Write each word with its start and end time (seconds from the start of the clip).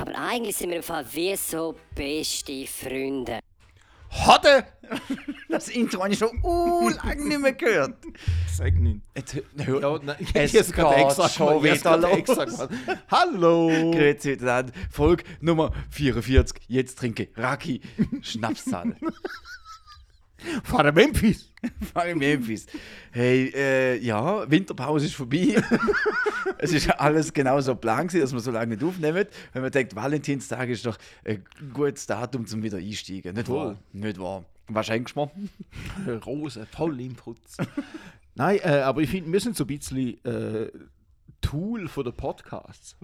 Aber 0.00 0.16
eigentlich 0.16 0.56
sind 0.56 0.70
wir 0.70 0.76
im 0.76 0.82
Fall 0.82 1.04
wie 1.12 1.36
so 1.36 1.74
beste 1.94 2.66
Freunde. 2.66 3.40
Hatte! 4.10 4.64
Das 5.48 5.68
Intro 5.68 6.02
habe 6.02 6.12
ich 6.12 6.18
schon 6.18 6.38
uh, 6.42 6.88
lange 6.88 7.24
nicht 7.24 7.40
mehr 7.40 7.52
gehört. 7.52 7.94
Sag 8.52 8.74
nicht. 8.74 9.00
Jetzt 9.14 9.36
hör, 9.64 9.80
Ja, 9.80 9.98
nein, 10.02 10.16
es 10.34 10.72
gerade 10.72 10.96
geht 10.96 11.04
extra 11.06 11.28
schon 11.28 11.62
wieder 11.62 11.72
extra 11.72 11.94
los. 11.94 12.24
gemacht. 12.24 12.68
Hallo! 13.10 13.68
Grüezi 13.92 14.30
miteinander. 14.30 14.72
Folge 14.90 15.24
Nummer 15.40 15.72
44. 15.90 16.62
Jetzt 16.66 16.98
trinke 16.98 17.28
Raki 17.36 17.80
Schnapszahl. 18.22 18.96
Fahre 20.64 20.92
Memphis! 20.92 21.52
Fahre 21.92 22.10
in 22.10 22.18
Memphis. 22.18 22.66
Hey, 23.10 23.52
äh, 23.54 23.96
ja, 23.98 24.48
Winterpause 24.50 25.06
ist 25.06 25.14
vorbei. 25.14 25.56
es 26.58 26.72
ist 26.72 26.90
alles 26.90 27.32
genau 27.32 27.60
so 27.60 27.74
plan 27.74 28.06
gewesen, 28.06 28.20
dass 28.20 28.32
wir 28.32 28.40
so 28.40 28.50
lange 28.50 28.74
nicht 28.74 28.84
aufnehmen. 28.84 29.26
Wenn 29.52 29.62
man 29.62 29.70
denkt, 29.70 29.96
Valentinstag 29.96 30.68
ist 30.68 30.86
doch 30.86 30.98
ein 31.24 31.44
gutes 31.72 32.06
Datum 32.06 32.46
zum 32.46 32.62
wieder 32.62 32.78
einsteigen. 32.78 33.34
Nicht 33.34 33.48
wahr? 33.48 33.64
Voll. 33.64 33.78
Nicht 33.92 34.18
wahr. 34.18 34.44
Was 34.68 34.86
schenkst 34.86 35.16
du 35.16 35.30
mir? 36.04 36.16
Rose, 36.26 36.66
voll 36.66 37.00
im 37.00 37.14
Putz. 37.14 37.56
Nein, 38.34 38.58
äh, 38.62 38.80
aber 38.80 39.00
ich 39.00 39.10
finde, 39.10 39.32
wir 39.32 39.40
sind 39.40 39.56
so 39.56 39.64
ein 39.64 39.68
bisschen 39.68 40.24
äh, 40.24 40.70
Tool 41.40 41.88
von 41.88 42.04
der 42.04 42.12
Podcasts. 42.12 42.96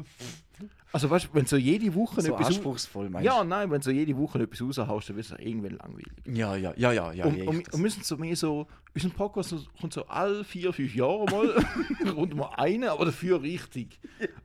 Also, 0.92 1.08
weißt 1.08 1.26
du, 1.26 1.28
wenn 1.32 1.46
so 1.46 1.56
jede 1.56 1.94
Woche 1.94 2.20
So 2.20 2.34
etwas. 2.34 2.48
anspruchsvoll, 2.48 3.08
meinst 3.08 3.24
Ja, 3.26 3.42
nein, 3.44 3.70
wenn 3.70 3.80
so 3.80 3.90
jede 3.90 4.14
Woche 4.16 4.42
etwas 4.42 4.60
raushaust, 4.60 5.08
dann 5.08 5.16
wird 5.16 5.26
es 5.26 5.32
irgendwann 5.38 5.78
langweilig. 5.78 6.12
Ja, 6.26 6.54
ja, 6.54 6.74
ja, 6.76 6.92
ja. 6.92 7.12
ja 7.12 7.24
und, 7.24 7.36
ja, 7.38 7.44
und, 7.48 7.72
und 7.72 7.82
wir 7.82 7.90
sind 7.90 8.04
so 8.04 8.16
mehr 8.18 8.36
so, 8.36 8.66
unser 8.94 9.08
Podcast 9.08 9.54
kommt 9.80 9.92
so 9.94 10.04
alle 10.06 10.44
vier, 10.44 10.70
fünf 10.72 10.94
Jahre 10.94 11.24
mal, 11.30 11.64
rund 12.14 12.34
mal 12.36 12.50
eine, 12.56 12.90
aber 12.90 13.06
dafür 13.06 13.40
richtig. 13.40 13.98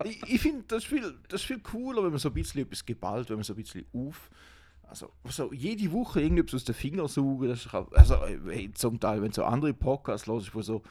Ich, 0.05 0.21
ich 0.25 0.41
finde, 0.41 0.63
das, 0.69 0.83
ist 0.83 0.89
viel- 0.89 1.15
das 1.27 1.41
ist 1.41 1.47
viel 1.47 1.59
cooler, 1.59 2.03
wenn 2.03 2.11
man 2.11 2.19
so 2.19 2.29
ein 2.29 2.33
bisschen 2.33 2.61
etwas 2.61 2.85
geballt, 2.85 3.29
wenn 3.29 3.35
man 3.37 3.43
so 3.43 3.53
ein 3.53 3.57
bisschen 3.61 3.85
auf. 3.93 4.29
Also, 4.89 5.11
so 5.25 5.51
jede 5.51 5.91
Woche 5.91 6.21
irgendetwas 6.21 6.55
aus 6.61 6.63
den 6.63 6.75
Fingern 6.75 7.09
saugen, 7.09 7.49
das 7.49 7.65
ist 7.65 7.73
auch, 7.73 7.91
also, 7.91 8.15
hey, 8.45 8.71
zum 8.73 9.01
Teil, 9.01 9.21
wenn 9.21 9.33
so 9.33 9.43
andere 9.43 9.73
Podcasts 9.73 10.27
los 10.27 10.43
ist, 10.47 10.55
wo 10.55 10.61
so, 10.61 10.81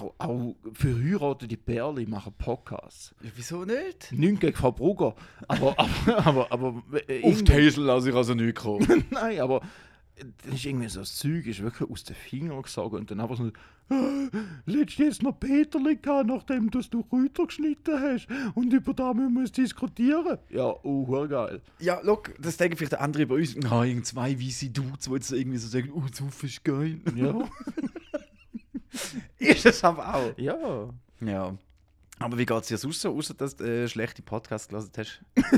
auch, 0.00 0.14
auch 0.18 0.56
verheiratete 0.72 1.56
Perle 1.56 2.06
machen 2.06 2.32
Podcasts. 2.36 3.14
Ja, 3.22 3.30
wieso 3.34 3.64
nicht? 3.64 4.12
Nicht 4.12 4.40
gegen 4.40 4.56
Frau 4.56 4.72
Brugger, 4.72 5.14
aber, 5.46 5.78
aber, 5.78 6.26
aber, 6.26 6.52
aber 6.52 6.82
äh, 7.08 7.22
Auf 7.22 7.42
die 7.42 7.52
Häsel 7.52 7.84
lasse 7.84 8.10
ich 8.10 8.14
also 8.14 8.34
nicht 8.34 8.56
kommen. 8.56 9.04
Nein, 9.10 9.40
aber 9.40 9.60
das 10.44 10.54
ist 10.54 10.64
irgendwie 10.64 10.88
so 10.88 11.00
das 11.00 11.16
Zeug, 11.16 11.46
ist 11.46 11.62
wirklich 11.62 11.88
aus 11.88 12.04
den 12.04 12.16
Fingern 12.16 12.62
gesagt 12.62 12.92
und 12.92 13.10
dann 13.10 13.20
einfach 13.20 13.36
so, 13.36 13.50
letztes 14.66 15.22
noch 15.22 15.38
Peterli 15.38 15.96
gehabt, 15.96 16.28
nachdem 16.28 16.70
dass 16.70 16.90
du 16.90 17.04
Rüter 17.12 17.46
geschnitten 17.46 18.00
hast 18.00 18.26
und 18.54 18.72
über 18.72 18.94
da 18.94 19.14
müssen 19.14 19.34
wir 19.34 19.44
diskutieren. 19.44 20.38
Ja, 20.50 20.74
oh, 20.82 21.06
hure 21.06 21.28
geil. 21.28 21.62
Ja, 21.80 22.00
look, 22.02 22.34
das 22.40 22.56
denken 22.56 22.76
vielleicht 22.76 22.92
der 22.92 23.00
andere 23.00 23.26
bei 23.26 23.36
uns. 23.36 23.56
Na, 23.56 23.84
irgend 23.84 24.06
zwei 24.06 24.38
weisse 24.38 24.70
Dudes, 24.70 25.06
die 25.06 25.12
jetzt 25.12 25.32
irgendwie 25.32 25.58
so 25.58 25.68
sagen, 25.68 25.90
oh, 25.94 26.02
Suff 26.12 26.42
ist 26.42 26.64
geil. 26.64 27.00
Ja, 27.14 27.34
ist 29.38 29.66
es 29.66 29.84
aber 29.84 30.14
auch. 30.14 30.38
ja. 30.38 30.88
Ja. 31.20 31.54
Aber 32.20 32.36
wie 32.38 32.46
geht 32.46 32.60
es 32.62 32.66
dir 32.68 32.78
sonst 32.78 33.00
so, 33.00 33.16
außer 33.16 33.34
dass 33.34 33.56
du 33.56 33.64
äh, 33.64 33.88
schlechte 33.88 34.22
Podcasts 34.22 34.68
gelesen 34.68 34.90
hast? 34.96 35.20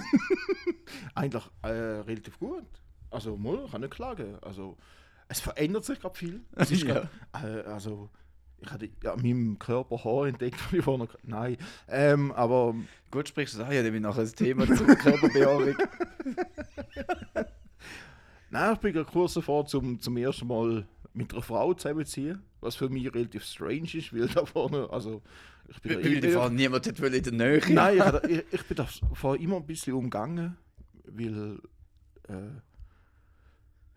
Eigentlich 1.15 1.43
äh, 1.63 1.69
relativ 1.69 2.39
gut. 2.39 2.65
Also, 3.11 3.37
mal, 3.37 3.67
kann 3.71 3.81
nicht 3.81 3.95
klagen. 3.95 4.37
Also, 4.43 4.77
es 5.29 5.41
verändert 5.41 5.85
sich 5.85 6.01
gerade 6.01 6.19
viel. 6.19 6.43
Es 6.57 6.71
ist 6.71 6.83
Ja. 6.83 7.09
grad, 7.33 7.45
äh, 7.45 7.63
also, 7.69 8.11
ich 8.61 8.71
hatte 8.71 8.91
ja, 9.03 9.15
an 9.15 9.23
meinem 9.23 9.59
Körper 9.59 10.05
Haar 10.05 10.27
entdeckt, 10.27 10.61
die 10.71 10.79
ich 10.79 10.85
vorher. 10.85 11.09
Nein, 11.23 11.57
ähm, 11.89 12.31
aber 12.33 12.75
Gut, 13.11 13.29
sprichst 13.29 13.55
du 13.57 13.61
es 13.63 13.67
an, 13.67 13.73
ja, 13.73 13.83
nämlich 13.83 14.03
nachher 14.03 14.23
das 14.23 14.35
Thema 14.35 14.67
zur 14.67 14.87
Körperbehaarung. 14.87 15.75
Nein, 18.51 18.73
ich 18.75 18.79
bin 18.81 18.93
gerade 18.93 19.11
kurz 19.11 19.35
davor, 19.35 19.65
zum, 19.67 19.99
zum 20.01 20.17
ersten 20.17 20.47
Mal 20.47 20.87
mit 21.13 21.33
einer 21.33 21.43
Frau 21.43 21.75
zusammenzuziehen. 21.75 22.43
Was 22.61 22.77
für 22.77 22.89
mich 22.89 23.13
relativ 23.15 23.45
strange 23.45 23.95
ist, 23.95 24.15
weil 24.15 24.29
da 24.35 24.45
vorne, 24.45 24.89
also 24.91 25.23
ich 25.69 25.81
bin 25.81 25.93
da 25.93 26.05
Weil 26.05 26.21
die 26.21 26.29
Fall 26.29 26.51
niemand 26.51 26.87
hat 26.87 27.01
wollen 27.01 27.15
in 27.15 27.23
der 27.23 27.33
Nähe. 27.33 27.63
Nein, 27.69 28.21
ich, 28.25 28.31
ich, 28.31 28.45
ich 28.53 28.63
bin 28.65 28.77
da 28.77 28.89
vorher 29.15 29.41
immer 29.41 29.57
ein 29.57 29.67
bisschen 29.67 29.95
umgangen, 29.95 30.57
weil 31.05 31.59
äh, 32.29 32.33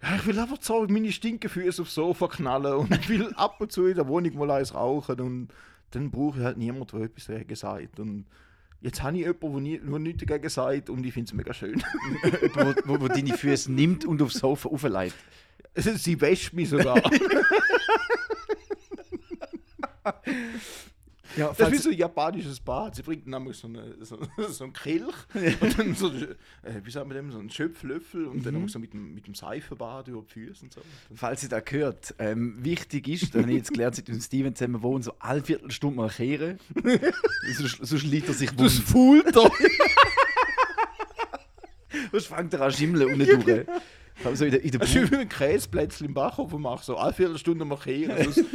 ja, 0.04 0.16
ich 0.18 0.26
will 0.26 0.38
einfach 0.38 0.58
so 0.60 0.86
meine 0.88 1.12
Stinkefüße 1.12 1.82
aufs 1.82 1.96
Sofa 1.96 2.28
knallen 2.28 2.74
und 2.74 2.94
ich 2.94 3.08
will 3.08 3.34
ab 3.36 3.62
und 3.62 3.72
zu 3.72 3.86
in 3.86 3.96
der 3.96 4.08
Wohnung 4.08 4.36
mal 4.36 4.52
eins 4.52 4.74
rauchen 4.74 5.20
und 5.22 5.48
dann 5.92 6.12
brauche 6.12 6.40
ich 6.40 6.46
halt 6.46 6.58
niemanden, 6.58 6.98
der 6.98 7.06
etwas 7.06 7.28
dagegen 7.28 7.56
sagt. 7.56 8.00
Und 8.00 8.26
jetzt 8.82 9.02
habe 9.02 9.18
ich 9.18 9.26
jemanden, 9.26 9.52
der, 9.54 9.62
nie, 9.62 9.80
der 9.80 10.00
nichts 10.00 10.26
dagegen 10.26 10.50
sagt 10.50 10.90
und 10.90 11.06
ich 11.06 11.14
finde 11.14 11.30
es 11.30 11.34
mega 11.34 11.54
schön. 11.54 11.82
Jemand, 12.42 12.82
wo 12.86 13.08
deine 13.08 13.38
Füße 13.38 13.72
nimmt 13.72 14.04
und 14.04 14.22
aufs 14.22 14.40
Sofa 14.40 14.68
aufleitet. 14.68 15.16
Sie 15.96 16.20
wäscht 16.22 16.54
mich 16.54 16.70
sogar. 16.70 17.02
Ja, 21.36 21.54
Das 21.58 21.68
ist 21.70 21.74
wie 21.74 21.78
so 21.78 21.90
ein 21.90 21.98
japanisches 21.98 22.60
Bad. 22.60 22.96
Sie 22.96 23.02
bringt 23.02 23.26
nämlich 23.26 23.58
so, 23.58 23.68
eine, 23.68 23.96
so, 24.02 24.20
so 24.50 24.66
einen 24.66 24.74
Kelch 24.74 25.16
und 25.62 25.80
dann 25.80 25.96
so, 25.96 26.10
äh, 26.12 26.34
wie 26.84 26.92
sagt 26.92 27.08
man 27.08 27.16
dem, 27.18 27.32
so 27.32 27.40
einen 27.40 27.50
Schöpflöffel 27.50 28.26
und 28.26 28.46
dann 28.46 28.62
noch 28.62 28.70
so 28.70 28.78
mit 28.80 28.94
dem, 28.94 29.16
mit 29.16 29.26
dem 29.26 29.34
Seifenbad 29.34 30.08
über 30.10 30.22
die 30.22 30.32
Füße 30.32 30.66
und 30.66 30.74
so. 30.74 30.82
Falls 31.16 31.42
ihr 31.44 31.50
das 31.50 31.64
hört, 31.70 32.14
ähm, 32.20 32.64
wichtig 32.64 33.08
ist, 33.08 33.34
da 33.34 33.40
habe 33.40 33.50
ich 33.52 33.58
jetzt 33.58 33.72
gelernt, 33.74 33.96
seit 33.96 34.08
wir 34.08 34.14
mit 34.14 34.24
Steven 34.24 34.56
zusammen 34.56 34.84
wohnen, 34.84 35.02
so 35.02 35.14
alle 35.20 35.44
Viertelstunde 35.44 35.98
mal 35.98 36.10
kehren. 36.10 36.60
sonst, 37.58 37.78
sonst 37.82 38.04
liegt 38.04 38.28
er 38.28 38.34
sich 38.34 38.52
Das 38.52 38.78
wund. 38.94 39.24
Fulter! 39.34 39.52
Sonst 42.12 42.28
fängt 42.28 42.54
er 42.54 42.62
an 42.62 42.72
schimmeln 42.72 43.12
unten 43.12 43.44
durch. 43.44 43.66
Also 44.26 44.46
in 44.46 44.52
der, 44.52 44.64
in 44.64 44.72
der, 44.72 44.80
Bauch, 44.80 44.88
wie 45.12 45.16
ein 45.16 45.30
Käseplätzchen 45.30 46.08
im 46.08 46.14
Backofen 46.14 46.62
machen, 46.62 46.84
so 46.84 46.98
alle 46.98 47.14
Viertelstunde 47.14 47.66
markieren. 47.66 48.24
sonst- 48.24 48.46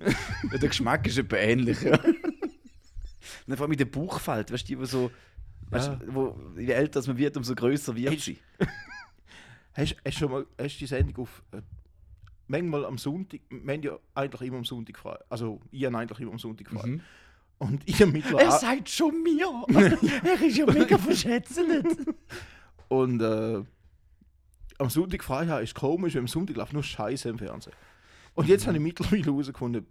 der 0.52 0.68
Geschmack 0.68 1.06
ist 1.06 1.18
etwa 1.18 1.36
ähnlich. 1.36 1.80
Ja. 1.82 1.98
Und 2.04 3.50
dann 3.50 3.56
vor 3.56 3.64
allem 3.64 3.72
in 3.72 3.78
der 3.78 3.84
Bauchfalt, 3.86 4.50
weißt 4.52 4.64
du, 4.64 4.66
die, 4.68 4.78
wo 4.78 4.84
so, 4.84 5.10
weißt, 5.70 5.88
Ja. 5.88 6.00
wo, 6.06 6.38
je 6.56 6.72
älter 6.72 7.02
man 7.06 7.16
wird, 7.18 7.36
umso 7.36 7.54
größer 7.54 7.94
wird 7.94 8.20
sie. 8.20 8.38
Hast 9.76 9.96
du 10.04 10.12
schon 10.12 10.30
mal 10.30 10.46
hast 10.58 10.78
die 10.78 10.86
Sendung 10.86 11.24
auf. 11.24 11.42
Äh, 11.50 11.60
manchmal 12.46 12.84
am 12.84 12.96
Sonntag, 12.96 13.40
wir 13.50 13.72
haben 13.74 13.82
ja 13.82 13.98
eigentlich 14.14 14.42
immer 14.42 14.58
am 14.58 14.64
Sonntag 14.64 14.96
frei. 14.96 15.18
Also, 15.28 15.60
ich 15.72 15.84
habe 15.84 15.98
eigentlich 15.98 16.20
immer 16.20 16.30
am 16.30 16.38
Sonntag 16.38 16.68
frei. 16.70 16.86
Mhm. 16.86 17.00
Und 17.58 17.82
ich 17.84 17.98
mittlerweile. 18.06 18.44
Er 18.44 18.52
sagt 18.52 18.88
schon 18.88 19.22
mir. 19.22 19.64
er 20.22 20.40
ist 20.42 20.56
ja 20.56 20.66
mega 20.70 20.96
verschätzelt. 20.96 21.86
Und 22.88 23.20
äh, 23.20 23.62
am 24.84 24.90
Sonntag 24.90 25.24
frei 25.24 25.46
haben 25.46 25.62
ist 25.64 25.74
komisch, 25.74 26.14
weil 26.14 26.20
am 26.20 26.28
Sonntag 26.28 26.56
läuft 26.56 26.72
nur 26.72 26.82
Scheiße 26.82 27.28
im 27.28 27.38
Fernsehen. 27.38 27.74
Und 28.34 28.48
jetzt 28.48 28.66
habe 28.66 28.76
ich 28.76 28.82
mittlerweile 28.82 29.24
herausgefunden, 29.24 29.86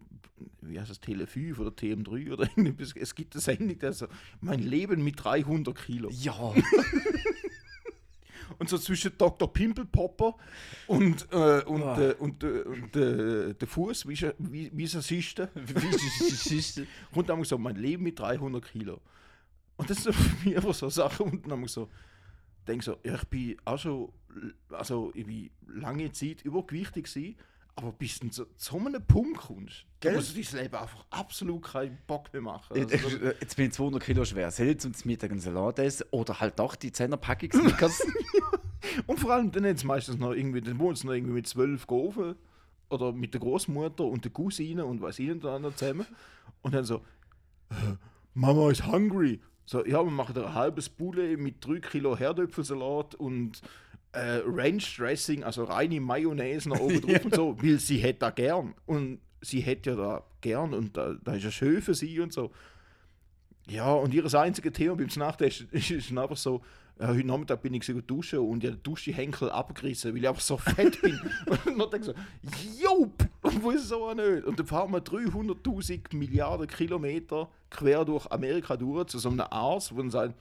wie 0.61 0.79
heißt 0.79 0.89
das, 0.89 0.99
Tele 0.99 1.27
5 1.27 1.59
oder 1.59 1.69
TM3 1.71 2.31
oder 2.33 2.43
irgendwas. 2.55 2.93
Es 2.95 3.15
gibt 3.15 3.33
eine 3.33 3.41
Sendung, 3.41 3.79
das 3.79 3.99
so, 3.99 4.07
mein 4.41 4.59
Leben 4.59 5.03
mit 5.03 5.23
300 5.23 5.75
Kilo. 5.75 6.09
Ja. 6.11 6.53
Und 8.59 8.69
so 8.69 8.77
zwischen 8.77 9.11
Dr. 9.17 9.51
Pimpelpopper 9.51 10.35
und, 10.87 11.27
äh, 11.31 11.63
und, 11.63 11.83
Ah. 11.83 11.99
äh, 11.99 12.13
und, 12.13 12.43
äh, 12.43 12.61
und 12.61 12.95
äh, 12.95 13.53
der 13.55 13.67
Fuß, 13.67 14.07
wie, 14.07 14.15
wie, 14.37 14.69
wie 14.71 14.83
es 14.83 14.93
ist, 16.51 16.81
kommt 17.13 17.29
dann 17.29 17.43
so, 17.43 17.57
mein 17.57 17.77
Leben 17.77 18.03
mit 18.03 18.19
300 18.19 18.63
Kilo. 18.63 19.01
Und 19.75 19.89
das 19.89 20.03
sind 20.03 20.13
für 20.15 20.47
mich 20.47 20.55
einfach 20.55 20.73
so 20.73 20.89
Sachen, 20.89 21.31
und 21.31 21.49
dann 21.49 21.65
so, 21.67 21.89
denke 22.67 22.85
so, 22.85 22.97
ja, 23.03 23.15
ich 23.15 23.23
bin 23.25 23.57
auch 23.65 23.79
schon, 23.79 24.11
also 24.69 25.11
ich 25.15 25.25
bin 25.25 25.49
lange 25.67 26.11
Zeit 26.11 26.43
übergewichtig 26.43 27.05
gewesen, 27.05 27.35
aber 27.75 27.91
bis 27.91 28.19
du 28.19 28.29
zu 28.29 28.45
so 28.55 28.77
einem 28.77 29.05
Punkt 29.05 29.37
kommst, 29.37 29.85
Gell? 29.99 30.15
musst 30.15 30.37
du 30.37 30.41
dein 30.41 30.63
Leben 30.63 30.75
einfach 30.75 31.05
absolut 31.09 31.63
keinen 31.63 31.97
Bock 32.05 32.31
mehr 32.31 32.41
machen. 32.41 32.77
Jetzt 32.77 32.93
Also, 32.93 33.17
jetzt 33.17 33.55
bin 33.55 33.67
ich 33.67 33.73
200 33.73 34.03
Kilo 34.03 34.25
schwer. 34.25 34.51
Soll 34.51 34.67
ich 34.67 34.79
zum 34.79 34.93
Mittag 35.05 35.31
einen 35.31 35.39
Salat 35.39 35.79
essen 35.79 36.05
oder 36.11 36.39
halt 36.39 36.59
doch 36.59 36.75
die 36.75 36.91
10er 36.91 37.17
Packung 37.17 37.51
Snickers? 37.51 38.01
Und 39.07 39.19
vor 39.19 39.31
allem 39.31 39.51
dann 39.51 39.65
jetzt 39.65 39.85
meistens 39.85 40.17
noch 40.17 40.33
irgendwie, 40.33 40.61
dann 40.61 40.77
wohnen 40.77 40.95
sie 40.95 41.07
noch 41.07 41.13
irgendwie 41.13 41.33
mit 41.33 41.47
zwölf 41.47 41.87
Gofen 41.87 42.35
oder 42.89 43.11
mit 43.11 43.33
der 43.33 43.41
Großmutter 43.41 44.03
und 44.03 44.23
der 44.23 44.31
Cousine 44.31 44.85
und 44.85 45.01
was 45.01 45.19
ihnen 45.19 45.39
dann 45.39 45.63
noch 45.63 45.75
zusammen. 45.75 46.05
Und 46.61 46.75
dann 46.75 46.83
so, 46.83 46.97
äh, 47.69 47.95
Mama 48.33 48.69
ist 48.69 48.85
hungry. 48.85 49.41
So, 49.65 49.85
ja, 49.85 50.03
wir 50.03 50.11
machen 50.11 50.37
ein 50.37 50.53
halbes 50.53 50.89
Bulle 50.89 51.37
mit 51.37 51.65
3 51.65 51.79
Kilo 51.79 52.17
Herdöpfelsalat 52.17 53.15
und 53.15 53.61
äh, 54.13 54.41
Ranch 54.45 54.97
Dressing, 54.97 55.43
also 55.43 55.65
reine 55.65 55.99
Mayonnaise 55.99 56.69
noch 56.69 56.79
oben 56.79 57.01
drauf 57.01 57.25
und 57.25 57.35
so, 57.35 57.57
weil 57.61 57.79
sie 57.79 57.97
hätte 57.97 58.19
da 58.19 58.29
gern. 58.29 58.73
Und 58.85 59.19
sie 59.41 59.59
hätte 59.59 59.91
ja 59.91 59.95
da 59.95 60.23
gern 60.41 60.73
und 60.73 60.95
da, 60.95 61.15
da 61.23 61.33
ist 61.33 61.43
ja 61.43 61.51
schön 61.51 61.81
für 61.81 61.93
sie 61.93 62.19
und 62.19 62.31
so. 62.31 62.51
Ja, 63.67 63.93
und 63.93 64.13
ihr 64.13 64.33
einziges 64.33 64.73
Thema 64.73 64.95
beim 64.95 65.07
Nachtessen 65.15 65.67
ist, 65.71 65.91
ist 65.91 66.09
dann 66.09 66.17
einfach 66.17 66.37
so, 66.37 66.61
ja, 66.99 67.07
heute 67.07 67.25
Nachmittag 67.25 67.61
bin 67.61 67.73
ich 67.73 67.85
so 67.85 67.99
duschen 68.01 68.39
und 68.39 68.63
ich 68.63 68.69
habe 68.69 68.77
den 68.77 68.83
Duschenhenkel 68.83 69.49
abgerissen, 69.49 70.13
weil 70.13 70.21
ich 70.21 70.27
einfach 70.27 70.41
so 70.41 70.57
fett 70.57 71.01
bin. 71.01 71.19
und 71.65 71.79
dann 71.79 71.89
denke 71.89 71.97
ich 71.97 72.05
so, 72.05 72.83
Jop, 72.83 73.25
wieso 73.41 74.13
nicht? 74.13 74.45
Und 74.45 74.59
dann 74.59 74.67
fahren 74.67 74.91
wir 74.91 74.99
300.000 74.99 76.15
Milliarden 76.15 76.67
Kilometer 76.67 77.49
quer 77.69 78.05
durch 78.05 78.29
Amerika 78.31 78.77
durch 78.77 79.07
zu 79.07 79.17
so 79.17 79.29
einem 79.29 79.41
Arzt, 79.41 79.93
wo 79.93 79.97
dann 79.97 80.11
sagen, 80.11 80.35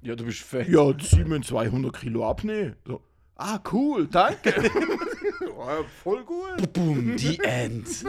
Ja, 0.00 0.16
du 0.16 0.24
bist 0.24 0.40
fett. 0.40 0.68
ja, 0.68 0.92
sie 0.98 1.24
müssen 1.24 1.42
200 1.42 1.94
Kilo 1.94 2.26
abnehmen. 2.28 2.76
So, 2.86 3.02
ah, 3.38 3.60
cool, 3.72 4.06
danke. 4.06 4.50
ja, 4.50 5.84
voll 6.02 6.24
gut. 6.24 6.72
Boom, 6.72 7.16
die 7.16 7.38
End. 7.40 8.04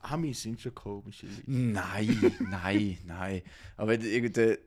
Amis 0.00 0.42
sind 0.42 0.60
schon 0.60 0.74
komische 0.74 1.26
Leute. 1.26 1.42
Nein, 1.46 2.32
nein, 2.48 2.98
nein. 3.04 3.42
Aber 3.76 3.92
wenn 3.92 4.02
irgendein, 4.02 4.58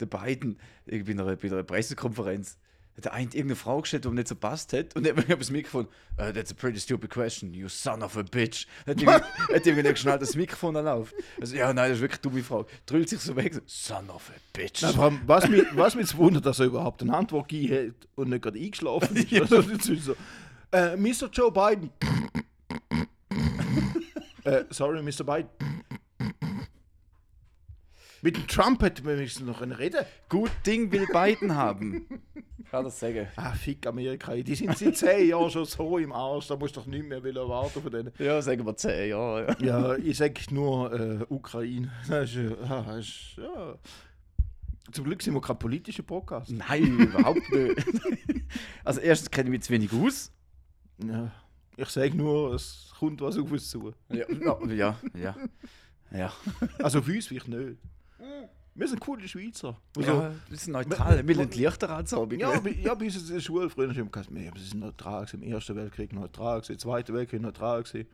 der 0.00 0.06
beiden 0.06 0.58
irgendwie 0.86 1.14
bei 1.14 1.22
einer, 1.22 1.36
bei 1.36 1.48
einer 1.48 1.62
Pressekonferenz 1.62 2.58
hat 2.96 3.04
der 3.04 3.12
eine 3.12 3.26
irgendeine 3.26 3.56
Frage 3.56 3.82
gestellt, 3.82 4.04
die 4.04 4.10
nicht 4.10 4.28
so 4.28 4.36
passt 4.36 4.72
hat. 4.72 4.94
Und 4.94 5.06
er 5.06 5.16
hat 5.16 5.40
das 5.40 5.50
Mikrofon, 5.50 5.88
uh, 6.18 6.32
that's 6.32 6.52
a 6.52 6.54
pretty 6.54 6.78
stupid 6.78 7.10
question, 7.10 7.52
you 7.52 7.68
son 7.68 8.02
of 8.02 8.16
a 8.16 8.22
bitch. 8.22 8.66
Hat 8.86 9.00
irgendwie, 9.00 9.82
nicht 9.88 10.06
dass 10.06 10.20
das 10.20 10.36
Mikrofon 10.36 10.74
läuft. 10.74 11.14
Also, 11.40 11.56
ja, 11.56 11.72
nein, 11.72 11.90
das 11.90 11.98
ist 11.98 12.02
wirklich 12.02 12.24
eine 12.24 12.30
dumme 12.30 12.44
Frage. 12.44 12.66
Drüllt 12.86 13.08
sich 13.08 13.20
so 13.20 13.34
weg, 13.34 13.54
so, 13.54 13.60
son 13.66 14.10
of 14.10 14.30
a 14.30 14.34
bitch. 14.52 14.82
Nein, 14.82 14.98
allem, 14.98 15.20
was 15.26 15.48
mich, 15.48 15.64
was 15.74 15.94
mich 15.96 16.16
wundert, 16.16 16.46
dass 16.46 16.60
er 16.60 16.66
überhaupt 16.66 17.02
eine 17.02 17.16
Antwort 17.16 17.48
gegeben 17.48 17.88
hat 17.88 18.08
und 18.14 18.30
nicht 18.30 18.42
gerade 18.42 18.58
eingeschlafen 18.58 19.16
ist. 19.16 19.32
Also, 19.44 19.62
das 19.62 19.88
ist 19.88 20.04
so, 20.04 20.14
äh, 20.72 20.96
Mr. 20.96 21.28
Joe 21.32 21.50
Biden. 21.50 21.90
äh, 24.44 24.64
sorry, 24.70 25.02
Mr. 25.02 25.24
Biden. 25.24 25.48
Mit 28.24 28.38
dem 28.38 28.46
Trump 28.46 28.80
hätte 28.80 29.04
man 29.04 29.18
wenigstens 29.18 29.44
noch 29.44 29.60
eine 29.60 29.78
Rede. 29.78 30.06
Gut 30.30 30.50
Ding 30.66 30.90
will 30.90 31.06
Biden 31.12 31.54
haben. 31.54 32.06
Kann 32.70 32.82
das 32.82 32.98
sagen? 32.98 33.28
Ah, 33.36 33.52
fick 33.52 33.86
Amerika. 33.86 34.34
Die 34.34 34.54
sind 34.54 34.78
seit 34.78 34.96
10 34.96 35.28
Jahren 35.28 35.50
schon 35.50 35.66
so 35.66 35.98
im 35.98 36.10
Arsch. 36.10 36.46
Da 36.46 36.56
musst 36.56 36.74
du 36.74 36.80
doch 36.80 36.86
nicht 36.86 37.06
mehr 37.06 37.22
will 37.22 37.36
erwarten 37.36 37.82
von 37.82 37.92
denen. 37.92 38.12
Ja, 38.18 38.40
sagen 38.40 38.64
wir 38.64 38.74
10 38.74 39.10
Jahre. 39.10 39.54
Ja. 39.60 39.92
Ja, 39.92 39.96
ich 39.96 40.16
sage 40.16 40.40
nur 40.52 40.90
äh, 40.98 41.26
Ukraine. 41.28 41.92
Das 42.08 42.30
ist, 42.30 42.36
äh, 42.36 42.56
ah, 42.66 42.84
das 42.86 43.00
ist, 43.00 43.36
ja. 43.36 43.78
Zum 44.90 45.04
Glück 45.04 45.20
sind 45.22 45.34
wir 45.34 45.42
kein 45.42 45.58
politischer 45.58 46.02
Podcast. 46.02 46.50
Nein, 46.50 47.00
überhaupt 47.00 47.52
nicht. 47.52 47.84
Also, 48.84 49.00
erstens 49.00 49.30
kenne 49.30 49.48
ich 49.48 49.50
mich 49.50 49.62
zu 49.64 49.72
wenig 49.74 49.92
aus. 49.92 50.32
Ja. 51.06 51.30
Ich 51.76 51.88
sage 51.90 52.16
nur, 52.16 52.54
es 52.54 52.90
kommt 52.98 53.20
was 53.20 53.36
auf 53.36 53.52
uns 53.52 53.68
zu. 53.68 53.92
Ja, 54.08 54.24
ja, 54.66 54.96
ja. 55.14 55.36
ja. 56.10 56.32
Also 56.78 57.00
auf 57.00 57.08
uns 57.08 57.26
vielleicht 57.26 57.48
nicht. 57.48 57.78
Wir 58.76 58.88
sind 58.88 59.00
coole 59.00 59.28
Schweizer. 59.28 59.80
Also, 59.96 60.10
ja 60.10 60.32
wir 60.48 60.58
sind 60.58 60.72
neutral. 60.72 61.26
Wir 61.26 61.34
sind 61.36 61.56
leichter 61.56 61.90
als 61.90 62.12
Abend. 62.12 62.40
ja, 62.40 62.52
ja, 62.52 62.94
bei 62.94 63.04
uns 63.04 63.28
in 63.28 63.34
der 63.34 63.40
Schule 63.40 63.70
früher 63.70 63.94
wir 63.94 64.04
gesagt, 64.04 64.34
wir 64.34 64.52
sind 64.56 64.80
neutral 64.80 65.26
im 65.32 65.42
Ersten 65.42 65.76
Weltkrieg 65.76 66.12
neutral 66.12 66.60
im 66.68 66.78
Zweiten 66.78 67.14
Weltkrieg 67.14 67.40
neutral 67.40 67.84
gewesen. 67.84 68.08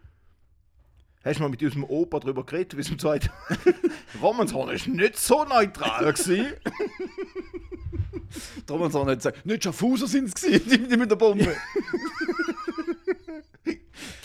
Hast 1.25 1.39
du 1.39 1.43
mal 1.43 1.51
mit 1.51 1.63
unserem 1.63 1.85
Opa 1.85 2.19
darüber 2.19 2.45
geredet, 2.45 2.77
wie 2.77 2.81
es 2.81 2.91
im 2.91 2.99
Zweiten 2.99 3.31
Romanshorn 4.23 4.71
ist 4.71 4.87
nicht 4.89 5.19
so 5.19 5.45
neutral 5.45 6.13
gewesen. 6.13 6.47
Auch 8.69 9.07
nicht 9.07 9.19
gesagt, 9.19 9.45
nicht 9.45 9.65
Schaffhauser 9.65 10.07
sind 10.07 10.29
es 10.29 10.35
gewesen, 10.35 10.89
die 10.89 10.97
mit 10.97 11.11
der 11.11 11.17
Bombe. 11.17 11.45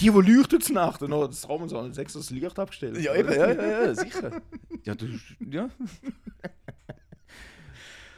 Die, 0.06 0.12
die 0.12 0.32
leuchten 0.32 0.62
zur 0.62 0.76
Nacht 0.76 1.02
und 1.02 1.10
noch 1.10 1.26
das 1.26 1.50
Romanshorn 1.50 1.90
hat 1.90 1.98
extra 1.98 2.20
das 2.20 2.30
Licht 2.30 2.60
abgestellt. 2.60 2.98
ja, 2.98 3.16
eben, 3.16 3.34
ja, 3.34 3.52
ja, 3.52 3.86
ja, 3.86 3.96
sicher. 3.96 4.42
Ja, 4.84 4.94
du, 4.94 5.08
ja. 5.50 5.70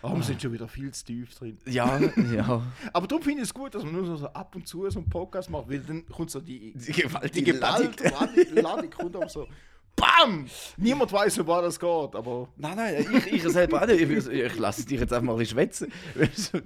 Aber 0.02 0.18
wir 0.18 0.24
sind 0.24 0.42
schon 0.42 0.52
wieder 0.52 0.68
viel 0.68 0.94
zu 0.94 1.06
tief 1.06 1.34
drin. 1.36 1.58
Ja, 1.66 1.98
ja. 2.34 2.62
Aber 2.92 3.08
darum 3.08 3.24
finde 3.24 3.42
ich 3.42 3.48
es 3.48 3.54
gut, 3.54 3.74
dass 3.74 3.84
man 3.84 3.94
nur 3.94 4.18
so 4.18 4.28
ab 4.28 4.54
und 4.56 4.68
zu 4.68 4.90
so 4.90 5.00
einen 5.00 5.10
Podcast 5.10 5.50
macht, 5.50 5.70
weil 5.70 5.80
dann 5.80 6.06
kommt 6.08 6.30
so 6.30 6.42
die, 6.42 6.74
Die 6.76 6.92
gewaltige 6.92 7.54
Ladung, 7.54 8.90
kommt 8.90 9.16
aber 9.16 9.30
so 9.30 9.48
BAM! 9.96 10.48
Niemand 10.78 11.12
weiß, 11.12 11.40
um 11.40 11.48
was 11.48 11.64
das 11.64 11.80
geht, 11.80 12.16
aber 12.16 12.50
Nein, 12.58 12.76
nein, 12.76 13.06
ich, 13.18 13.34
ich 13.34 13.44
selber 13.44 13.82
auch 13.82 13.88
nicht. 13.88 14.02
Ich, 14.02 14.28
ich 14.28 14.58
lasse 14.60 14.86
dich 14.86 15.00
jetzt 15.00 15.12
einfach 15.14 15.26
mal 15.34 15.40
ein 15.40 15.46
schwätzen. 15.46 15.92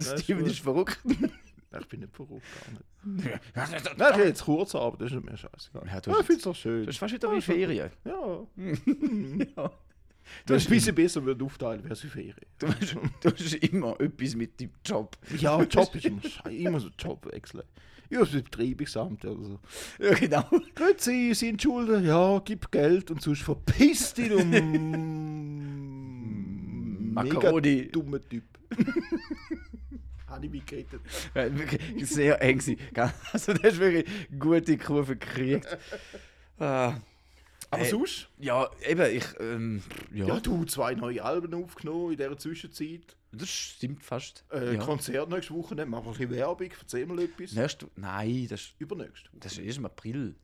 Steven 0.02 0.46
ist 0.46 0.60
verrückt. 0.60 1.00
Ich 1.80 1.88
bin 1.88 2.02
nicht 2.02 2.20
nicht. 2.20 3.98
Nein, 3.98 4.12
ich 4.12 4.18
will 4.18 4.26
jetzt 4.28 4.44
kurz 4.44 4.76
aber 4.76 4.98
das 4.98 5.08
ist 5.08 5.16
nicht 5.16 5.26
mehr 5.26 5.38
scheiße. 5.38 5.70
Ja, 5.74 6.02
du 6.02 6.12
Ja, 6.12 6.20
ich 6.20 6.26
finde 6.26 6.38
es 6.38 6.44
doch 6.44 6.56
schön. 6.56 6.86
Das 6.86 6.96
ist 6.96 7.00
fast 7.00 7.14
wieder 7.14 7.32
wie 7.34 7.42
Ferien. 7.42 7.92
Ja. 8.06 8.48
Ja. 9.56 9.72
Du 10.46 10.54
hast 10.54 10.68
ein 10.68 10.70
bisschen 10.70 10.96
besser 10.96 11.26
würde 11.26 11.44
aufteilen, 11.44 11.84
wäre 11.84 11.94
es 11.94 12.04
wie 12.04 12.08
Ferien. 12.08 12.36
Du 12.60 12.68
hast, 12.68 12.96
du 13.22 13.30
hast 13.30 13.54
immer 13.56 14.00
etwas 14.00 14.36
mit 14.36 14.62
deinem 14.62 14.72
Job. 14.86 15.18
Ja, 15.38 15.62
Job 15.64 15.96
ist 15.96 16.06
immer 16.06 16.22
scheiße. 16.22 16.56
Immer 16.56 16.80
so 16.80 16.90
Job 16.98 17.28
wechseln. 17.32 17.64
Ja, 18.10 18.20
das 18.20 18.32
Betriebsamt 18.32 19.26
oder 19.26 19.44
so. 19.44 19.60
Ja, 20.00 20.14
genau. 20.14 20.44
Grüezi, 20.76 21.34
Sie 21.34 21.34
sind 21.34 21.62
schulden? 21.62 22.06
Ja, 22.06 22.40
gib 22.40 22.70
Geld 22.72 23.10
und 23.10 23.22
sonst 23.22 23.42
verpiss 23.42 24.14
dich, 24.14 24.30
du 24.30 24.44
mega 27.14 27.52
dummer 27.92 28.22
Typ. 28.22 28.44
Habe 30.32 30.46
ich 30.46 30.52
mich 30.52 30.66
gerettet. 30.66 31.02
Sehr 32.08 32.42
eng. 32.42 32.62
Also, 33.34 33.54
das 33.54 33.74
ist 33.74 33.80
wirklich 33.80 34.06
eine 34.30 34.40
gute 34.40 34.78
Kurve 34.78 35.16
gekriegt. 35.18 35.68
Ah, 36.58 36.96
Aber 37.70 37.82
Hey. 37.84 37.90
sonst? 37.90 38.30
ja, 38.40 38.70
eben, 38.88 39.16
ich, 39.16 39.26
ähm, 39.40 39.82
ja, 40.14 40.26
Ja, 40.28 40.40
du, 40.40 40.66
zwei 40.66 40.94
neue 40.96 41.24
Alben 41.24 41.54
aufgenommen 41.54 42.12
in 42.12 42.18
dieser 42.18 42.38
Zwischenzeit. 42.38 43.16
das 43.32 43.50
stimmt 43.50 44.04
fast. 44.04 44.44
Äh, 44.52 44.76
ja. 44.76 44.80
Konzert 44.84 45.30
nächste 45.30 45.54
Woche, 45.54 45.76
mach 45.76 45.86
mal 45.86 46.00
ein 46.00 46.18
bisschen 46.18 46.32
Werbung, 46.32 46.70
erzähl 46.80 47.06
mal 47.06 47.20
etwas. 47.20 47.54
Nächste, 47.54 47.88
nein, 47.96 48.48
das, 48.50 48.72
Übernächste 48.80 49.30
Woche. 49.32 49.40
das 49.40 49.54
ist 49.54 49.60
erst 49.60 49.78
im 49.80 49.86
April. 49.86 50.36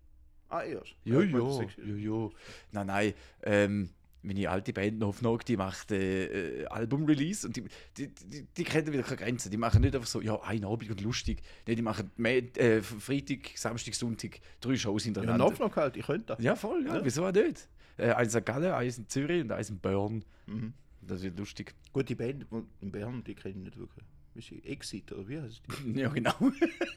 Ah, 0.49 0.63
erst. 0.63 0.95
Ja, 1.03 1.19
ja, 1.21 1.61
ja, 1.85 1.95
ja. 1.95 2.29
Nein, 2.71 2.87
nein. 2.87 3.13
Ähm, 3.43 3.89
meine 4.23 4.49
alte 4.49 4.73
Band 4.73 4.99
No 4.99 5.11
Knock, 5.11 5.45
die 5.45 5.55
macht 5.57 5.91
äh, 5.91 6.61
äh, 6.63 6.65
Album-Release 6.67 7.45
und 7.47 7.55
die, 7.55 7.63
die, 7.97 8.07
die, 8.13 8.43
die 8.43 8.63
kennen 8.63 8.91
wieder 8.91 9.03
keine 9.03 9.17
Grenzen. 9.17 9.51
Die 9.51 9.57
machen 9.57 9.81
nicht 9.81 9.95
einfach 9.95 10.07
so, 10.07 10.21
ja, 10.21 10.41
ein 10.41 10.65
Abend 10.65 10.89
und 10.89 11.01
lustig. 11.01 11.41
Nee, 11.67 11.75
die 11.75 11.81
machen 11.81 12.11
äh, 12.25 12.81
Freitag, 12.81 13.51
Samstag, 13.55 13.93
Sonntag 13.95 14.39
drei 14.59 14.75
Shows 14.75 15.03
Ja, 15.03 15.05
hintereinander. 15.05 15.45
noch 15.49 15.59
noch 15.59 15.75
halt, 15.75 15.95
ich 15.97 16.05
könnte 16.05 16.25
das. 16.35 16.43
Ja, 16.43 16.55
voll, 16.55 16.85
ja, 16.85 16.97
Ja. 16.97 17.05
wieso 17.05 17.25
auch 17.25 17.31
nicht? 17.31 17.67
Äh, 17.97 18.11
eins 18.11 18.35
in 18.35 18.43
Gallen, 18.45 18.71
eins 18.73 18.97
in 18.97 19.07
Zürich 19.07 19.41
und 19.43 19.51
eins 19.51 19.69
in 19.69 19.79
Bern. 19.79 20.23
Mhm. 20.45 20.73
Das 21.01 21.21
wird 21.23 21.37
lustig. 21.39 21.73
Gut, 21.93 22.09
die 22.09 22.15
Band 22.15 22.45
in 22.81 22.91
Bern, 22.91 23.23
die 23.23 23.33
kenne 23.33 23.55
ich 23.55 23.63
nicht 23.63 23.77
wirklich. 23.77 24.05
Exit 24.63 25.11
oder 25.11 25.27
wie 25.27 25.39
heißt 25.39 25.61
die? 25.85 25.91
Ja, 25.99 26.09
genau. 26.09 26.33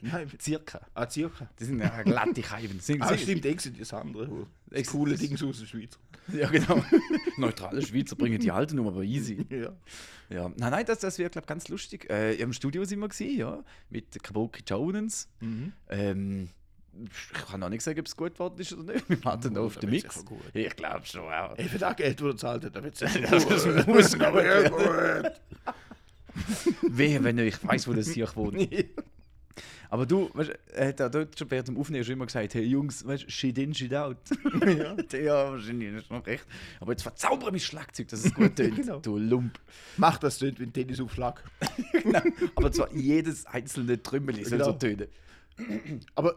Nein, 0.02 0.30
Circa. 0.40 0.80
ah, 0.94 1.08
circa. 1.08 1.48
Die 1.58 1.64
sind 1.64 1.80
ja 1.80 2.02
glatte 2.04 2.42
Scheiben. 2.42 2.78
Sing, 2.80 3.00
Ah, 3.02 3.16
stimmt, 3.16 3.44
Exit 3.46 3.78
ist 3.78 3.92
das 3.92 4.00
andere. 4.00 4.30
wo 4.30 4.46
Das 4.68 4.86
coole 4.88 5.14
ist- 5.14 5.22
Ding 5.22 5.32
aus 5.48 5.58
der 5.60 5.66
Schweiz. 5.66 5.98
Ja, 6.32 6.48
genau. 6.48 6.84
Neutrale 7.38 7.82
Schweizer 7.84 8.14
bringen 8.16 8.38
die 8.40 8.50
alte 8.50 8.76
Nummer, 8.76 8.90
aber 8.90 9.02
easy. 9.02 9.44
Ja. 9.50 9.72
Ja, 10.28 10.48
nein, 10.56 10.70
nein, 10.70 10.84
das, 10.86 11.00
das 11.00 11.18
wird, 11.18 11.32
glaube 11.32 11.44
ich, 11.44 11.48
ganz 11.48 11.66
lustig. 11.68 12.08
Äh, 12.08 12.34
Im 12.36 12.52
Studio 12.52 12.84
sind 12.84 13.00
wir 13.00 13.08
gewesen, 13.08 13.36
ja, 13.36 13.64
mit 13.88 14.22
Kabuki 14.22 14.62
Jones. 14.66 15.28
Mhm. 15.40 15.72
Ähm, 15.88 16.48
ich 17.04 17.32
kann 17.46 17.60
noch 17.60 17.68
nicht 17.68 17.82
sagen, 17.82 17.98
ob 18.00 18.06
es 18.06 18.16
gut 18.16 18.34
geworden 18.34 18.60
ist 18.60 18.72
oder 18.72 18.92
nicht. 18.92 19.08
Wir 19.08 19.24
warten 19.24 19.54
noch 19.54 19.62
auf 19.62 19.76
den 19.78 19.90
Mix. 19.90 20.24
Ich 20.52 20.76
glaube 20.76 21.06
schon 21.06 21.22
auch. 21.22 21.56
Ey, 21.56 21.68
für 21.68 21.78
das 21.78 21.96
Geld, 21.96 22.20
das 22.20 22.26
er 22.28 22.36
zahlt 22.36 22.64
hat, 22.64 22.76
da 22.76 22.82
wird 22.84 23.00
es 23.00 23.12
Das 23.30 23.86
muss 23.86 24.14
aber 24.20 24.44
ja, 24.44 24.68
gut. 24.68 25.32
Wehe, 26.82 27.22
wenn 27.24 27.38
ich 27.38 27.62
weiß, 27.66 27.88
wo 27.88 27.92
das 27.92 28.08
hier 28.12 28.28
wohnt. 28.34 28.68
Aber 29.88 30.06
du, 30.06 30.30
weißt, 30.34 30.52
er 30.74 30.88
hat 30.88 31.02
auch 31.02 31.10
dort 31.10 31.36
schon 31.36 31.50
während 31.50 31.66
dem 31.68 31.76
Aufnehmen 31.76 32.04
schon 32.04 32.12
immer 32.12 32.26
gesagt, 32.26 32.54
hey 32.54 32.62
Jungs, 32.64 33.04
weißt, 33.04 33.30
shit 33.30 33.58
in, 33.58 33.74
shit 33.74 33.92
out. 33.92 34.18
Ja. 34.66 34.96
ja, 35.18 35.50
wahrscheinlich 35.50 35.92
ist 35.94 36.10
noch 36.10 36.24
recht. 36.24 36.46
Aber 36.78 36.92
jetzt 36.92 37.02
verzaubere 37.02 37.50
mich 37.50 37.66
Schlagzeug, 37.66 38.06
dass 38.08 38.24
es 38.24 38.32
gut 38.32 38.54
tönt. 38.54 38.76
Genau. 38.76 39.00
Du 39.00 39.18
Lump. 39.18 39.58
Mach 39.96 40.18
das 40.18 40.40
nicht 40.40 40.60
wie 40.60 40.64
ein 40.64 40.72
Tennisaufschlag. 40.72 41.42
Genau. 41.92 42.20
Aber 42.54 42.70
zwar 42.70 42.94
jedes 42.94 43.46
einzelne 43.46 44.00
Trümmeli 44.00 44.44
soll 44.44 44.58
Genau. 44.58 44.70
so 44.70 44.78
tönen. 44.78 45.08
Aber 46.14 46.36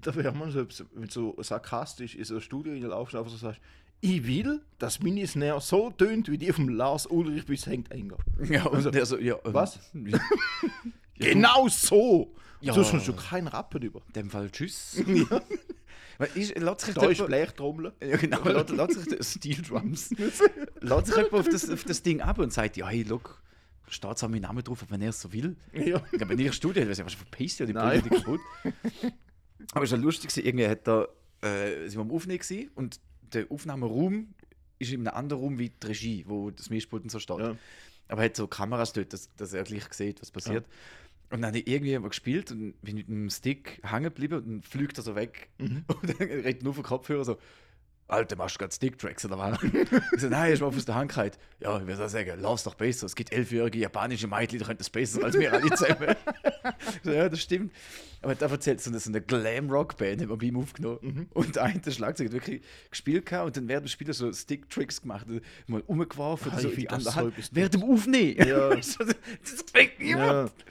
da 0.00 0.14
wäre 0.14 0.32
man 0.32 0.50
so, 0.50 0.66
wenn 0.94 1.04
du 1.04 1.10
so 1.10 1.36
sarkastisch 1.42 2.14
in 2.14 2.24
so 2.24 2.36
ein 2.36 2.40
Studio 2.40 2.72
reinlaufst 2.72 3.14
und 3.14 3.20
einfach 3.20 3.32
so 3.32 3.38
sagst, 3.38 3.60
ich 4.00 4.26
will, 4.26 4.62
dass 4.78 5.00
meine 5.02 5.26
Snare 5.26 5.60
so 5.60 5.90
tönt, 5.90 6.30
wie 6.30 6.38
die 6.38 6.52
vom 6.52 6.68
Lars 6.68 7.06
Ulrich 7.06 7.46
bis 7.46 7.66
hängt 7.66 7.90
eingeht. 7.92 8.18
Ja, 8.48 8.64
und 8.64 8.76
Also, 8.76 8.90
der 8.90 9.06
so, 9.06 9.18
ja, 9.18 9.34
ähm, 9.44 9.54
was? 9.54 9.78
Ja, 9.94 10.18
Genau 11.18 11.68
so! 11.68 12.34
Ja. 12.60 12.74
Sonst 12.74 12.90
kommst 12.90 13.08
du 13.08 13.14
keinen 13.14 13.48
Rappen 13.48 13.82
über. 13.82 14.00
in 14.08 14.12
dem 14.12 14.30
Fall 14.30 14.50
tschüss. 14.50 15.02
Weil 16.18 16.28
ist, 16.34 16.58
lässt 16.58 16.80
sich 16.80 16.94
Da 16.94 17.06
ist 17.06 17.24
Blechtrommel. 17.26 17.92
Ja, 18.02 18.16
genau, 18.16 18.42
lässt, 18.44 18.70
lässt 18.70 19.20
sich 19.20 19.26
Steel 19.26 19.62
Drums. 19.62 20.10
lässt 20.80 21.06
sich 21.06 21.16
jemand 21.16 21.32
auf 21.34 21.48
das, 21.48 21.68
auf 21.68 21.84
das 21.84 22.02
Ding 22.02 22.20
ab 22.22 22.38
und 22.38 22.52
sagt, 22.52 22.76
ja, 22.76 22.88
hey, 22.88 23.02
look, 23.02 23.42
steht 23.88 24.18
zwar 24.18 24.28
mein 24.28 24.42
Name 24.42 24.62
drauf, 24.62 24.82
aber 24.82 24.92
wenn 24.92 25.02
er 25.02 25.10
es 25.10 25.20
so 25.20 25.32
will. 25.32 25.56
Ja. 25.72 26.02
Ja, 26.12 26.28
wenn 26.28 26.38
ich 26.38 26.52
Studio 26.54 26.80
hätte, 26.82 26.96
wäre 26.96 27.06
es 27.06 27.12
ja 27.12 27.18
verpisst, 27.18 27.60
ja, 27.60 27.66
die. 27.66 27.72
Blöde 27.72 28.08
kaputt. 28.08 28.40
Aber 29.72 29.84
es 29.84 29.90
war 29.90 29.98
lustig, 29.98 30.34
irgendwie 30.44 30.66
hat 30.66 30.86
da, 30.86 31.06
äh, 31.42 31.88
sind 31.88 31.94
wir 31.96 32.00
am 32.00 32.10
Aufnehmen 32.10 32.70
und 32.74 33.00
der 33.32 33.50
Aufnahmeraum 33.50 34.34
ist 34.78 34.92
in 34.92 35.06
einem 35.06 35.16
anderen 35.16 35.42
Raum 35.42 35.58
wie 35.58 35.70
die 35.70 35.86
Regie, 35.86 36.24
wo 36.26 36.50
das 36.50 36.70
Mischpult 36.70 37.10
so 37.10 37.18
steht. 37.18 37.38
Ja. 37.38 37.56
Aber 38.08 38.22
er 38.22 38.26
hat 38.26 38.36
so 38.36 38.46
Kameras 38.46 38.92
dort, 38.92 39.12
dass, 39.12 39.34
dass 39.36 39.52
er 39.52 39.64
gleich 39.64 39.92
sieht, 39.92 40.20
was 40.20 40.30
passiert. 40.30 40.66
Und 41.30 41.42
dann 41.42 41.48
habe 41.48 41.58
ich 41.58 41.66
irgendwie 41.66 41.98
mal 41.98 42.08
gespielt 42.08 42.52
und 42.52 42.80
bin 42.82 42.96
mit 42.96 43.08
dem 43.08 43.30
Stick 43.30 43.80
hängen 43.82 44.04
geblieben 44.04 44.36
und 44.36 44.46
dann 44.46 44.62
fliegt 44.62 44.96
er 44.98 45.02
so 45.02 45.16
weg. 45.16 45.48
Mhm. 45.58 45.84
Und 46.00 46.20
dann 46.20 46.28
redet 46.28 46.62
nur 46.62 46.70
auf 46.70 46.76
den 46.76 46.84
Kopfhörer 46.84 47.24
so, 47.24 47.38
Alter, 48.08 48.36
machst 48.36 48.54
du 48.54 48.58
gerade 48.60 48.72
Stick-Tracks 48.74 49.24
oder 49.24 49.38
was? 49.38 49.62
ich 50.14 50.20
so, 50.20 50.28
nein, 50.28 50.52
ist 50.52 50.60
mal 50.60 50.68
aus 50.68 50.84
der 50.84 50.94
Hand 50.94 51.10
gehalten. 51.10 51.38
Ja, 51.58 51.76
ich 51.78 51.86
würde 51.86 52.04
auch 52.04 52.08
sagen, 52.08 52.38
lass 52.40 52.62
doch 52.62 52.74
besser. 52.74 53.06
Es 53.06 53.16
gibt 53.16 53.32
elfjährige 53.32 53.78
japanische 53.78 54.28
Mädchen, 54.28 54.58
die 54.60 54.64
können 54.64 54.78
das 54.78 54.90
besser 54.90 55.24
als 55.24 55.36
wir 55.38 55.52
alle 55.52 55.68
zusammen. 55.70 56.14
Ich 56.78 57.00
so, 57.02 57.10
ja, 57.12 57.28
das 57.28 57.40
stimmt. 57.40 57.72
Aber 58.22 58.32
er 58.32 58.40
hat 58.40 58.50
erzählt, 58.50 58.80
so 58.80 58.90
eine, 58.90 59.00
so 59.00 59.10
eine 59.10 59.20
Glam-Rock-Band 59.20 60.22
haben 60.22 60.28
wir 60.28 60.36
bei 60.36 60.46
ihm 60.46 60.56
aufgenommen. 60.56 60.98
Mhm. 61.02 61.26
Und 61.34 61.58
eine 61.58 61.80
der 61.80 61.90
Schlagzeug 61.90 62.28
hat 62.28 62.32
wirklich 62.34 62.62
gespielt 62.90 63.26
gehabt 63.26 63.46
und 63.46 63.56
dann 63.56 63.68
während 63.68 63.86
dem 63.86 63.90
Spiel 63.90 64.12
so 64.12 64.32
Stick-Tricks 64.32 65.02
gemacht, 65.02 65.26
mal 65.66 65.80
umgeworfen, 65.82 66.52
Ah, 66.54 66.60
so 66.60 66.68
ich 66.68 66.74
in 66.74 66.80
die 66.82 66.86
find 66.88 67.06
das 67.06 67.14
so 67.14 67.32
während 67.52 67.74
dem 67.74 67.82
Aufnehmen. 67.84 68.46
Ja. 68.46 68.68
das 68.76 68.96
kriegt 69.72 70.00
niemand. 70.00 70.52
Ja. 70.52 70.64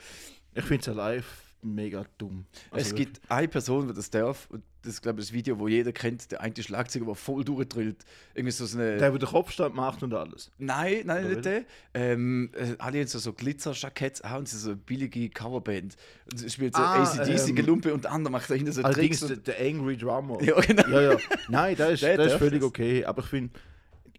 Ich 0.54 0.64
finde 0.64 0.80
es 0.80 0.86
ja 0.86 0.92
live 0.94 1.46
mega 1.66 2.04
dumm. 2.18 2.46
es 2.70 2.84
Also 2.84 2.94
gibt 2.96 3.20
eine 3.28 3.48
Person, 3.48 3.88
die 3.88 3.94
das 3.94 4.10
darf, 4.10 4.48
und 4.50 4.62
das 4.86 4.94
ist, 4.94 5.02
glaube 5.02 5.20
ich, 5.20 5.26
das 5.26 5.32
Video, 5.32 5.58
wo 5.58 5.68
jeder 5.68 5.92
kennt, 5.92 6.30
der 6.30 6.40
eine 6.40 6.54
Schlagzeuger, 6.56 7.04
der 7.06 7.14
voll 7.14 7.44
durchdrillt. 7.44 8.04
Irgendwie 8.34 8.52
so 8.52 8.64
eine. 8.76 8.96
Der, 8.98 9.10
der 9.10 9.18
den 9.18 9.28
Kopfstand 9.28 9.74
macht 9.74 10.02
und 10.02 10.14
alles. 10.14 10.50
Nein, 10.58 11.02
nein, 11.04 11.24
Oder 11.26 11.34
nicht 11.34 11.44
der. 11.44 11.64
Ähm, 11.94 12.50
äh, 12.54 12.74
alle 12.78 13.00
haben 13.00 13.06
so, 13.08 13.18
so 13.18 13.32
Glitzer-Jackets 13.32 14.22
auch 14.22 14.38
und 14.38 14.48
sie 14.48 14.56
so 14.58 14.70
eine 14.70 14.76
billige 14.76 15.28
Coverband. 15.30 15.96
Und 16.30 16.38
sie 16.38 16.48
spielt 16.48 16.74
so 16.76 16.82
Ah, 16.82 17.02
ACDC, 17.02 17.48
ähm, 17.48 17.56
Gelumpe 17.56 17.92
und 17.92 18.04
der 18.04 18.12
andere 18.12 18.32
macht 18.32 18.48
da 18.48 18.54
hinten 18.54 18.72
so 18.72 18.82
Allerdings 18.82 19.20
Tricks. 19.20 19.28
der, 19.28 19.36
Und, 19.38 19.46
der 19.60 19.66
Angry 19.66 19.96
Drummer. 19.96 20.42
ja, 20.42 20.60
genau. 20.60 20.88
ja, 20.88 21.12
ja. 21.12 21.18
Nein, 21.48 21.76
das 21.76 21.92
ist, 21.94 22.02
Der 22.02 22.16
das 22.16 22.32
ist 22.32 22.38
völlig 22.38 22.60
das. 22.60 22.68
okay. 22.68 23.04
Aber 23.04 23.22
ich 23.22 23.28
finde, 23.28 23.50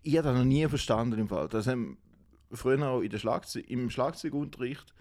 ich 0.03 0.17
habe 0.17 0.27
das 0.29 0.37
noch 0.37 0.45
nie 0.45 0.67
verstanden 0.67 1.19
im 1.19 1.27
Fall. 1.29 1.47
Das 1.47 1.67
haben 1.67 1.97
früher 2.51 2.81
auch 2.87 3.01
in 3.01 3.09
der 3.09 3.19
Schlagzeug, 3.19 3.69
im 3.69 3.89
Schlagzeugunterricht. 3.89 4.93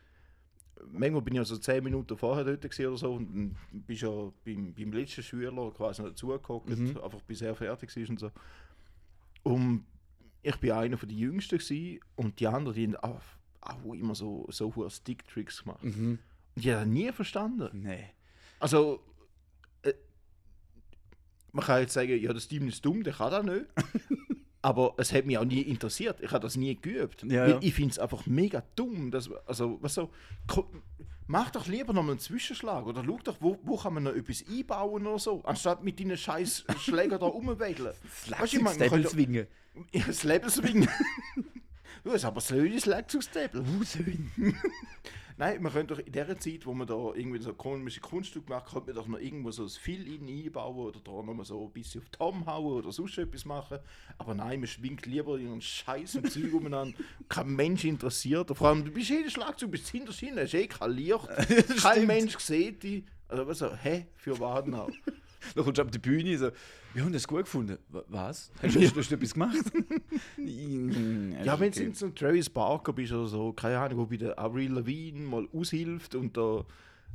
Manchmal 0.93 1.23
bin 1.23 1.35
ich 1.35 1.41
also 1.41 1.57
zehn 1.57 1.83
Minuten 1.83 2.17
vorher 2.17 2.45
dort 2.45 2.65
oder 2.81 2.97
so 2.97 3.15
und 3.15 3.57
bist 3.73 4.03
ja 4.03 4.11
beim, 4.45 4.75
beim 4.75 4.93
letzten 4.93 5.23
Schüler 5.23 5.71
quasi 5.73 6.03
noch 6.03 6.11
dazugeguckt, 6.11 6.69
Mhm. 6.69 6.99
einfach 7.03 7.23
bis 7.23 7.41
er 7.43 7.55
fertig 7.55 7.95
war 7.97 8.09
und 8.11 8.21
so. 8.21 8.31
Und 9.43 9.87
ich 10.43 10.57
bin 10.57 10.73
einer 10.73 10.97
von 10.99 11.09
den 11.09 11.19
Jüngsten 11.19 11.59
gewesen, 11.59 12.01
und 12.17 12.39
die 12.41 12.47
anderen, 12.47 12.75
die 12.75 12.87
haben 12.87 12.97
auch, 12.97 13.21
auch 13.63 13.95
immer 13.95 14.15
so, 14.15 14.47
so 14.51 14.75
hohe 14.77 14.91
Stick-Tricks 14.91 15.65
gemacht. 15.65 15.83
Mhm. 15.83 16.19
Und 16.55 16.65
ich 16.65 16.69
habe 16.69 16.81
das 16.81 16.89
nie 16.89 17.11
verstanden. 17.13 17.69
Nee. 17.83 18.05
Also, 18.61 19.03
äh, 19.83 19.93
man 21.53 21.65
kann 21.65 21.81
jetzt 21.81 21.95
sagen, 21.95 22.19
ja, 22.21 22.33
das 22.33 22.49
Team 22.49 22.69
ist 22.69 22.85
dumm, 22.85 23.03
der 23.03 23.13
kann 23.15 23.31
das 23.31 23.45
nicht. 23.45 23.67
Aber 24.67 24.95
es 24.97 25.13
hat 25.13 25.27
mich 25.27 25.39
auch 25.39 25.45
nie 25.45 25.61
interessiert. 25.61 26.21
Ich 26.21 26.33
habe 26.33 26.41
das 26.43 26.57
nie 26.57 26.75
geübt. 26.75 27.23
Ja, 27.23 27.47
ja. 27.47 27.59
Ich 27.63 27.73
finde 27.73 27.93
es 27.93 28.01
einfach 28.01 28.27
mega 28.27 28.65
dumm. 28.75 29.13
Dass, 29.13 29.31
also, 29.47 29.79
was 29.81 29.95
so, 29.95 30.11
mach 31.29 31.51
doch 31.53 31.69
lieber 31.69 31.93
noch 31.93 32.03
mal 32.03 32.11
einen 32.11 32.19
Zwischenschlag. 32.19 32.85
Oder 32.85 33.05
schau 33.07 33.17
doch, 33.23 33.37
wo, 33.39 33.57
wo 33.63 33.77
kann 33.77 33.95
man 33.95 34.03
noch 34.03 34.17
etwas 34.17 34.45
einbauen 34.51 35.07
oder 35.07 35.21
so. 35.21 35.41
Anstatt 35.45 35.85
mit 35.85 36.01
deinen 36.01 36.17
scheiß 36.17 36.65
Schläger 36.81 37.17
da 37.17 37.27
rumwedeln. 37.27 37.93
Weißt 38.29 38.55
du, 38.55 38.57
ich 38.57 38.61
meine, 38.61 38.77
man 38.81 38.89
kann 38.89 39.03
ja- 39.93 40.13
Stable-Swingen. 40.13 40.89
Ja, 40.99 41.03
das 42.07 42.07
Lebenswing. 42.07 42.07
du 42.07 42.13
hast 42.13 42.25
aber 42.25 42.35
das 42.37 42.51
Löhne 42.51 42.81
Schlagzeugstable. 42.81 43.65
Nein, 45.39 45.61
man 45.61 45.71
könnte 45.71 45.95
doch 45.95 46.01
in 46.03 46.13
der 46.13 46.39
Zeit, 46.39 46.65
wo 46.65 46.73
man 46.73 46.87
da 46.87 46.95
irgendwie 47.15 47.41
so 47.41 47.53
komische 47.53 48.01
Kunststücke 48.01 48.49
macht, 48.49 48.73
könnte 48.73 48.87
man 48.87 48.97
doch 48.97 49.07
noch 49.07 49.19
irgendwo 49.19 49.51
so 49.51 49.65
ein 49.65 49.69
Fill 49.69 50.07
in 50.07 50.27
einbauen 50.27 50.87
oder 50.87 51.01
da 51.05 51.11
noch 51.11 51.35
mal 51.35 51.45
so 51.45 51.67
ein 51.67 51.73
bisschen 51.73 52.01
auf 52.01 52.09
Tom 52.09 52.47
hauen 52.47 52.79
oder 52.79 52.91
sonst 52.91 53.19
etwas 53.19 53.45
machen. 53.45 53.79
Aber 54.17 54.35
nein, 54.35 54.61
man 54.61 54.67
schwingt 54.67 55.05
lieber 55.05 55.37
ihren 55.37 55.61
Scheiß 55.61 56.17
und 56.17 56.33
Zeug 56.33 56.55
umeinander. 56.55 56.97
Kein 57.29 57.55
Mensch 57.55 57.85
interessiert. 57.85 58.57
Vor 58.57 58.69
allem, 58.69 58.87
du 58.87 58.91
bist 58.91 59.11
jedes 59.11 59.35
Schlagzeug, 59.35 59.73
bist 59.73 59.89
hinter 59.89 60.13
Schiene, 60.13 60.43
hast 60.43 60.55
eh 60.55 60.67
kein 60.67 60.93
Licht. 60.93 61.29
Kein. 61.83 62.07
Mensch 62.07 62.39
sieht 62.39 62.83
dich. 62.83 63.05
Also, 63.29 63.47
was 63.47 63.59
so, 63.59 63.75
hä, 63.75 64.07
für 64.15 64.39
Waden 64.41 64.75
auch. 64.75 64.91
Dann 65.55 65.65
kommst 65.65 65.79
du 65.79 65.83
auf 65.83 65.91
die 65.91 65.99
Bühne 65.99 66.37
so, 66.39 66.51
wir 66.95 67.03
haben 67.05 67.13
das 67.13 67.27
gut 67.27 67.45
gefunden. 67.45 67.79
Wa- 67.89 68.05
Was? 68.09 68.51
Hast 68.63 68.75
du, 68.75 68.81
hast 68.81 69.11
du 69.11 69.15
etwas 69.15 69.33
gemacht? 69.35 69.57
Ja, 71.45 71.59
wenn 71.61 71.71
du 71.73 71.81
in 71.83 71.95
so 71.95 72.07
einem 72.07 72.15
Travis 72.15 72.49
Barker 72.51 72.93
bist 72.93 73.13
oder 73.13 73.27
so, 73.27 73.53
keine 73.53 73.79
Ahnung, 73.79 73.99
wo 73.99 74.07
bei 74.07 74.17
der 74.17 74.39
Avril 74.39 74.73
Lavigne 74.73 75.21
mal 75.27 75.47
aushilft 75.53 76.15
und 76.15 76.37
da 76.37 76.65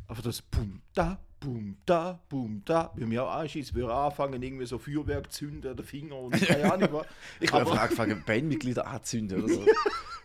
einfach 0.07 0.23
das 0.23 0.41
Bum 0.41 0.81
da, 0.93 1.19
Bum 1.39 1.75
da, 1.85 2.19
Bum 2.29 2.61
da, 2.65 2.91
wie 2.95 3.05
mir 3.05 3.23
auch 3.23 3.31
anschießt, 3.31 3.73
wir 3.75 3.89
anfangen 3.89 4.41
irgendwie 4.43 4.65
so 4.65 4.77
Feuerwerk 4.77 5.31
zu 5.31 5.45
zünden 5.47 5.71
an 5.71 5.77
den 5.77 5.85
Finger 5.85 6.15
und 6.17 6.31
keine 6.39 6.71
Ahnung 6.71 6.89
was. 6.91 7.05
Ich 7.39 7.51
habe 7.51 7.61
einfach 7.61 7.81
angefangen, 7.83 8.23
Bandmitglieder 8.25 8.85
anzuzünden 8.87 9.43
oder 9.43 9.53
so. 9.53 9.65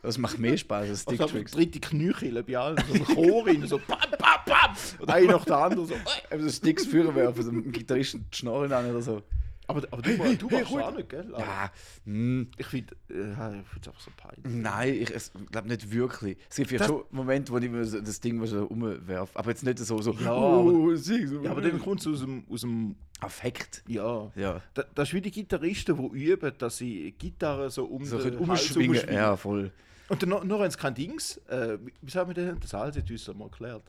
Das 0.07 0.19
macht 0.19 0.39
mehr 0.39 0.57
Spaß 0.57 0.89
als 0.89 1.07
Also 1.07 1.11
einfach 1.23 1.29
Stick-Tricks. 1.29 1.53
dritte 1.53 1.81
Knöchel 1.81 2.43
bei 2.43 2.57
allen, 2.57 2.77
so 2.89 2.95
ein 2.95 3.05
Chor 3.05 3.47
rein, 3.47 3.67
so 3.67 3.79
pam, 3.79 3.99
pam, 3.99 4.41
pam, 4.47 4.77
und 5.01 5.11
einer 5.11 5.33
nach 5.33 5.45
der 5.45 5.57
andere 5.59 5.87
so. 5.87 5.95
Eben 6.33 6.43
so 6.45 6.51
Sticks 6.51 6.87
führen 6.87 7.15
werfen, 7.15 7.43
so 7.43 7.51
einem 7.51 7.73
Gitarristen 7.73 8.25
die 8.33 8.37
Schnorren 8.37 8.73
an 8.73 8.89
oder 8.91 9.03
so. 9.03 9.23
Aber, 9.69 9.83
aber 9.91 10.01
du, 10.01 10.11
hey, 10.11 10.37
du 10.37 10.49
hey, 10.49 10.61
machst 10.61 10.73
ruhig. 10.73 10.85
auch 10.85 10.95
nicht, 10.95 11.09
gell? 11.09 11.27
Ja, 11.37 11.73
hm, 12.05 12.49
Ich 12.57 12.67
finde 12.67 12.95
äh, 13.09 13.65
find's 13.69 13.89
einfach 13.89 14.01
so 14.01 14.13
peinlich. 14.17 14.45
nein, 14.63 14.95
ich 14.95 15.31
glaube 15.51 15.67
nicht 15.67 15.91
wirklich. 15.91 16.37
Es 16.49 16.55
gibt 16.55 16.71
ja 16.71 16.87
schon 16.87 17.03
Momente, 17.11 17.53
wo 17.53 17.59
ich 17.59 17.69
mir 17.69 17.85
so 17.85 18.01
das 18.01 18.21
Ding 18.21 18.47
so 18.47 18.65
umwerfe, 18.67 19.37
aber 19.37 19.51
jetzt 19.51 19.65
nicht 19.65 19.81
so, 19.81 20.01
so 20.01 20.13
Ja, 20.13 20.33
oh, 20.33 20.95
sing, 20.95 21.27
so 21.27 21.43
Ja, 21.43 21.51
aber 21.51 21.63
dann 21.63 21.81
kommt 21.81 21.99
es 22.01 22.07
aus 22.07 22.21
dem, 22.21 22.45
aus 22.49 22.61
dem 22.61 22.95
Affekt. 23.19 23.83
ja, 23.89 24.31
Ja, 24.37 24.63
Da, 24.75 24.85
das 24.95 25.09
ist 25.09 25.15
wie 25.15 25.21
die 25.21 25.33
Gitarristen, 25.33 25.97
die 26.15 26.25
üben, 26.31 26.53
dass 26.59 26.77
sie 26.77 27.11
Gitarre 27.19 27.69
so 27.69 27.87
um 27.87 28.05
so 28.05 28.19
den 28.19 28.39
Hals 28.47 28.71
umschwingen. 28.77 29.13
Ja, 29.13 29.37
voll. 29.37 29.73
Und 30.09 30.23
dann 30.23 30.29
noch, 30.31 30.45
noch 30.45 30.61
haben 30.61 30.71
sie 30.71 30.79
kein 30.79 30.95
Dings. 30.95 31.37
Äh, 31.49 31.79
wie- 32.03 32.11
sagen 32.11 32.29
wir 32.31 32.35
denn? 32.35 32.59
Das 32.61 32.75
alte 32.75 33.01
hat 33.01 33.11
uns 33.11 33.27
mal 33.35 33.45
erklärt. 33.47 33.83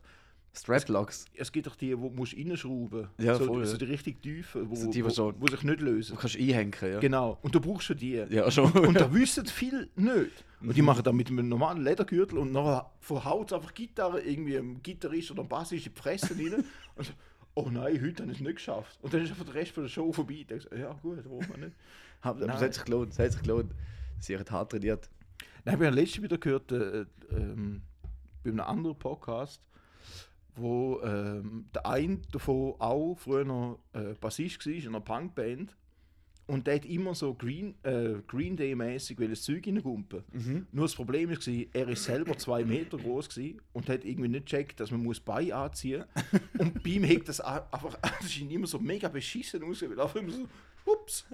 Straplocks. 0.56 1.26
Es 1.34 1.52
gibt 1.52 1.66
doch 1.68 1.76
die, 1.76 1.96
wo 1.96 2.08
du 2.08 2.22
reinschrauben 2.22 3.02
musst. 3.02 3.12
Ja, 3.20 3.36
so, 3.36 3.44
voll, 3.44 3.64
so 3.66 3.76
die 3.76 3.84
richtig 3.84 4.20
tiefen, 4.22 4.68
wo, 4.68 4.74
So 4.74 4.90
die, 4.90 5.04
wo 5.04 5.08
so- 5.10 5.32
wo 5.38 5.46
sich 5.46 5.62
nicht 5.62 5.80
lösen. 5.80 6.16
Du 6.16 6.20
kannst 6.20 6.36
einhängen, 6.36 6.72
ja. 6.82 6.98
Genau. 6.98 7.38
Und 7.42 7.54
du 7.54 7.60
brauchst 7.60 7.86
schon 7.86 7.96
die. 7.96 8.14
Ja, 8.28 8.50
schon. 8.50 8.72
Und 8.72 8.98
da 8.98 9.12
wissen 9.12 9.46
viel 9.46 9.88
nicht. 9.94 10.44
Und 10.60 10.68
Mhm. 10.68 10.72
die 10.72 10.82
machen 10.82 11.04
dann 11.04 11.14
mit 11.14 11.28
einem 11.28 11.48
normalen 11.48 11.84
Ledergürtel 11.84 12.38
und 12.38 12.50
nachher 12.50 12.90
verhaut 13.00 13.52
einfach 13.52 13.72
Gitarre 13.74 14.20
irgendwie 14.20 14.58
einem 14.58 14.82
Gitarrist 14.82 15.30
oder 15.30 15.40
einem 15.42 15.48
Bassist 15.48 15.86
in 15.86 15.92
die 15.94 16.00
Fresse 16.00 16.34
rein. 16.34 16.64
Und 16.96 17.04
so, 17.06 17.12
oh 17.54 17.68
nein, 17.70 18.00
heute 18.02 18.22
habe 18.24 18.32
ich 18.32 18.38
es 18.38 18.44
nicht 18.44 18.56
geschafft. 18.56 18.98
Und 19.02 19.14
dann 19.14 19.22
ist 19.22 19.30
einfach 19.30 19.44
der 19.44 19.54
Rest 19.54 19.70
von 19.72 19.84
der 19.84 19.90
Show 19.90 20.12
vorbei. 20.12 20.34
Ich 20.40 20.46
denke 20.48 20.76
ja 20.76 20.92
gut, 21.00 21.24
man 21.48 21.60
nicht. 21.60 21.72
Aber 22.22 22.40
es 22.40 22.60
hat 22.60 22.74
sich 22.74 22.84
gelohnt, 22.84 23.12
es 23.12 23.18
hat 23.20 23.30
sich 23.32 23.42
gelohnt. 23.42 23.72
Sie 24.18 24.36
hat 24.36 24.50
hart 24.50 24.72
trainiert. 24.72 25.08
Ich 25.68 25.74
habe 25.74 25.90
letztens 25.90 26.22
wieder 26.22 26.38
gehört, 26.38 26.72
äh, 26.72 27.04
ähm, 27.30 27.82
bei 28.42 28.48
einem 28.48 28.60
anderen 28.60 28.98
Podcast, 28.98 29.60
wo 30.56 30.98
ähm, 31.02 31.66
der 31.74 31.84
eine 31.84 32.22
davon 32.32 32.74
auch 32.78 33.16
früher 33.16 33.78
äh, 33.92 34.14
Bassist 34.18 34.64
war 34.64 34.72
in 34.72 34.86
einer 34.86 35.00
Punkband. 35.00 35.76
Und 36.48 36.66
der 36.66 36.76
hat 36.76 36.86
immer 36.86 37.14
so 37.14 37.34
Green, 37.34 37.74
äh, 37.82 38.14
Green 38.26 38.56
Day-mäßig 38.56 39.18
das 39.18 39.42
Zeug 39.42 39.66
reingumpen. 39.66 40.24
Nur 40.72 40.86
das 40.86 40.94
Problem 40.94 41.28
war, 41.28 41.36
er 41.74 41.88
ist 41.88 42.04
selber 42.04 42.38
zwei 42.38 42.64
Meter 42.64 42.96
groß 42.96 43.28
und 43.74 43.88
hat 43.88 44.04
irgendwie 44.04 44.28
nicht 44.28 44.46
gecheckt, 44.46 44.80
dass 44.80 44.90
man 44.90 45.02
muss 45.02 45.20
Bein 45.20 45.52
anziehen 45.52 46.04
muss. 46.14 46.40
und 46.58 46.82
bei 46.82 46.90
ihm 46.90 47.04
hat 47.04 47.28
das 47.28 47.40
einfach, 47.40 47.98
das 48.20 48.32
schien 48.32 48.50
immer 48.50 48.66
so 48.66 48.78
mega 48.78 49.08
beschissen 49.08 49.62
ausgesehen, 49.62 49.94
weil 49.94 50.02
einfach 50.02 50.16
immer 50.16 50.32
so, 50.32 50.48
hups, 50.86 51.26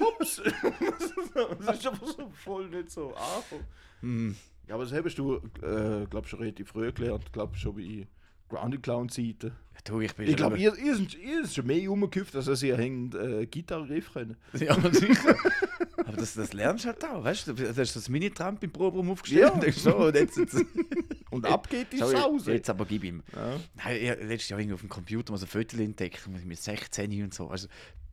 hups. 0.00 0.42
das 1.64 1.78
ist 1.78 1.86
einfach 1.86 2.06
so 2.06 2.28
voll 2.30 2.68
nicht 2.68 2.90
so 2.90 3.14
angefangen. 3.14 4.36
Ja, 4.66 4.74
aber 4.74 4.84
das 4.84 4.92
hast 4.92 5.16
du, 5.16 5.36
äh, 5.62 6.06
glaube 6.10 6.26
schon 6.26 6.40
relativ 6.40 6.68
früh 6.70 6.90
gelernt, 6.90 7.32
glaube 7.32 7.56
schon 7.56 7.76
bei 7.76 8.08
Grounded 8.48 8.82
Clown 8.82 9.08
Zeiten. 9.08 9.48
Ja, 9.48 9.52
du, 9.88 10.00
ich 10.00 10.14
bin 10.14 10.28
Ich 10.28 10.36
glaube, 10.36 10.58
ihr, 10.58 10.76
ihr, 10.76 10.96
seid- 10.96 11.14
ihr 11.18 11.44
seid 11.44 11.54
schon 11.54 11.66
mehr 11.66 11.88
rumgehüpft, 11.88 12.34
als 12.36 12.46
dass 12.46 12.62
ihr 12.62 12.76
hängt 12.76 13.14
äh, 13.14 13.46
Gitarre 13.46 13.88
riff 13.88 14.12
können. 14.12 14.36
Ja, 14.58 14.74
sicher. 14.92 15.36
Aber 16.06 16.16
das, 16.18 16.34
das 16.34 16.52
lernst 16.52 16.84
du 16.84 16.88
halt 16.88 17.04
auch, 17.04 17.24
weißt 17.24 17.48
du? 17.48 17.54
Du 17.54 17.76
hast 17.76 17.96
das 17.96 18.08
Mini-Tramp 18.08 18.62
im 18.62 18.70
Proberaum 18.70 19.10
aufgestellt 19.10 19.42
Ja. 19.42 19.52
und 19.52 19.74
so, 19.74 19.96
und 19.96 20.14
jetzt, 20.14 20.36
jetzt, 20.36 20.56
Und 21.30 21.44
ab 21.46 21.68
geht 21.68 21.92
die 21.92 21.98
Sause. 21.98 22.52
jetzt 22.52 22.70
aber 22.70 22.86
gib 22.86 23.02
ihm. 23.04 23.22
Ja. 23.34 23.58
Nein, 23.84 23.96
ich 23.96 24.28
letztes 24.28 24.48
Jahr 24.50 24.60
irgendwie 24.60 24.74
auf 24.74 24.80
dem 24.80 24.88
Computer 24.88 25.32
mal 25.32 25.38
so 25.38 25.46
Fotos 25.46 25.78
entdeckt, 25.80 26.26
mit 26.46 26.58
16 26.58 27.22
und 27.24 27.34
so, 27.34 27.48
also 27.48 27.66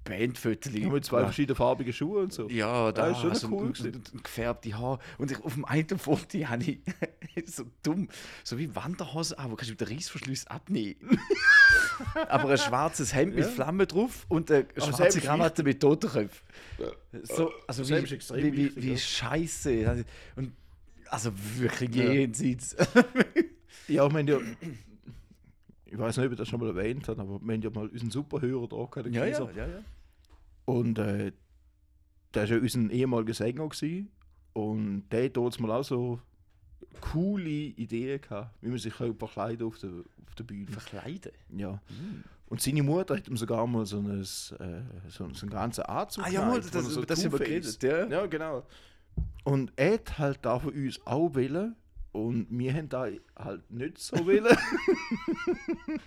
Bandfotos. 0.04 0.74
Ja, 0.74 0.90
mit 0.90 1.06
zwei 1.06 1.24
verschiedenen 1.24 1.56
farbigen 1.56 1.94
Schuhen 1.94 2.24
und 2.24 2.34
so. 2.34 2.48
Ja, 2.50 2.92
da 2.92 3.08
ist 3.08 3.22
schon 3.22 3.30
also, 3.32 3.48
cool 3.48 3.68
und, 3.68 3.78
gewesen. 3.78 3.96
und, 3.96 4.14
und 4.14 4.24
gefärbte 4.24 4.78
Haare. 4.78 5.00
Und 5.18 5.32
ich, 5.32 5.44
auf 5.44 5.54
dem 5.54 5.66
einen 5.66 5.98
Foto 6.00 6.38
habe 6.40 6.64
ich 6.64 6.80
so 7.46 7.64
dumm, 7.84 8.10
so 8.44 8.58
wie 8.58 8.76
Wanderhose 8.76 9.38
an, 9.40 9.52
wo 9.52 9.56
kannst 9.56 9.70
du 9.70 9.74
mit 9.74 9.82
den 9.82 9.88
Reissverschluss 9.96 10.48
abnehmen. 10.48 10.96
Aber 12.30 12.50
ein 12.50 12.58
schwarzes 12.58 13.14
Hemd 13.14 13.36
mit 13.36 13.46
Ja. 13.46 13.50
Flamme 13.52 13.88
drauf 13.88 14.26
und 14.30 14.52
eine 14.52 14.66
das 14.66 14.86
Hemd 14.86 14.98
schwarze 14.98 15.18
ist 15.20 15.26
Krawatte 15.26 15.64
mit 15.64 15.80
Totenköpfen. 15.80 16.48
So, 17.24 17.52
also 17.68 17.82
Das 17.84 17.90
wie, 17.90 17.94
Hemd 17.96 18.06
ist 18.06 18.12
extrem 18.14 18.44
wie, 18.44 18.76
wie, 18.76 18.84
wie 18.84 18.92
ja. 18.92 18.98
scheiße. 18.98 20.06
Und 20.36 20.54
also 21.10 21.32
wirklich 21.58 21.96
Ja. 21.96 22.12
jenseits. 22.12 22.76
Ja, 23.88 24.10
wir 24.12 24.20
haben 24.20 24.28
ja. 24.28 24.38
Ich 25.94 26.00
weiß 26.00 26.18
nicht, 26.18 26.26
ob 26.26 26.32
ich 26.32 26.38
das 26.40 26.48
schon 26.48 26.60
mal 26.60 26.70
erwähnt 26.70 27.08
habe, 27.08 27.22
aber 27.22 27.40
wir 27.40 27.54
haben 27.54 27.62
ja 27.62 27.70
mal 27.70 27.88
unseren 27.88 28.10
Superhörer 28.10 28.68
da 28.68 28.78
gehabt, 28.78 29.06
den 29.06 29.14
Ja, 29.14 29.26
ja, 29.26 29.48
ja, 29.52 29.68
ja. 29.68 29.84
Und 30.66 30.98
äh, 30.98 31.32
der 32.34 32.50
war 32.50 32.50
ja 32.50 32.58
unser 32.58 32.90
ehemaliger 32.90 33.34
Sänger 33.36 33.70
gewesen, 33.70 34.10
und 34.54 35.04
der 35.12 35.26
hat 35.26 35.38
uns 35.38 35.60
mal 35.60 35.70
auch 35.72 35.84
so 35.84 36.20
coole 37.00 37.50
Ideen 37.50 38.20
gehabt, 38.22 38.56
wie 38.62 38.70
man 38.70 38.80
sich 38.80 38.94
verkleiden 38.94 39.68
auf 39.68 39.78
der, 39.78 39.92
auf 40.28 40.36
der 40.36 40.44
Bühne. 40.44 40.72
Verkleiden? 40.72 41.32
Ja. 41.56 41.80
Und 42.48 42.60
seine 42.60 42.82
Mutter 42.82 43.16
hat 43.18 43.28
ihm 43.28 43.38
sogar 43.38 43.68
mal 43.68 43.86
so, 43.86 44.00
ein, 44.00 44.20
äh, 44.20 44.24
so, 44.24 44.52
so 45.10 45.24
einen 45.24 45.50
ganzen 45.52 45.82
Anzug 45.84 46.26
Ah 46.26 46.30
ja, 46.30 46.42
mal, 46.42 46.60
gehabt, 46.60 46.74
wo 46.74 46.78
er 46.80 46.84
das, 46.84 46.92
so 46.92 47.06
das 47.06 47.24
haben 47.24 47.32
wir 47.34 47.40
geredet, 47.40 47.84
ja. 47.84 48.08
Ja, 48.08 48.26
genau. 48.26 48.66
Und 49.44 49.72
er 49.76 49.94
hat 49.94 50.18
halt 50.18 50.40
da 50.42 50.58
von 50.58 50.74
uns 50.74 51.00
auch 51.06 51.36
wollen. 51.36 51.76
Und 52.14 52.48
wir 52.50 52.74
haben 52.74 52.90
da 52.90 53.08
halt 53.36 53.70
nicht 53.72 53.98
so 53.98 54.26
wollen. 54.26 54.46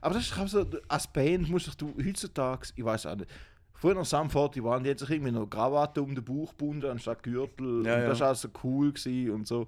Aber 0.00 0.14
das 0.14 0.26
ist 0.26 0.38
auch 0.38 0.46
so, 0.46 0.64
als 0.86 1.06
Band 1.08 1.50
musst 1.50 1.80
du 1.80 1.92
heutzutage, 1.98 2.68
ich 2.76 2.84
weiß 2.84 3.06
auch 3.06 3.16
nicht, 3.16 3.28
früher 3.74 3.94
noch 3.94 4.04
Sam 4.04 4.28
41, 4.28 4.62
die 4.62 4.90
hat 4.90 4.98
sich 5.00 5.10
irgendwie 5.10 5.32
noch 5.32 5.46
Krawatte 5.46 6.02
um 6.02 6.14
den 6.14 6.24
Bauch 6.24 6.50
gebunden 6.50 6.88
anstatt 6.88 7.24
Gürtel. 7.24 7.84
Ja, 7.84 7.96
und 7.96 8.02
das 8.10 8.20
war 8.20 8.28
also 8.28 8.48
cool 8.62 8.92
gewesen 8.92 9.30
und 9.32 9.48
so. 9.48 9.66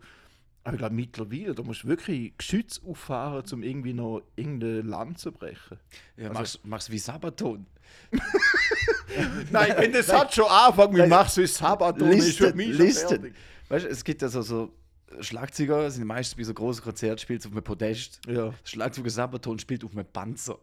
Aber 0.63 0.75
ich 0.75 0.79
glaube 0.79 0.95
mittlerweile, 0.95 1.55
da 1.55 1.63
musst 1.65 1.83
du 1.83 1.89
wirklich 1.89 2.37
Geschütz 2.39 2.81
auffahren, 2.87 3.45
um 3.53 3.63
irgendwie 3.63 3.93
noch 3.93 4.23
irgendein 4.37 4.87
Land 4.87 5.19
zu 5.19 5.33
brechen. 5.33 5.79
Ja, 6.17 6.33
machst, 6.33 6.65
machst 6.65 6.91
wie 6.93 6.99
Sabaton. 6.99 7.67
Nein, 9.51 9.75
wenn 9.79 9.93
das 9.93 10.13
hat 10.13 10.33
schon 10.33 10.47
anfangen, 10.47 10.95
wie 10.97 11.09
du 11.09 11.43
es 11.43 11.57
Sabaton, 11.57 12.09
ist 12.13 12.39
für 12.39 12.45
Listen, 12.45 12.57
mich 12.57 12.79
listen. 12.79 13.09
fertig. 13.09 13.35
Weißt 13.69 13.85
du, 13.85 13.89
es 13.89 14.05
gibt 14.05 14.23
ja 14.23 14.29
so, 14.29 14.43
so 14.43 14.73
Schlagzeuger, 15.21 15.91
sind 15.91 16.05
meistens 16.07 16.37
bei 16.37 16.43
so 16.43 16.53
großen 16.53 16.83
Konzerten, 16.83 17.19
spielt 17.19 17.47
auf 17.47 17.53
einem 17.53 17.63
Podest. 17.63 18.21
Ja. 18.27 18.53
Schlagzeuger 18.65 19.11
Sabaton 19.11 19.59
spielt 19.59 19.85
auf 19.85 19.93
einem 19.93 20.07
Panzer. 20.07 20.59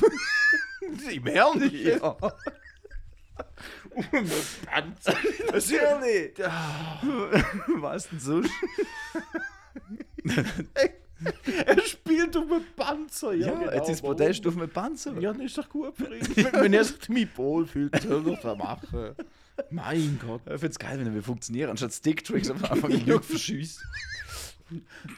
Im 1.12 1.26
Ernst? 1.26 1.72
ja. 1.72 1.98
Panzer. 4.66 5.16
Natürlich. 5.52 6.38
Ja. 6.38 7.00
Was 7.80 8.08
denn 8.08 8.20
sonst? 8.20 8.50
Er 11.66 11.80
spielt 11.82 12.36
auf 12.36 12.44
einem 12.44 12.64
Panzer. 12.76 13.32
Ja, 13.34 13.46
Ja, 13.48 13.54
genau, 13.58 13.72
jetzt 13.72 13.88
ist? 13.90 14.02
Podest 14.02 14.46
auf 14.46 14.56
einem 14.56 14.70
Panzer. 14.70 15.18
Ja, 15.18 15.32
das 15.32 15.42
ist 15.42 15.58
doch 15.58 15.68
gut 15.68 15.96
für 15.96 16.14
ihn. 16.14 16.36
wenn, 16.52 16.72
er 16.72 16.84
sich 16.84 16.98
damit 17.00 17.36
wohlfühlt, 17.36 18.00
soll 18.02 18.28
er 18.28 18.36
das 18.36 18.56
machen. 18.58 19.14
Mein 19.70 20.18
Gott. 20.24 20.42
Ich 20.46 20.52
finde 20.52 20.68
es 20.68 20.78
geil, 20.78 20.98
wenn 20.98 21.14
wir 21.14 21.22
funktionieren, 21.22 21.70
anstatt 21.70 21.92
Stick-Tricks 21.92 22.50
am 22.50 22.64
Anfang 22.64 22.90
die 22.90 23.10
Leute 23.10 23.22
verschießt. 23.24 23.80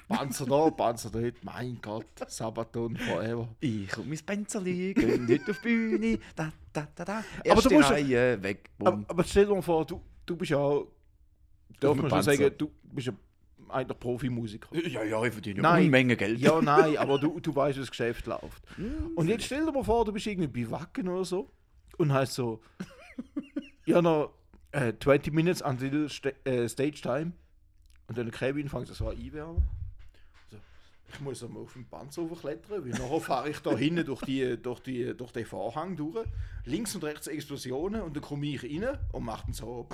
Panzer 0.09 0.47
da, 0.47 0.71
Panzer 0.71 1.11
dort. 1.11 1.35
Mein 1.43 1.79
Gott. 1.83 2.07
Sabaton 2.29 2.97
forever. 2.97 3.49
Ich 3.61 3.97
und 3.99 4.09
mein 4.09 4.17
Spencerli 4.19 4.95
gehen 4.95 5.27
nicht 5.27 5.49
auf 5.51 5.59
die 5.59 5.69
Bühne. 5.69 6.19
Da, 6.37 6.53
da, 6.73 6.87
da, 6.95 7.05
da. 7.05 7.19
Aber 7.19 7.25
Erste 7.45 7.69
du 7.69 7.75
musst 7.77 7.91
Reihe, 7.91 8.43
weg. 8.43 8.71
Aber, 8.79 8.93
Bumm. 8.93 9.05
aber 9.09 9.25
stell 9.25 9.47
dir 9.47 9.55
mal 9.55 9.63
vor, 9.63 9.85
du, 9.85 10.01
du 10.25 10.37
bist 10.37 10.51
ja. 10.53 10.59
Darf 11.81 11.95
man 11.95 12.01
schon 12.01 12.09
Panzer. 12.11 12.35
sagen, 12.37 12.55
du 12.59 12.71
bist 12.93 13.09
ja 13.09 13.13
eigentlich 13.71 13.99
Profimusiker. 13.99 14.77
Ja, 14.77 15.03
ja, 15.03 15.25
ich 15.25 15.33
verdiene 15.33 15.63
Nein. 15.63 15.83
eine 15.83 15.91
Menge 15.91 16.17
Geld. 16.17 16.39
Ja, 16.41 16.61
nein, 16.61 16.97
aber 16.97 17.19
du, 17.19 17.41
du 17.41 17.55
weißt, 17.55 17.77
wie 17.77 17.81
das 17.81 17.91
Geschäft 17.91 18.27
läuft. 18.27 18.63
Und 19.17 19.29
jetzt 19.29 19.45
stell 19.45 19.65
dir 19.65 19.73
mal 19.73 19.83
vor, 19.85 20.05
du 20.05 20.13
bist 20.13 20.27
irgendwie 20.27 20.65
bei 20.65 20.71
Wacken 20.71 21.09
oder 21.09 21.25
so 21.25 21.51
und 21.99 22.13
hast 22.13 22.35
so, 22.35 22.61
ja, 23.87 24.03
noch 24.03 24.35
äh, 24.73 24.93
20 24.99 25.33
Minutes 25.33 25.63
until 25.63 26.09
sta 26.09 26.31
äh, 26.45 26.69
Stage 26.69 27.01
Time. 27.03 27.33
Und 28.09 28.19
dann 28.19 28.31
Kevin 28.31 28.69
fängt 28.69 28.89
so 28.89 29.09
an 29.09 29.17
einwärmen. 29.17 29.63
So, 30.51 30.57
ich 31.13 31.21
muss 31.21 31.45
einmal 31.45 31.63
auf 31.63 31.73
den 31.73 31.87
Panzer 31.87 32.23
hochklettern, 32.23 32.85
weil 32.85 32.91
nachher 32.91 33.21
fahre 33.21 33.51
ich 33.51 33.59
da 33.61 33.77
hinten 33.77 34.05
durch, 34.05 34.23
die, 34.23 34.61
durch, 34.61 34.81
die, 34.81 35.17
durch 35.17 35.33
den 35.33 35.47
Vorhang 35.47 35.97
durch. 35.97 36.27
Links 36.65 36.95
und 36.95 37.05
rechts 37.05 37.27
Explosionen 37.29 38.03
und 38.03 38.17
dann 38.17 38.23
komme 38.23 38.47
ich 38.47 38.63
rein 38.63 38.99
und 39.13 39.25
mache 39.25 39.45
dann 39.47 39.53
so 39.53 39.89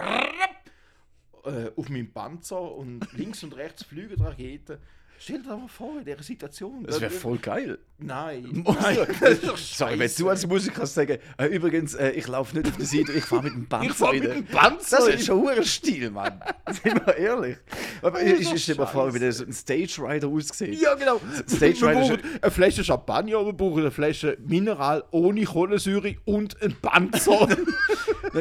äh, 1.44 1.70
auf 1.76 1.88
meinem 1.88 2.10
Panzer 2.12 2.60
und 2.74 3.12
links 3.12 3.44
und 3.44 3.54
rechts 3.56 3.84
fliegen 3.84 4.20
Raketen. 4.20 4.78
Stell 5.18 5.42
dir 5.42 5.56
mal 5.56 5.68
vor, 5.68 5.98
in 5.98 6.04
dieser 6.04 6.22
Situation. 6.22 6.84
Das 6.84 7.00
wäre 7.00 7.10
voll 7.10 7.38
geil. 7.38 7.78
Nein. 7.98 8.64
Nein. 8.80 8.98
ist 9.20 9.46
doch 9.46 9.56
Sorry, 9.56 9.98
wenn 9.98 10.10
du 10.16 10.28
als 10.28 10.46
Musiker 10.46 10.86
sagen, 10.86 11.18
äh, 11.38 11.46
übrigens, 11.46 11.94
äh, 11.94 12.10
ich 12.10 12.26
laufe 12.26 12.56
nicht 12.56 12.68
auf 12.68 12.76
der 12.76 12.86
Seite, 12.86 13.12
ich 13.12 13.24
fahre 13.24 13.44
mit 13.44 13.54
dem 13.54 13.66
Panzer 13.66 13.90
Ich 13.90 13.96
fahr 13.96 14.12
mit 14.12 14.24
dem 14.24 14.46
Panzer 14.46 14.96
Das 14.98 15.08
ist 15.08 15.26
schon 15.26 15.48
ein 15.48 15.64
Stil, 15.64 16.10
Mann. 16.10 16.40
Sind 16.82 17.06
wir 17.06 17.16
ehrlich. 17.16 17.56
Aber 18.02 18.20
ist 18.20 18.40
ich 18.40 18.46
doch 18.46 18.54
ich 18.54 18.62
stell 18.62 18.76
mir 18.76 18.86
vor, 18.86 19.14
wie 19.14 19.18
der 19.18 19.32
so 19.32 19.44
ein 19.44 19.52
Stage 19.52 19.96
Rider 19.98 20.28
aussieht. 20.28 20.80
Ja, 20.80 20.94
genau. 20.94 21.20
Stage 21.48 21.80
wir 21.80 21.88
Rider 21.88 22.00
brauchen 22.00 22.18
eine 22.42 22.50
Flasche 22.50 22.84
Champagner, 22.84 23.46
wir 23.46 23.52
brauchen 23.52 23.80
eine 23.80 23.90
Flasche 23.90 24.36
Mineral 24.46 25.04
ohne 25.10 25.44
Kohlensäure 25.44 26.16
und 26.24 26.60
einen 26.62 26.76
Panzer. 26.80 27.48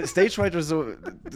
Stage 0.03 0.43
Rider 0.43 0.61
so, 0.61 0.85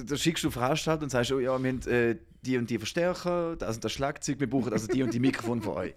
da, 0.06 0.18
schickst 0.18 0.44
du 0.44 0.52
Veranstalter 0.52 1.04
und 1.04 1.10
sagst, 1.10 1.32
oh 1.32 1.40
ja, 1.40 1.58
wir 1.58 1.70
haben 1.70 1.82
äh, 1.88 2.18
die 2.42 2.58
und 2.58 2.70
die 2.70 2.78
Verstärker, 2.78 3.56
das 3.56 3.76
und 3.76 3.86
das 3.86 3.92
Schlagzeug, 3.92 4.40
wir 4.40 4.50
brauchen 4.50 4.72
also 4.74 4.88
die 4.88 5.04
und 5.04 5.14
die 5.14 5.20
Mikrofone 5.20 5.62
von 5.62 5.74
euch. 5.76 5.94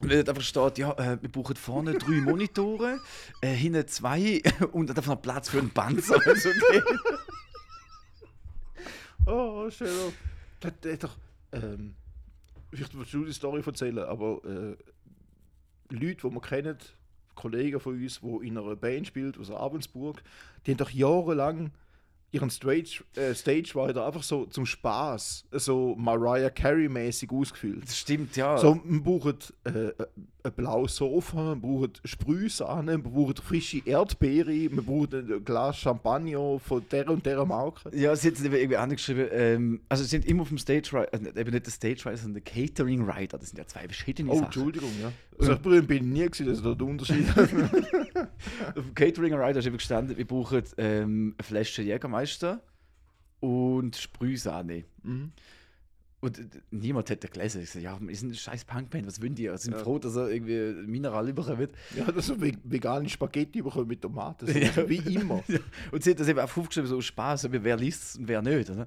Und 0.00 0.10
wenn 0.10 0.18
dort 0.18 0.30
einfach 0.30 0.42
steht, 0.42 0.78
ja, 0.78 0.92
äh, 0.94 1.22
wir 1.22 1.30
brauchen 1.30 1.54
vorne 1.54 1.94
drei 1.94 2.20
Monitore, 2.20 2.98
äh, 3.40 3.52
hinten 3.54 3.86
zwei 3.86 4.42
und 4.72 4.88
dann 4.88 4.96
einfach 4.96 5.14
noch 5.14 5.22
Platz 5.22 5.48
für 5.48 5.60
einen 5.60 5.70
Panzer. 5.70 6.20
Also, 6.26 6.48
oh, 9.26 9.70
schön. 9.70 10.12
Das, 10.58 10.72
das 10.80 10.98
doch. 10.98 11.16
Ähm, 11.52 11.94
willst 12.72 13.14
du 13.14 13.24
die 13.24 13.32
Story 13.32 13.62
erzählen, 13.64 14.00
aber 14.00 14.40
äh, 14.44 14.76
Leute, 15.94 16.28
die 16.28 16.34
wir 16.34 16.40
kennen, 16.40 16.78
Kollegen 17.34 17.78
von 17.78 17.94
uns, 17.94 18.20
die 18.20 18.46
in 18.48 18.58
einer 18.58 18.76
Band 18.76 19.06
spielt 19.06 19.38
aus 19.38 19.50
Abendsburg, 19.50 20.22
die 20.66 20.72
haben 20.72 20.78
doch 20.78 20.90
jahrelang 20.90 21.70
ihren 22.32 22.50
Stage, 22.50 23.04
äh, 23.14 23.34
Stage 23.34 23.72
Rider 23.74 24.06
einfach 24.06 24.22
so 24.22 24.46
zum 24.46 24.64
Spaß, 24.66 25.44
so 25.52 25.94
Mariah 25.96 26.48
Carey-mäßig 26.50 27.30
ausgefüllt. 27.30 27.84
Das 27.84 27.98
stimmt, 27.98 28.36
ja. 28.36 28.56
So, 28.56 28.80
wir 28.84 29.00
brauchen 29.02 29.36
äh, 29.64 29.92
ein 30.44 30.52
blaues 30.56 30.96
Sofa, 30.96 31.54
wir 31.54 31.56
brauchen 31.56 31.92
Sprühsahne, 32.04 32.92
wir 33.04 33.10
brauchen 33.10 33.36
frische 33.36 33.82
Erdbeere, 33.84 34.50
wir 34.50 34.82
brauchen 34.82 35.32
ein 35.32 35.44
Glas 35.44 35.78
Champagner 35.78 36.58
von 36.58 36.82
der 36.90 37.08
und 37.10 37.24
der 37.26 37.44
Marke. 37.44 37.94
Ja, 37.94 38.16
sie 38.16 38.28
hat 38.28 38.34
es 38.34 38.44
irgendwie 38.44 38.76
angeschrieben, 38.76 39.28
ähm, 39.30 39.80
also 39.88 40.02
sie 40.02 40.10
sind 40.10 40.24
immer 40.24 40.42
auf 40.42 40.48
dem 40.48 40.58
Stage 40.58 40.88
Rider, 40.92 41.12
äh, 41.12 41.40
eben 41.40 41.50
nicht 41.50 41.66
der 41.66 41.72
Stage 41.72 42.02
Rider, 42.06 42.16
sondern 42.16 42.42
der 42.42 42.52
Catering 42.52 43.08
Rider. 43.08 43.38
Das 43.38 43.50
sind 43.50 43.58
ja 43.58 43.66
zwei 43.66 43.82
verschiedene 43.82 44.30
Oh, 44.30 44.34
Sachen. 44.34 44.46
Entschuldigung, 44.46 44.90
ja. 45.00 45.12
Also 45.38 45.52
ich 45.52 45.58
bin 45.60 45.86
bin 45.86 46.12
nie 46.12 46.24
gewesen, 46.26 46.46
dass 46.46 46.62
da 46.62 46.74
der 46.74 46.86
Unterschied 46.86 47.26
Auf 47.36 48.84
dem 48.84 48.94
Catering 48.94 49.34
Rider 49.34 49.58
ist 49.58 49.66
eben 49.66 49.76
gestanden, 49.76 50.16
wir 50.16 50.26
brauchen 50.26 50.62
ähm, 50.78 51.34
eine 51.36 51.44
Flasche 51.44 51.82
Jägermeister 51.82 52.21
und 53.40 53.96
Sprühsahne. 53.96 54.84
Mhm. 55.02 55.32
Und 56.20 56.38
äh, 56.38 56.44
niemand 56.70 57.10
hätte 57.10 57.26
gelesen. 57.28 57.62
Ich 57.62 57.70
so, 57.70 57.80
ja, 57.80 57.98
wir 58.00 58.14
sind 58.14 58.28
eine 58.28 58.36
scheiß 58.36 58.64
Punkband, 58.64 59.06
was 59.08 59.18
die? 59.18 59.36
Wir 59.36 59.58
sind 59.58 59.72
Ja. 59.72 59.78
froh, 59.80 59.98
dass 59.98 60.14
er 60.14 60.28
irgendwie 60.28 60.86
Mineral 60.86 61.32
bekommt. 61.32 61.70
Ja, 61.96 62.12
das 62.12 62.28
so 62.28 62.40
ve- 62.40 62.56
vegane 62.62 63.08
Spaghetti 63.08 63.60
bekommen 63.60 63.88
mit 63.88 64.02
Tomaten. 64.02 64.46
Ja. 64.56 64.88
Wie 64.88 64.98
immer. 65.14 65.42
Und 65.90 66.04
sie 66.04 66.10
hat 66.10 66.20
das 66.20 66.28
eben 66.28 66.38
auch 66.38 66.56
aufgeschrieben, 66.56 66.88
so 66.88 67.00
Spaß, 67.00 67.46
aber 67.46 67.64
wer 67.64 67.76
liest 67.76 68.02
es 68.04 68.16
und 68.16 68.28
wer 68.28 68.40
nicht. 68.40 68.70
Oder? 68.70 68.86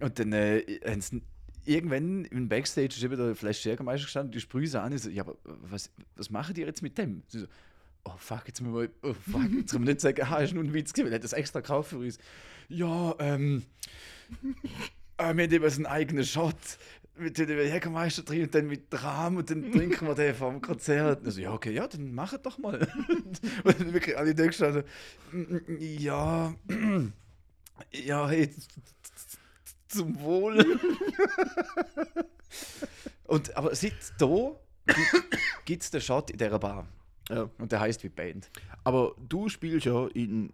Und 0.00 0.18
dann 0.18 0.32
äh, 0.34 0.58
irgendwann 1.64 2.24
im 2.26 2.48
Backstage 2.48 2.88
ist 2.96 3.02
eben 3.02 3.16
der 3.16 3.34
Flasche 3.34 3.70
Jägermeister 3.70 4.04
gestanden, 4.04 4.32
die 4.32 4.40
Sprühsahne. 4.40 4.96
Ich 4.96 5.02
So, 5.02 5.10
ja, 5.10 5.22
aber 5.22 5.36
was, 5.70 5.90
was 6.16 6.28
machen 6.30 6.54
die 6.54 6.60
jetzt 6.62 6.82
mit 6.82 6.98
dem? 6.98 7.22
Sie 7.28 7.40
so, 7.40 7.46
oh 8.04 8.12
fuck, 8.18 8.42
jetzt 8.46 8.60
müssen 8.60 8.74
wir, 8.74 8.88
oh 9.02 9.14
fuck, 9.14 9.50
jetzt 9.58 9.70
können 9.72 9.86
wir 9.86 9.92
nicht 9.92 10.00
sagen, 10.02 10.22
ah, 10.22 10.36
ist 10.38 10.52
nur 10.54 10.64
ein 10.64 10.72
Witz 10.74 10.92
gewesen, 10.92 11.06
weil 11.06 11.12
er 11.12 11.16
hat 11.16 11.24
das 11.24 11.32
extra 11.32 11.60
gekauft 11.60 11.90
für 11.90 11.98
uns. 11.98 12.18
Ja, 12.68 13.14
ähm, 13.18 13.64
äh, 14.42 14.44
wir 15.18 15.26
haben 15.26 15.38
eben 15.38 15.70
so 15.70 15.76
einen 15.76 15.86
eigenen 15.86 16.24
Shot 16.24 16.56
mit 17.16 17.38
dem 17.38 17.48
Jägermeister 17.48 18.22
drin 18.22 18.42
und 18.42 18.54
dann 18.54 18.66
mit 18.66 18.86
Rahm 18.92 19.36
und 19.36 19.50
dann 19.50 19.72
trinken 19.72 20.06
wir 20.06 20.14
den 20.14 20.34
vom 20.34 20.60
Konzert. 20.60 21.24
Also, 21.24 21.40
ja, 21.40 21.52
okay, 21.52 21.72
ja, 21.72 21.88
dann 21.88 22.12
mach 22.12 22.32
es 22.32 22.42
doch 22.42 22.58
mal. 22.58 22.80
und 23.64 23.80
dann 23.80 23.92
wirklich 23.92 24.16
alle 24.16 24.34
da 24.34 24.46
gestanden, 24.46 24.84
ja, 25.78 26.54
ja, 27.90 28.28
hey, 28.28 28.50
zum 29.88 30.20
Wohl. 30.20 30.78
und, 33.24 33.56
aber 33.56 33.74
seit 33.74 33.94
da 34.18 34.52
gibt 35.64 35.82
es 35.82 35.90
den 35.90 36.00
Shot 36.00 36.30
in 36.30 36.38
dieser 36.38 36.58
Bar. 36.58 36.86
Ja. 37.30 37.50
Und 37.58 37.72
der 37.72 37.80
heißt 37.80 38.02
wie 38.04 38.08
Band. 38.08 38.50
Aber 38.84 39.14
du 39.28 39.48
spielst 39.48 39.86
ja 39.86 40.06
in 40.08 40.52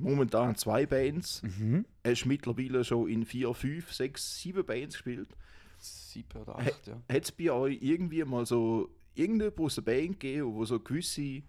momentan 0.00 0.56
zwei 0.56 0.86
Bands. 0.86 1.42
Mhm. 1.42 1.84
Hast 2.06 2.26
mittlerweile 2.26 2.84
schon 2.84 3.08
in 3.08 3.24
vier, 3.24 3.52
fünf, 3.54 3.92
sechs, 3.92 4.40
sieben 4.40 4.64
Bands 4.64 4.94
gespielt. 4.96 5.28
Sieben 5.78 6.40
oder 6.40 6.58
acht, 6.58 6.86
ja. 6.86 7.00
Hat 7.08 7.24
es 7.24 7.32
bei 7.32 7.50
euch 7.50 7.78
irgendwie 7.80 8.24
mal 8.24 8.44
so 8.44 8.90
irgendjemand 9.14 9.60
aus 9.60 9.76
der 9.76 9.82
Band 9.82 10.20
gegeben, 10.20 10.54
wo 10.54 10.64
so 10.64 10.78
gewisse 10.78 11.42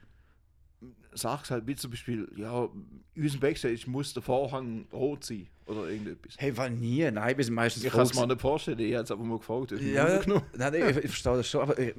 Sachen 1.14 1.46
sagt, 1.46 1.68
wie 1.68 1.76
zum 1.76 1.92
Beispiel, 1.92 2.28
ja, 2.36 2.68
in 3.14 3.24
unserem 3.24 3.42
Backstage 3.42 3.84
muss 3.88 4.14
der 4.14 4.24
Vorhang 4.24 4.86
rot 4.92 5.24
sein 5.26 5.48
oder 5.66 5.90
irgendetwas? 5.90 6.36
Hey, 6.38 6.56
war 6.56 6.70
nie. 6.70 7.10
Nein, 7.12 7.38
wir 7.38 7.44
sind 7.44 7.54
meistens 7.54 7.84
Ich 7.84 7.92
kann 7.92 8.02
es 8.02 8.16
mir 8.16 8.26
nicht 8.26 8.42
vorstellen, 8.42 8.80
ich 8.80 8.92
hätte 8.92 9.04
es 9.04 9.12
aber 9.12 9.24
mal 9.24 9.38
gefragt. 9.38 9.72
Ja, 9.72 10.22
nein, 10.26 10.42
nein, 10.56 10.74
ich, 10.74 10.98
ich 10.98 11.12
verstehe 11.12 11.38
das 11.38 11.50
schon. 11.50 11.62
Aber 11.62 11.78
äh, 11.78 11.94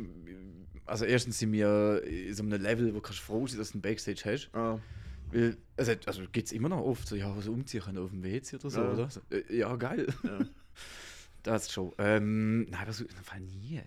also 0.86 1.04
erstens 1.04 1.38
sind 1.38 1.52
wir 1.52 2.02
in 2.04 2.34
so 2.34 2.42
einem 2.42 2.60
Level, 2.60 2.94
wo 2.94 3.00
kannst 3.00 3.20
du 3.20 3.24
froh 3.24 3.46
sein, 3.46 3.58
dass 3.58 3.70
du 3.70 3.74
einen 3.74 3.82
Backstage 3.82 4.22
hast. 4.24 4.50
Ah, 4.54 4.78
also, 5.76 5.92
also 6.06 6.22
gibt 6.30 6.46
es 6.46 6.52
immer 6.52 6.68
noch 6.68 6.80
oft 6.80 7.06
so, 7.08 7.16
ja, 7.16 7.34
was 7.36 7.48
umziehen 7.48 7.82
können 7.82 7.98
auf 7.98 8.10
dem 8.10 8.22
WC 8.22 8.56
oder 8.56 8.70
so, 8.70 8.80
Ja. 8.82 8.92
oder? 8.92 9.10
So, 9.10 9.20
äh, 9.30 9.56
ja, 9.56 9.74
geil. 9.76 10.06
Ja. 10.22 10.38
Das 11.42 11.72
schon. 11.72 11.92
Ähm, 11.98 12.66
nein, 12.70 12.84
was 12.86 13.00
einfach 13.00 13.38
nie. 13.40 13.80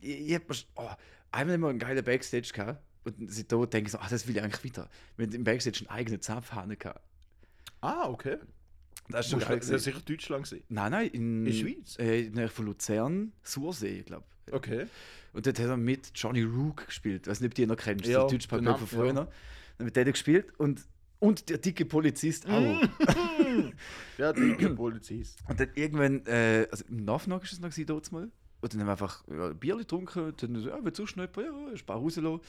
Ich, 0.00 0.28
ich 0.28 0.34
hab, 0.34 0.42
oh, 0.76 0.88
einmal 1.30 1.56
immer 1.56 1.68
einen 1.68 1.78
geilen 1.78 2.02
Backstage 2.02 2.50
gehabt. 2.54 2.82
Und 3.04 3.30
seitdem 3.30 3.68
denke 3.68 3.88
ich 3.88 3.92
so, 3.92 3.98
ach, 3.98 4.08
das 4.08 4.26
will 4.26 4.36
ich 4.36 4.42
eigentlich 4.42 4.64
wieder. 4.64 4.88
Hatten 5.18 5.32
im 5.34 5.44
Backstage 5.44 5.80
einen 5.80 5.88
eigenen 5.90 6.20
Zapfhahn 6.22 6.74
gehabt. 6.78 7.02
Ah, 7.82 8.08
okay. 8.08 8.38
Das 9.10 9.26
ist 9.26 9.26
Das 9.26 9.28
schon 9.30 9.38
geil. 9.40 9.48
war 9.50 9.56
gewesen. 9.58 9.78
sicher 9.78 10.00
Deutschland. 10.00 10.44
Gewesen. 10.48 10.64
Nein, 10.70 10.90
nein, 10.92 11.08
in, 11.10 11.38
In 11.38 11.44
der 11.44 11.52
Schweiz? 11.52 11.98
Äh, 11.98 12.20
in 12.20 12.32
der 12.34 12.42
Nähe 12.44 12.48
von 12.48 12.64
Luzern, 12.64 13.32
Sursee, 13.42 14.02
glaube 14.02 14.24
ich. 14.46 14.52
Okay. 14.54 14.86
Und 15.34 15.46
dort 15.46 15.58
hat 15.58 15.66
er 15.66 15.76
mit 15.76 16.12
Johnny 16.14 16.42
Rook 16.44 16.86
gespielt. 16.86 17.26
Ich 17.26 17.30
weiß 17.30 17.40
nicht, 17.40 17.52
ob 17.52 17.58
ihn 17.58 17.68
noch 17.68 17.76
kennst, 17.76 18.06
Ja, 18.06 18.26
der 18.26 18.38
Punk 18.38 18.78
von 18.78 18.86
früher. 18.86 19.14
ja. 19.14 19.28
Dann 19.78 19.86
mit 19.86 19.96
denen 19.96 20.12
gespielt 20.12 20.52
und, 20.58 20.86
und 21.18 21.48
der 21.48 21.58
dicke 21.58 21.84
Polizist 21.84 22.48
auch. 22.48 22.82
Ja, 24.18 24.32
der 24.32 24.68
Polizist. 24.70 25.38
Und 25.48 25.60
dann 25.60 25.68
irgendwann, 25.74 26.24
äh, 26.26 26.66
also 26.70 26.84
im 26.88 27.04
Nachmittag 27.04 27.44
ist 27.44 27.52
es 27.52 27.60
noch 27.60 27.70
dort 27.86 28.12
mal. 28.12 28.30
Und 28.60 28.72
dann 28.72 28.80
haben 28.80 28.86
wir 28.86 28.92
einfach 28.92 29.24
ja, 29.28 29.48
ein 29.48 29.58
Bier 29.58 29.76
getrunken. 29.76 30.32
Dann 30.36 30.56
so, 30.56 30.68
ja, 30.68 30.78
willst 30.80 30.98
du 30.98 31.06
schnuppern? 31.06 31.44
Ja, 31.44 31.72
ein 31.72 31.86
paar 31.86 31.96
rauslassen. 31.96 32.40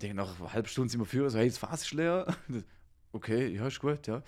Dann 0.00 0.16
nach 0.16 0.38
einer 0.38 0.52
halben 0.52 0.68
Stunde 0.68 0.90
sind 0.90 1.00
wir 1.00 1.06
für, 1.06 1.30
so, 1.30 1.38
hey, 1.38 1.48
das 1.48 1.58
Fass 1.58 1.82
ist 1.82 1.94
leer. 1.94 2.26
okay, 3.12 3.48
ja, 3.48 3.66
ist 3.66 3.80
gut, 3.80 4.06
ja. 4.06 4.22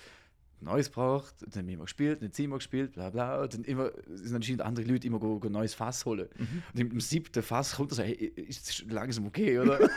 Neues 0.60 0.88
braucht, 0.88 1.34
dann 1.42 1.60
haben 1.60 1.66
wir 1.66 1.74
immer 1.74 1.84
gespielt, 1.84 2.22
dann 2.22 2.32
sind 2.32 2.50
wir 2.50 2.56
gespielt, 2.56 2.92
bla 2.92 3.10
bla. 3.10 3.42
Und 3.42 3.54
dann 3.54 3.64
immer, 3.64 3.90
sind 4.08 4.34
anscheinend 4.34 4.62
andere 4.62 4.86
Leute 4.86 5.06
immer 5.06 5.18
go, 5.18 5.38
go 5.38 5.48
neues 5.48 5.74
Fass 5.74 6.04
holen. 6.04 6.28
Und 6.72 6.80
im 6.80 7.00
siebten 7.00 7.42
Fass 7.42 7.76
kommt 7.76 7.92
er 7.92 7.96
so, 7.96 8.02
hey, 8.02 8.14
ist 8.14 8.84
langsam 8.88 9.26
okay, 9.26 9.58
oder? 9.58 9.78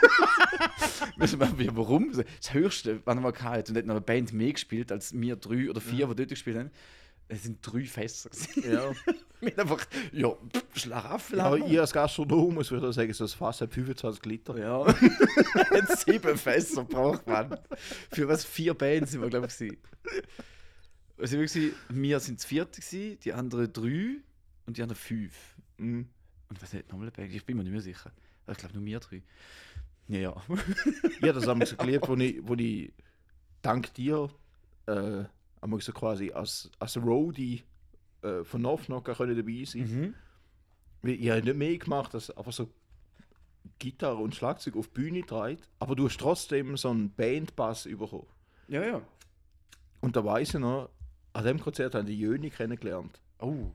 Müssen 1.17 1.39
wir, 1.39 1.76
warum? 1.76 2.12
Das 2.12 2.54
höchste, 2.54 3.02
wann 3.06 3.22
wir 3.22 3.32
gehabt 3.32 3.69
Und 3.69 3.76
dann 3.76 3.86
hat 3.86 3.89
eine 3.89 4.02
Band 4.02 4.34
mehr 4.34 4.54
gespielt 4.54 4.91
als 4.91 5.13
wir 5.13 5.36
drei 5.36 5.69
oder 5.69 5.82
vier, 5.82 6.08
die 6.08 6.15
dort 6.15 6.30
gespielt 6.30 6.58
haben. 6.58 6.72
Es 7.28 7.43
sind 7.43 7.60
drei 7.62 7.86
Fässer. 7.86 8.30
Ja. 8.63 8.91
Mit 9.41 9.58
einfach, 9.58 9.86
ja, 10.12 10.34
Schlaraffel. 10.75 11.39
Aber 11.39 11.58
ich 11.58 11.80
als 11.80 11.93
Gastronom 11.93 12.56
muss 12.56 12.71
wieder 12.71 12.91
sagen, 12.91 13.13
so 13.13 13.23
das 13.23 13.34
Fass 13.34 13.62
hat 13.62 13.73
25 13.73 14.25
Liter. 14.25 14.58
Ja, 14.58 14.86
sieben 15.95 16.38
Fässer 16.38 16.84
braucht 16.84 17.25
man. 17.25 17.58
Für 18.12 18.28
was? 18.28 18.43
Vier 18.43 18.73
Bands 18.73 19.12
sind 19.12 19.21
wir, 19.21 19.30
glaube 19.30 19.47
ich. 19.47 19.78
Also 21.17 21.38
wir, 21.38 21.45
gewesen, 21.45 21.73
wir 21.89 22.19
sind 22.19 22.39
das 22.39 22.45
vierte, 22.45 22.82
gewesen, 22.82 23.19
die 23.19 23.34
anderen 23.34 23.71
drei 23.71 24.17
und 24.65 24.78
die 24.78 24.82
anderen 24.82 24.99
fünf. 24.99 25.34
Mhm. 25.78 26.10
Und 26.49 26.62
was 26.62 26.73
hat 26.73 26.89
nochmal 26.89 27.08
eine 27.08 27.12
Band? 27.12 27.34
Ich 27.34 27.45
bin 27.45 27.58
mir 27.58 27.63
nicht 27.63 27.71
mehr 27.71 27.82
sicher. 27.82 28.12
Aber 28.45 28.54
Ich 28.54 28.58
glaube 28.58 28.75
nur 28.75 28.86
wir 28.86 28.99
drei. 28.99 29.23
Ja, 30.08 30.19
ja. 30.19 30.43
Ich 31.04 31.21
habe 31.21 31.34
das 31.34 31.47
einmal 31.47 31.67
so 31.67 31.75
geliebt, 31.75 32.08
wo 32.08 32.15
ich, 32.15 32.39
wo 32.41 32.56
ich 32.56 32.91
dank 33.62 33.93
dir 33.93 34.30
äh, 34.88 35.23
einmal 35.62 35.82
so 35.82 35.93
quasi 35.93 36.32
als, 36.32 36.71
als 36.80 36.97
Roadie 36.97 37.63
äh, 38.21 38.43
von 38.43 38.62
Novnocker 38.62 39.15
können 39.15 39.36
dabei 39.36 39.63
sein 39.65 39.82
Mhm. 39.82 40.13
Ich 41.01 41.29
habe 41.29 41.43
nicht 41.43 41.55
mehr 41.55 41.77
gemacht, 41.77 42.13
als 42.13 42.29
einfach 42.29 42.51
so 42.51 42.69
Gitarre 43.77 44.17
und 44.17 44.36
Schlagzeug 44.36 44.75
auf 44.75 44.88
die 44.88 44.93
Bühne 45.01 45.25
treibt, 45.25 45.69
aber 45.79 45.95
du 45.95 46.05
hast 46.05 46.19
trotzdem 46.19 46.75
so 46.75 46.89
einen 46.89 47.12
Bandbass 47.12 47.86
bekommen. 47.86 48.27
Ja, 48.67 48.84
ja. 48.84 49.01
Und 50.01 50.15
da 50.15 50.25
weiß 50.25 50.55
ich 50.55 50.60
noch, 50.60 50.89
an 51.34 51.45
dem 51.45 51.60
Konzert 51.60 51.95
haben 51.95 52.05
die 52.05 52.19
Jöni 52.19 52.49
kennengelernt. 52.49 53.21
Oh. 53.39 53.71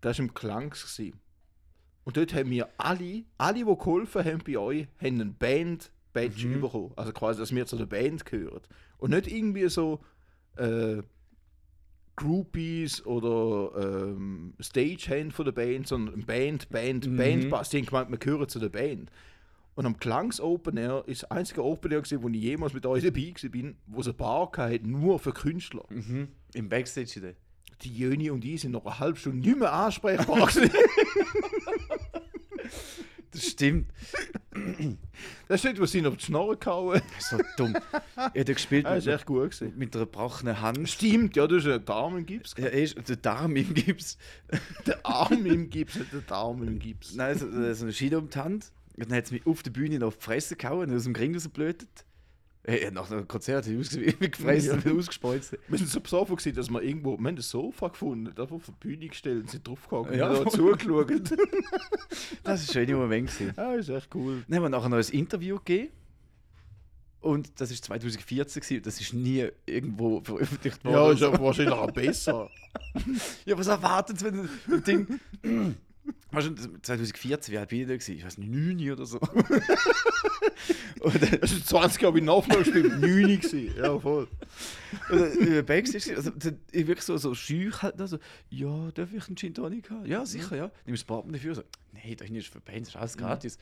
Das 0.00 0.18
war 0.18 0.24
im 0.24 0.34
Klangs. 0.34 0.82
gewesen. 0.82 1.18
Und 2.04 2.16
dort 2.16 2.34
haben 2.34 2.50
wir 2.50 2.68
alle, 2.78 3.24
alle, 3.36 3.54
die 3.54 3.64
geholfen 3.64 4.24
haben 4.24 4.42
bei 4.46 4.56
euch, 4.56 4.86
haben 5.00 5.20
einen 5.20 5.34
Band-Badge 5.34 6.48
bekommen. 6.60 6.92
Also 6.94 7.12
quasi, 7.12 7.40
dass 7.40 7.54
wir 7.54 7.66
zu 7.66 7.76
der 7.76 7.86
Band 7.86 8.24
gehören. 8.24 8.62
Und 8.98 9.10
nicht 9.10 9.26
irgendwie 9.26 9.68
so 9.68 10.00
äh, 10.56 11.02
Groupies 12.16 13.04
oder 13.06 13.70
ähm, 14.08 14.54
Stagehand 14.60 15.32
von 15.32 15.44
der 15.44 15.52
Band, 15.52 15.86
sondern 15.86 16.24
Band, 16.24 16.68
Band, 16.70 17.06
Mhm. 17.06 17.16
Bandbass. 17.16 17.68
Die 17.70 17.78
haben 17.78 17.86
gemeint, 17.86 18.10
wir 18.10 18.18
gehören 18.18 18.48
zu 18.48 18.58
der 18.58 18.70
Band. 18.70 19.10
Und 19.74 19.84
am 19.84 19.98
Klangs 19.98 20.40
Open 20.40 20.78
Air 20.78 21.04
ist 21.06 21.22
das 21.24 21.30
einzige 21.30 21.62
Open 21.62 21.92
Air, 21.92 22.00
gewesen, 22.00 22.22
wo 22.22 22.28
ich 22.30 22.36
jemals 22.36 22.72
mit 22.72 22.86
euch 22.86 23.04
dabei 23.04 23.34
war, 23.34 23.72
wo 23.86 24.00
es 24.00 24.06
eine 24.06 24.14
Bar 24.14 24.50
hatte, 24.56 24.88
nur 24.88 25.18
für 25.18 25.32
Künstler. 25.32 25.84
Mhm. 25.90 26.28
Im 26.54 26.68
Backstage 26.70 27.34
Die 27.82 27.94
Jöni 27.94 28.30
und 28.30 28.42
ich 28.44 28.62
sind 28.62 28.72
noch 28.72 28.86
eine 28.86 28.98
halbe 28.98 29.18
Stunde 29.18 29.46
nicht 29.46 29.58
mehr 29.58 29.72
ansprechbar. 29.72 30.48
Das 33.36 33.46
stimmt. 33.50 33.90
Das 35.48 35.60
steht, 35.60 35.78
was 35.80 35.92
sie 35.92 36.04
auf 36.06 36.16
die 36.16 36.24
Schnorre 36.24 36.56
gehauen. 36.56 37.02
So 37.18 37.38
dumm. 37.56 37.76
Er 38.16 38.24
hat 38.24 38.34
ja 38.36 38.54
gespielt 38.54 38.86
Das 38.86 39.04
mit, 39.04 39.06
ist 39.06 39.06
echt 39.20 39.26
gut 39.26 39.50
gewesen. 39.50 39.72
mit 39.76 39.94
einer 39.94 40.06
gebrochenen 40.06 40.60
Hand. 40.60 40.88
Stimmt, 40.88 41.36
ja, 41.36 41.46
du 41.46 41.56
hast 41.58 41.66
einen 41.66 41.84
Darm 41.84 42.16
im 42.16 42.26
Gips. 42.26 42.54
Ja, 42.56 42.66
ist 42.66 42.96
der 43.08 43.16
Darm 43.16 43.54
im 43.56 43.74
Gips. 43.74 44.16
Der 44.86 45.04
Arm 45.04 45.44
im 45.46 45.68
Gips, 45.68 45.96
nicht 45.96 46.12
der 46.12 46.20
Darm 46.22 46.62
im 46.62 46.78
Gips. 46.78 47.14
Nein, 47.14 47.36
so, 47.38 47.50
so 47.74 47.84
eine 47.84 47.92
Schiene 47.92 48.18
um 48.18 48.30
die 48.30 48.38
Hand. 48.38 48.72
Und 48.96 49.10
dann 49.10 49.18
hat 49.18 49.24
es 49.26 49.30
mich 49.32 49.44
auf 49.46 49.62
der 49.62 49.70
Bühne 49.70 49.98
noch 49.98 50.08
auf 50.08 50.16
die 50.16 50.24
Fresse 50.24 50.56
gehauen 50.56 50.90
und 50.90 50.96
aus 50.96 51.04
dem 51.04 51.14
Ring 51.14 51.34
rausgeblötet. 51.34 51.88
Hey, 52.68 52.90
nach 52.90 53.08
einem 53.10 53.28
Konzert 53.28 53.64
hat 53.64 53.72
er 53.72 53.78
ausgesehen 53.78 54.14
wie 54.20 54.28
gefressen, 54.28 54.84
wie 54.84 54.90
ausgespeuzt. 54.98 55.56
Wir 55.68 55.78
sind 55.78 55.88
so 55.88 56.00
besoffen, 56.00 56.34
gewesen, 56.34 56.56
dass 56.56 56.68
wir 56.68 56.82
irgendwo, 56.82 57.12
wir 57.12 57.18
haben 57.18 57.36
ein 57.36 57.40
Sofa 57.40 57.86
gefunden, 57.88 58.28
einfach 58.28 58.56
auf 58.56 58.64
die 58.66 58.72
Bühne 58.88 59.06
gestellt 59.06 59.42
und 59.42 59.50
sind 59.50 59.68
draufgegangen 59.68 60.18
Ja. 60.18 60.30
und 60.30 60.38
haben 60.40 60.50
zugeschaut. 60.50 61.12
Das 62.42 62.66
war 62.74 62.82
ein 62.82 62.86
schöner 62.86 62.98
Moment. 62.98 63.30
Gewesen. 63.30 63.54
ja, 63.56 63.74
ist 63.74 63.88
echt 63.88 64.12
cool. 64.14 64.42
Dann 64.48 64.56
haben 64.56 64.62
wir 64.64 64.68
nachher 64.70 64.88
noch 64.88 64.96
ein 64.98 65.12
Interview 65.14 65.58
gegeben. 65.58 65.92
Und 67.20 67.60
das 67.60 67.70
war 67.70 67.76
2014 67.76 68.60
gewesen, 68.62 68.82
das 68.82 69.00
ist 69.00 69.12
nie 69.14 69.46
irgendwo 69.64 70.20
veröffentlicht 70.20 70.84
worden. 70.84 70.94
Ja, 70.94 71.12
ist 71.12 71.20
ja 71.20 71.40
wahrscheinlich 71.40 71.74
auch 71.74 71.90
besser. 71.90 72.50
ja 73.44 73.56
was 73.58 73.66
erwartet 73.68 74.22
wenn 74.24 74.48
ein 74.70 74.82
Ding. 74.84 75.76
Weißt 76.36 76.48
du, 76.48 76.80
2014, 76.82 77.54
wie 77.54 77.58
alt 77.58 77.70
bin 77.70 77.80
ich 77.80 77.86
da? 77.86 77.94
gewesen? 77.94 78.14
Ich 78.14 78.22
weiß 78.26 78.36
nicht, 78.36 78.50
9 78.50 78.90
oder 78.92 79.06
so. 79.06 79.18
und 81.00 81.22
dann, 81.22 81.40
Das 81.40 81.50
ist 81.50 81.66
20 81.66 82.02
Jahre 82.02 82.14
wie 82.14 82.20
Nachmittag 82.20 82.64
gespielt, 82.64 83.00
9 83.00 83.40
gewesen. 83.40 83.74
Ja, 83.74 83.98
voll. 83.98 84.28
Und 85.08 85.18
dann 85.18 85.32
in 85.32 85.54
der 85.54 85.62
Backstage, 85.62 86.14
also 86.14 86.28
dann, 86.32 86.60
ich 86.72 86.86
wirklich 86.86 87.06
so, 87.06 87.16
so 87.16 87.34
schüch 87.34 87.80
halt, 87.80 87.98
also, 87.98 88.18
ja, 88.50 88.90
darf 88.92 89.14
ich 89.14 89.26
einen 89.26 89.36
Gin 89.36 89.54
Tonic 89.54 89.88
haben? 89.88 90.04
Ja, 90.04 90.26
sicher, 90.26 90.56
ja. 90.56 90.70
Nimmst 90.84 91.04
du 91.04 91.06
Portemonnaie 91.06 91.38
dafür? 91.38 91.54
So, 91.54 91.62
nee, 91.92 92.14
da 92.14 92.26
hinten 92.26 92.40
ist 92.40 92.48
für 92.48 92.60
Bands, 92.60 92.90
ist 92.90 92.96
alles 92.96 93.16
gratis. 93.16 93.58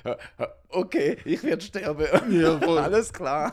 okay, 0.70 1.18
ich 1.26 1.42
werde 1.42 1.62
sterben. 1.62 2.06
Ja, 2.40 2.58
voll. 2.62 2.78
alles 2.78 3.12
klar. 3.12 3.52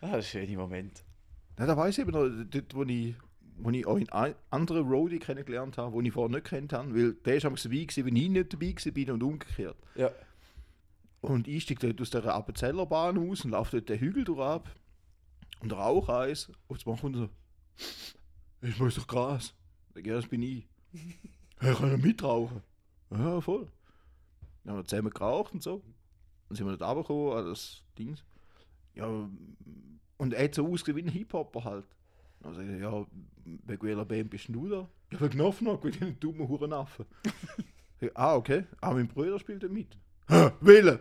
Ah, 0.00 0.14
ein 0.14 0.22
schöner 0.22 0.56
Moment. 0.56 1.04
Ja, 1.58 1.66
da 1.66 1.76
weiß 1.76 1.98
ich 1.98 2.00
eben 2.06 2.12
noch, 2.12 2.26
dort, 2.48 2.74
wo 2.74 2.84
ich, 2.84 3.16
wo 3.58 3.70
ich 3.70 3.86
auch 3.86 3.96
einen 3.96 4.34
anderen 4.50 4.88
Roadie 4.88 5.18
kennengelernt 5.18 5.78
habe, 5.78 5.96
den 5.96 6.06
ich 6.06 6.12
vorher 6.12 6.34
nicht 6.34 6.46
kennt 6.46 6.72
habe, 6.72 6.94
weil 6.94 7.12
der 7.14 7.44
einmal 7.44 7.60
dabei 7.62 7.76
gewesen, 7.76 8.06
wenn 8.06 8.16
ich 8.16 8.28
nicht 8.28 8.52
dabei 8.52 9.06
war 9.06 9.14
und 9.14 9.22
umgekehrt. 9.22 9.76
Ja. 9.94 10.10
Und 11.20 11.48
ich 11.48 11.64
steige 11.64 11.88
dort 11.88 12.00
aus 12.00 12.10
der 12.10 12.24
Appenzellerbahn 12.34 13.18
aus 13.18 13.44
und 13.44 13.50
laufe 13.50 13.78
dort 13.78 13.88
den 13.88 13.98
Hügel 13.98 14.24
durch 14.24 14.40
ab 14.40 14.70
und 15.60 15.72
rauche 15.72 16.16
eins. 16.16 16.48
Und 16.68 16.76
jetzt 16.76 16.84
kommt 16.84 17.16
so, 17.16 17.28
ich 18.62 18.78
muss 18.78 18.94
doch 18.94 19.06
Gras. 19.06 19.54
Ich 19.88 19.94
sage, 19.94 20.08
ja, 20.08 20.16
das 20.16 20.28
bin 20.28 20.42
ich. 20.42 20.66
Hey, 21.60 21.74
kann 21.74 21.92
ich 21.92 22.00
mitrauchen? 22.00 22.62
Ja, 23.10 23.40
voll. 23.40 23.66
Dann 24.62 24.74
haben 24.74 24.78
wir 24.78 24.86
zusammen 24.86 25.10
geraucht 25.10 25.54
und 25.54 25.60
so. 25.60 25.82
Dann 26.48 26.56
sind 26.56 26.66
wir 26.66 26.76
dort 26.76 26.88
runtergekommen 26.88 27.36
an 27.36 27.46
das 27.46 27.82
Ding. 27.98 28.16
Ja, 28.94 29.28
und 30.18 30.32
er 30.34 30.44
hat 30.44 30.54
so 30.54 30.68
ausgesehen 30.68 30.96
wie 30.96 31.10
ein 31.10 31.12
Hip-Hopper 31.12 31.64
halt. 31.64 31.84
Dann 32.40 32.54
sage 32.54 32.74
ich, 32.74 32.80
ja, 32.80 33.06
wegen 33.44 33.82
welcher 33.82 34.04
Band 34.04 34.30
bist 34.30 34.48
du 34.48 34.68
da? 34.68 34.88
Ja, 35.12 35.20
wegen 35.20 35.30
Knopfnock, 35.30 35.84
wegen 35.84 35.98
den 35.98 36.20
dummen 36.20 36.48
Hurenaffen. 36.48 37.06
Ich, 38.00 38.16
ah, 38.16 38.36
okay. 38.36 38.64
Ah, 38.80 38.92
mein 38.92 39.08
Bruder 39.08 39.40
spielt 39.40 39.60
da 39.64 39.66
mit. 39.66 39.98
Hä, 40.28 40.52
Wählen! 40.60 41.00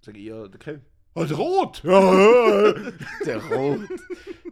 Sag 0.00 0.16
ich, 0.16 0.24
ja, 0.24 0.48
der 0.48 0.58
Kevin. 0.58 0.80
Ah, 1.14 1.24
der 1.24 1.36
Rot! 1.36 1.82
Der 1.84 3.44
Rot. 3.44 3.88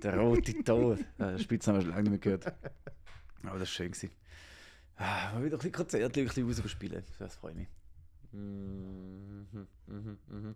Der 0.03 0.19
rote 0.19 0.63
Tod. 0.63 0.99
Den 1.19 1.39
Spitznamen 1.41 1.81
habe 1.81 1.89
ich 1.89 1.95
lange 1.97 2.11
nicht 2.11 2.25
mehr 2.25 2.37
gehört. 2.39 2.47
Aber 3.43 3.59
das 3.59 3.61
war 3.61 3.67
schön. 3.67 3.91
Gewesen. 3.91 4.11
Ah, 4.97 5.33
mal 5.33 5.45
wieder 5.45 5.57
ein 5.57 5.59
bisschen 5.59 5.73
Konzerte, 5.73 6.21
ein 6.21 6.27
bisschen 6.27 6.49
rausspielen. 6.49 7.03
Das 7.19 7.35
freut 7.35 7.57
mich. 7.57 7.67
Mhm, 8.33 9.47
mhm, 9.87 10.19
mhm. 10.29 10.55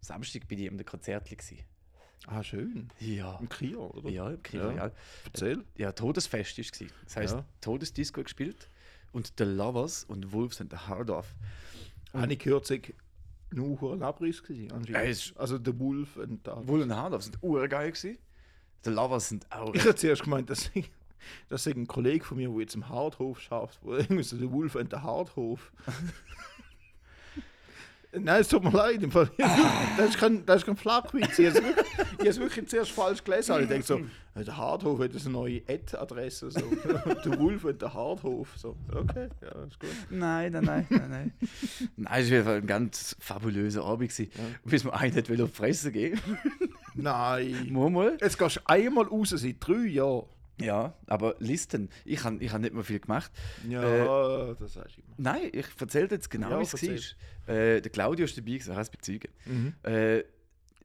Samstag 0.00 0.46
bin 0.48 0.58
ich 0.58 0.70
am 0.70 0.84
Konzert. 0.84 1.30
gewesen. 1.30 1.64
Ah, 2.26 2.42
schön. 2.42 2.88
Ja. 2.98 3.38
Im 3.40 3.48
Kio, 3.48 3.86
oder? 3.86 4.08
Ja, 4.10 4.30
im 4.30 4.42
Kino, 4.42 4.70
Ja. 4.70 4.86
ja. 4.86 4.90
Erzähl. 5.26 5.64
Ja, 5.76 5.92
Todesfest 5.92 6.58
war 6.58 6.64
es. 6.64 6.92
Das 7.04 7.16
heisst, 7.16 7.34
Ja. 7.36 7.44
Todesdisco 7.60 8.22
gespielt. 8.22 8.68
Und 9.12 9.32
The 9.38 9.44
Lovers 9.44 10.04
und 10.04 10.32
Wolves 10.32 10.60
and 10.60 10.70
the 10.72 10.76
Hard 10.76 11.10
Off. 11.10 11.34
Habe 12.12 12.32
ich 12.32 12.38
gehört, 12.38 12.70
nur 13.52 13.92
ein 13.92 14.02
Abriss 14.02 14.42
gewesen, 14.42 14.72
anscheinend. 14.72 15.08
ist- 15.10 15.36
Also 15.36 15.56
der 15.58 15.78
Wolf 15.78 16.16
und 16.16 16.44
da. 16.46 16.56
Wolves 16.66 16.82
and 16.84 16.92
the 16.92 16.98
Hard 16.98 17.12
Off 17.14 17.22
sind 17.22 17.38
urgeil 17.42 17.92
gewesen. 17.92 18.18
The 18.84 18.90
Lovers 18.90 19.28
sind 19.28 19.50
auch 19.52 19.72
Ich 19.74 19.82
habe 19.82 19.94
zuerst 19.94 20.24
gemeint, 20.24 20.50
dass 20.50 20.70
ich, 20.74 20.90
dass 21.48 21.66
ich 21.66 21.76
ein 21.76 21.86
Kollege 21.86 22.24
von 22.24 22.36
mir, 22.38 22.48
der 22.50 22.60
jetzt 22.60 22.74
im 22.74 22.88
Hardhof 22.88 23.40
schafft, 23.40 23.78
wo 23.82 23.94
irgendwie 23.94 24.22
so 24.24 24.36
der 24.36 24.50
Wolf 24.50 24.74
und 24.74 24.90
der 24.92 25.02
Hardhof. 25.04 25.72
Nein, 28.18 28.40
es 28.40 28.48
tut 28.48 28.64
mir 28.64 28.70
leid. 28.70 29.02
Im 29.02 29.10
Fall, 29.10 29.30
das, 29.96 30.10
ist 30.10 30.18
kein, 30.18 30.44
das 30.46 30.58
ist 30.58 30.66
kein 30.66 30.76
Flachwitz. 30.76 31.38
Ich 31.38 31.54
habe 31.54 31.74
es 32.18 32.38
wirklich, 32.38 32.68
zuerst 32.68 32.92
falsch 32.92 33.22
gelesen. 33.22 33.52
Also 33.52 33.62
ich 33.62 33.68
denke 33.68 33.86
so, 33.86 34.00
äh, 34.34 34.44
der 34.44 34.56
Hardhof 34.56 35.00
hat 35.00 35.10
eine 35.10 35.30
neue 35.30 35.62
Ad-Adresse. 35.68 36.50
So. 36.50 36.60
der 37.24 37.38
Wolf 37.38 37.64
und 37.64 37.80
der 37.80 37.92
Hardhof. 37.92 38.48
So. 38.56 38.76
Okay, 38.92 39.28
ja, 39.42 39.64
ist 39.64 39.80
gut. 39.80 39.90
Nein, 40.10 40.52
nein, 40.52 40.64
nein, 40.64 40.86
nein, 40.90 41.10
nein. 41.10 41.32
nein, 41.96 42.22
es 42.22 42.46
war 42.46 42.54
ein 42.54 42.66
ganz 42.66 43.16
fabulöser 43.18 43.84
Abend. 43.84 44.10
gewesen. 44.10 44.30
Bis 44.64 44.84
man 44.84 44.94
einen 44.94 45.14
nicht 45.14 45.28
will 45.28 45.42
auf 45.42 45.50
die 45.50 45.56
Fresse 45.56 45.92
gehen. 45.92 46.20
Nein. 46.94 47.68
Mal, 47.70 47.90
mal. 47.90 48.18
Jetzt 48.20 48.38
gehst 48.38 48.56
du 48.56 48.60
einmal 48.66 49.04
raus 49.04 49.30
seit 49.30 49.56
drei 49.60 49.86
Jahren. 49.86 50.26
Ja, 50.60 50.94
aber 51.06 51.36
Listen, 51.38 51.90
ich 52.04 52.24
habe 52.24 52.42
ich 52.42 52.52
hab 52.52 52.60
nicht 52.60 52.74
mehr 52.74 52.84
viel 52.84 53.00
gemacht. 53.00 53.30
Ja, 53.68 54.54
das 54.54 54.74
sagst 54.74 54.96
du 54.96 55.02
immer. 55.02 55.14
Nein, 55.18 55.50
ich 55.52 55.66
erzähle 55.78 56.08
dir 56.08 56.14
jetzt 56.14 56.30
genau, 56.30 56.50
Ja, 56.50 56.60
wie 56.60 56.62
es 56.96 57.16
war. 57.46 57.54
Äh, 57.54 57.80
der 57.82 57.90
Claudio 57.90 58.24
ist 58.24 58.36
dabei, 58.36 58.52
gewesen, 58.52 58.70
er 58.70 58.76
heißt 58.76 58.90
bezeugen. 58.92 59.30
Mhm. 59.44 59.74
Äh, 59.82 60.24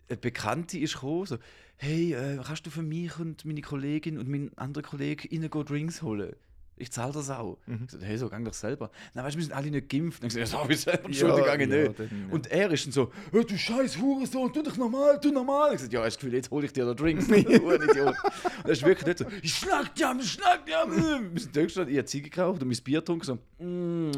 eine 0.09 0.17
Bekannte 0.19 0.77
ist 0.77 0.95
gekommen, 0.95 1.25
so, 1.25 1.37
hey, 1.77 2.13
äh, 2.13 2.39
kannst 2.43 2.65
du 2.65 2.69
für 2.69 2.83
mich 2.83 3.17
und 3.17 3.45
meine 3.45 3.61
Kollegin 3.61 4.17
und 4.17 4.27
meinen 4.27 4.55
anderen 4.57 4.85
Kollegen 4.85 5.27
innen 5.29 5.49
Drinks 5.49 6.01
holen? 6.01 6.35
Ich 6.81 6.91
zahle 6.91 7.13
das 7.13 7.29
auch. 7.29 7.59
Mhm. 7.67 7.83
Ich 7.85 7.91
so, 7.91 7.99
hey, 8.01 8.17
so 8.17 8.27
gang 8.27 8.43
doch 8.43 8.53
selber. 8.53 8.89
Nein, 9.13 9.23
weißt 9.23 9.35
du, 9.35 9.37
wir 9.37 9.45
sind 9.45 9.53
alle 9.53 9.69
nicht 9.69 9.87
geimpft. 9.87 10.23
Dann 10.23 10.27
ich 10.27 10.33
so, 10.33 10.39
ja, 10.39 10.45
das 10.45 10.53
habe 10.55 10.73
ich 10.73 10.81
selber 10.81 11.05
Entschuldigung, 11.05 11.45
Ja, 11.45 11.53
ja, 11.53 11.75
ja, 11.83 11.89
dann, 11.89 12.07
ja. 12.27 12.33
Und 12.33 12.47
er 12.47 12.71
ist 12.71 12.85
dann 12.85 12.91
so, 12.91 13.11
hey, 13.31 13.45
du 13.45 13.55
scheiß 13.55 13.97
Hurensohn, 13.99 14.51
tu 14.51 14.63
doch 14.63 14.77
normal, 14.77 15.19
tu 15.19 15.31
normal. 15.31 15.75
Ich 15.75 15.81
so, 15.81 15.87
ja, 15.87 16.03
hast 16.03 16.03
du 16.03 16.07
das 16.07 16.17
Gefühl, 16.17 16.33
jetzt 16.33 16.49
hole 16.49 16.65
ich 16.65 16.73
dir 16.73 16.85
da 16.85 16.95
Drinks. 16.95 17.27
du 17.27 17.35
Idiot. 17.35 17.47
Und 17.47 18.65
er 18.65 18.71
ist 18.71 18.83
wirklich 18.83 19.05
nicht 19.05 19.19
so, 19.19 19.25
ich 19.43 19.53
schlag 19.53 19.93
dir 19.93 20.09
am, 20.09 20.19
ich 20.19 20.31
schlag 20.31 20.65
dir 20.65 20.81
am. 20.81 20.91
Wir 21.33 21.41
sind 21.41 21.55
da 21.55 21.61
gestanden, 21.61 21.93
ich 21.93 21.97
habe 21.99 22.05
Ziege 22.05 22.29
geraucht 22.31 22.63
und 22.63 22.67
mein 22.67 22.77
Bier 22.83 22.99
getrunken, 22.99 23.25
so, 23.25 23.63
mm, 23.63 24.11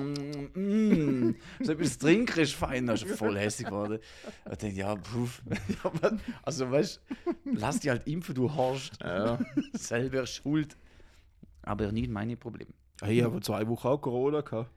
mm. 0.54 1.36
So 1.64 1.72
etwas 1.74 1.98
trinken 1.98 2.40
ist 2.40 2.54
fein, 2.54 2.88
da 2.88 2.94
ist 2.94 3.06
voll 3.06 3.38
hässlich 3.38 3.68
geworden. 3.68 4.00
Ich 4.46 4.50
dachte, 4.50 4.68
ja, 4.68 4.96
puff. 4.96 5.42
Also, 6.44 6.72
weißt 6.72 7.02
du, 7.26 7.52
lass 7.56 7.80
dich 7.80 7.90
halt 7.90 8.08
impfen, 8.08 8.36
du 8.36 8.54
Horst. 8.54 8.94
Ja. 9.02 9.40
Selber 9.74 10.26
schuld. 10.26 10.78
Aber 11.64 11.92
nicht 11.92 12.10
meine 12.10 12.38
Probleme. 12.38 12.74
Hey, 13.02 13.18
ich 13.18 13.24
habe 13.24 13.42
zwei 13.42 13.68
Wochen 13.68 13.88
auch 13.88 13.98
Corona 13.98 14.42
gehabt. 14.42 14.70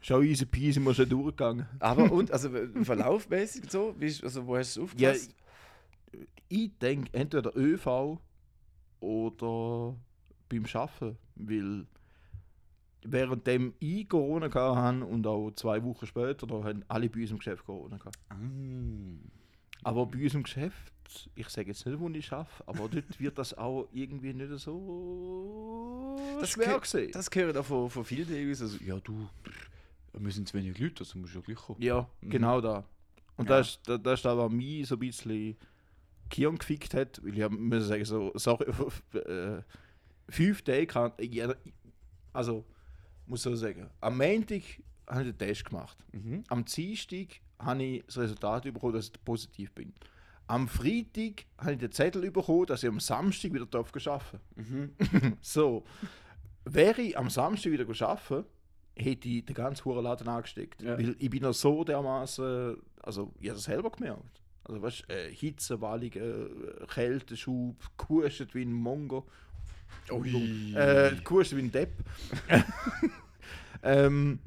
Schau, 0.00 0.20
easy 0.22 0.46
peasy, 0.46 0.80
wir 0.80 0.94
schon 0.94 1.08
durchgegangen. 1.08 1.66
Aber 1.78 2.10
und, 2.12 2.30
also 2.30 2.50
verlaufmäßig 2.82 3.64
und 3.64 3.70
so, 3.70 3.94
wie, 3.98 4.14
also 4.22 4.46
wo 4.46 4.56
hast 4.56 4.76
du 4.76 4.84
es 4.84 4.92
Ja, 4.96 5.10
aufgepasst? 5.10 5.34
ich 6.48 6.78
denke 6.78 7.12
entweder 7.12 7.54
ÖV 7.56 8.18
oder 9.00 9.96
beim 10.48 10.64
Arbeiten, 10.72 11.16
weil 11.36 11.86
währenddem 13.02 13.74
ich 13.80 14.08
Corona 14.08 14.48
gehabt 14.48 14.76
habe 14.76 15.04
und 15.04 15.26
auch 15.26 15.50
zwei 15.52 15.82
Wochen 15.84 16.06
später, 16.06 16.46
da 16.46 16.64
haben 16.64 16.84
alle 16.88 17.08
bei 17.08 17.20
uns 17.20 17.30
im 17.30 17.38
Geschäft 17.38 17.64
Corona 17.64 17.96
gehabt. 17.98 18.18
Ah. 18.28 18.36
Aber 19.82 20.06
bei 20.06 20.22
uns 20.22 20.34
im 20.34 20.42
Geschäft, 20.42 20.92
ich 21.34 21.48
sage 21.48 21.68
jetzt 21.68 21.84
nicht, 21.86 21.98
wo 21.98 22.08
ich 22.08 22.32
arbeite, 22.32 22.50
aber 22.66 22.88
dort 22.88 23.20
wird 23.20 23.38
das 23.38 23.56
auch 23.56 23.88
irgendwie 23.92 24.32
nicht 24.32 24.50
so 24.58 26.16
Das 26.40 26.50
schwer 26.50 26.78
gesehen. 26.78 27.10
Das 27.12 27.30
gehört 27.30 27.56
auch 27.56 27.64
von, 27.64 27.90
von 27.90 28.04
vielen 28.04 28.26
Teams. 28.26 28.60
Also, 28.62 28.78
ja, 28.84 28.98
du, 29.00 29.28
wir 30.12 30.32
sind 30.32 30.48
zu 30.48 30.54
wenig 30.58 30.78
Leute, 30.78 31.00
also 31.00 31.18
musst 31.18 31.34
du 31.34 31.38
ja 31.38 31.44
gleich 31.44 31.58
kommen. 31.58 31.82
Ja, 31.82 32.08
genau 32.22 32.60
da. 32.60 32.84
Und 33.36 33.48
Ja. 33.48 33.58
das 33.58 33.70
ist 33.70 33.80
da, 33.88 33.96
das 33.98 34.20
ist 34.20 34.24
was 34.24 34.50
mich 34.52 34.86
so 34.86 34.96
ein 34.96 34.98
bisschen 34.98 35.56
Kirn 36.28 36.58
gefickt 36.58 36.94
hat, 36.94 37.20
weil 37.24 37.38
ich 37.38 37.48
muss 37.50 37.86
sagen, 37.88 38.04
so, 38.04 38.32
sorry, 38.34 38.66
äh, 39.14 39.62
fünf 40.28 40.62
Tage 40.62 40.86
kann, 40.86 41.12
ja, 41.20 41.54
also, 42.32 42.64
muss 43.26 43.42
so 43.42 43.54
sagen, 43.56 43.88
am 44.00 44.16
Montag 44.16 44.62
habe 45.08 45.22
ich 45.24 45.28
den 45.36 45.38
Test 45.38 45.64
gemacht. 45.64 45.96
Mhm. 46.12 46.44
Am 46.48 46.64
Dienstag 46.64 47.40
habe 47.58 47.82
ich 47.82 48.04
das 48.06 48.18
Resultat 48.18 48.62
bekommen, 48.64 48.92
dass 48.94 49.06
ich 49.08 49.24
positiv 49.24 49.72
bin. 49.72 49.92
Am 50.50 50.66
Freitag 50.66 51.44
habe 51.58 51.74
ich 51.74 51.78
den 51.78 51.92
Zettel 51.92 52.28
bekommen, 52.28 52.66
dass 52.66 52.82
ich 52.82 52.88
am 52.88 52.98
Samstag 52.98 53.52
wieder 53.52 53.66
darf 53.66 53.92
arbeiten 53.94 54.40
Mhm. 54.56 55.36
So, 55.40 55.84
wäre 56.64 57.00
ich 57.00 57.16
am 57.16 57.30
Samstag 57.30 57.70
wieder 57.70 57.86
arbeiten, 58.08 58.48
hätte 58.96 59.28
ich 59.28 59.44
den 59.44 59.54
ganzen 59.54 59.84
Huren 59.84 60.02
Laden 60.02 60.26
angesteckt. 60.26 60.82
Ja. 60.82 60.98
Weil 60.98 61.14
ich 61.20 61.30
bin 61.30 61.44
noch 61.44 61.54
so 61.54 61.84
dermaßen, 61.84 62.76
also 63.00 63.32
ich 63.38 63.48
habe 63.48 63.58
das 63.58 63.62
selber 63.62 63.90
gemerkt. 63.90 64.42
Also 64.64 64.82
weißt 64.82 65.04
du, 65.06 65.14
äh, 65.14 65.32
Hitze, 65.32 65.80
Wallungen, 65.80 66.14
äh, 66.16 66.86
Kälteschub, 66.88 67.76
gehustet 67.96 68.52
wie 68.52 68.62
ein 68.62 68.72
Mongo. 68.72 69.28
Ui. 70.10 70.74
Äh, 70.74 71.14
gehustet 71.22 71.58
wie 71.58 71.62
ein 71.62 71.70
Depp. 71.70 71.92
ähm, 73.84 74.40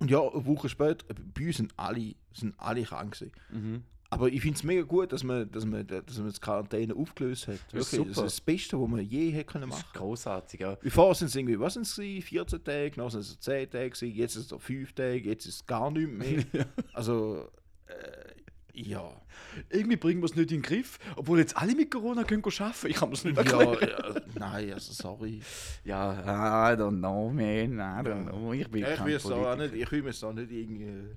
und 0.00 0.10
ja, 0.10 0.20
eine 0.20 0.44
Woche 0.46 0.68
später, 0.68 1.06
bei 1.14 1.46
uns 1.46 1.58
sind 1.58 1.72
alle, 1.76 2.16
sind 2.32 2.58
alle 2.58 2.82
krank 2.82 3.12
gewesen. 3.14 3.32
Mhm. 3.50 3.84
Aber 4.12 4.28
ich 4.28 4.40
finde 4.40 4.56
es 4.56 4.64
mega 4.64 4.82
gut, 4.82 5.12
dass 5.12 5.22
man, 5.22 5.48
dass 5.52 5.64
man, 5.64 5.86
dass 5.86 6.18
man 6.18 6.26
das 6.26 6.40
Quarantäne 6.40 6.94
aufgelöst 6.96 7.46
hat. 7.46 7.60
Das 7.70 7.82
ist 7.86 7.92
Wirklich, 7.92 8.08
das 8.08 8.16
super. 8.16 8.26
ist 8.26 8.38
das 8.38 8.40
Beste, 8.40 8.80
was 8.80 8.88
man 8.88 9.00
je 9.00 9.30
hätte 9.30 9.44
können 9.52 9.70
Das 9.70 9.78
machen 9.78 9.86
ist 9.92 9.94
großartig, 9.94 10.60
ja. 10.60 10.74
Bevor 10.74 11.14
sind 11.14 11.28
es 11.28 11.36
irgendwie, 11.36 11.60
was 11.60 11.74
sind 11.74 11.82
es, 11.86 11.94
gewesen? 11.94 12.22
14 12.22 12.64
Tage, 12.64 12.90
dann 12.96 13.10
sind 13.10 13.20
es 13.20 13.38
10 13.38 13.70
Tage, 13.70 14.06
jetzt 14.06 14.34
ist 14.36 14.46
es 14.46 14.50
noch 14.50 14.60
5 14.60 14.92
Tage, 14.94 15.18
jetzt 15.20 15.46
ist 15.46 15.54
es 15.54 15.66
gar 15.66 15.90
nicht 15.92 16.10
mehr. 16.10 16.44
Also, 16.92 17.48
äh, 17.86 18.32
ja. 18.72 19.12
Irgendwie 19.68 19.96
bringen 19.96 20.20
wir 20.20 20.26
es 20.26 20.34
nicht 20.34 20.50
in 20.52 20.58
den 20.58 20.62
Griff, 20.62 20.98
obwohl 21.16 21.38
jetzt 21.38 21.56
alle 21.56 21.74
mit 21.76 21.90
Corona 21.90 22.24
können 22.24 22.42
arbeiten. 22.44 22.86
Ich 22.88 22.96
kann 22.96 23.10
das 23.10 23.24
nicht 23.24 23.36
Ja, 23.36 23.42
erklären. 23.42 23.88
ja, 24.14 24.20
nein, 24.38 24.72
also 24.72 24.92
sorry. 24.92 25.40
Ja, 25.84 26.72
I 26.72 26.76
don't 26.76 26.98
know, 26.98 27.30
man. 27.30 27.74
I 27.74 28.08
don't 28.08 28.28
know. 28.28 28.52
Ich 28.52 28.68
bin 28.68 28.82
Ja, 28.82 28.90
ich 28.92 28.96
kein 28.96 29.06
will 29.06 29.14
es 29.14 29.26
auch 29.26 29.56
nicht, 29.56 29.74
ich 29.74 29.90
will 29.92 30.06
es 30.08 30.24
auch 30.24 30.32
nicht 30.32 30.50
irgendwie. 30.50 31.16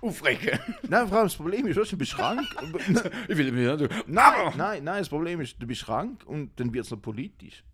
Aufregen. 0.00 0.58
Nein, 0.88 1.08
vor 1.08 1.18
allem 1.18 1.26
das 1.26 1.36
Problem 1.36 1.66
ist, 1.66 1.76
weißt 1.76 1.92
du, 1.92 1.96
du 1.96 1.98
bist 1.98 2.14
krank. 2.14 2.40
ich 3.28 3.36
will 3.36 3.52
mir 3.52 3.76
ja, 3.76 3.88
nein, 4.06 4.52
nein, 4.56 4.84
nein, 4.84 4.98
das 4.98 5.08
Problem 5.08 5.40
ist, 5.40 5.56
du 5.60 5.66
bist 5.66 5.84
krank 5.84 6.24
und 6.26 6.58
dann 6.60 6.72
wird 6.72 6.84
es 6.84 6.90
noch 6.90 7.00
politisch. 7.02 7.64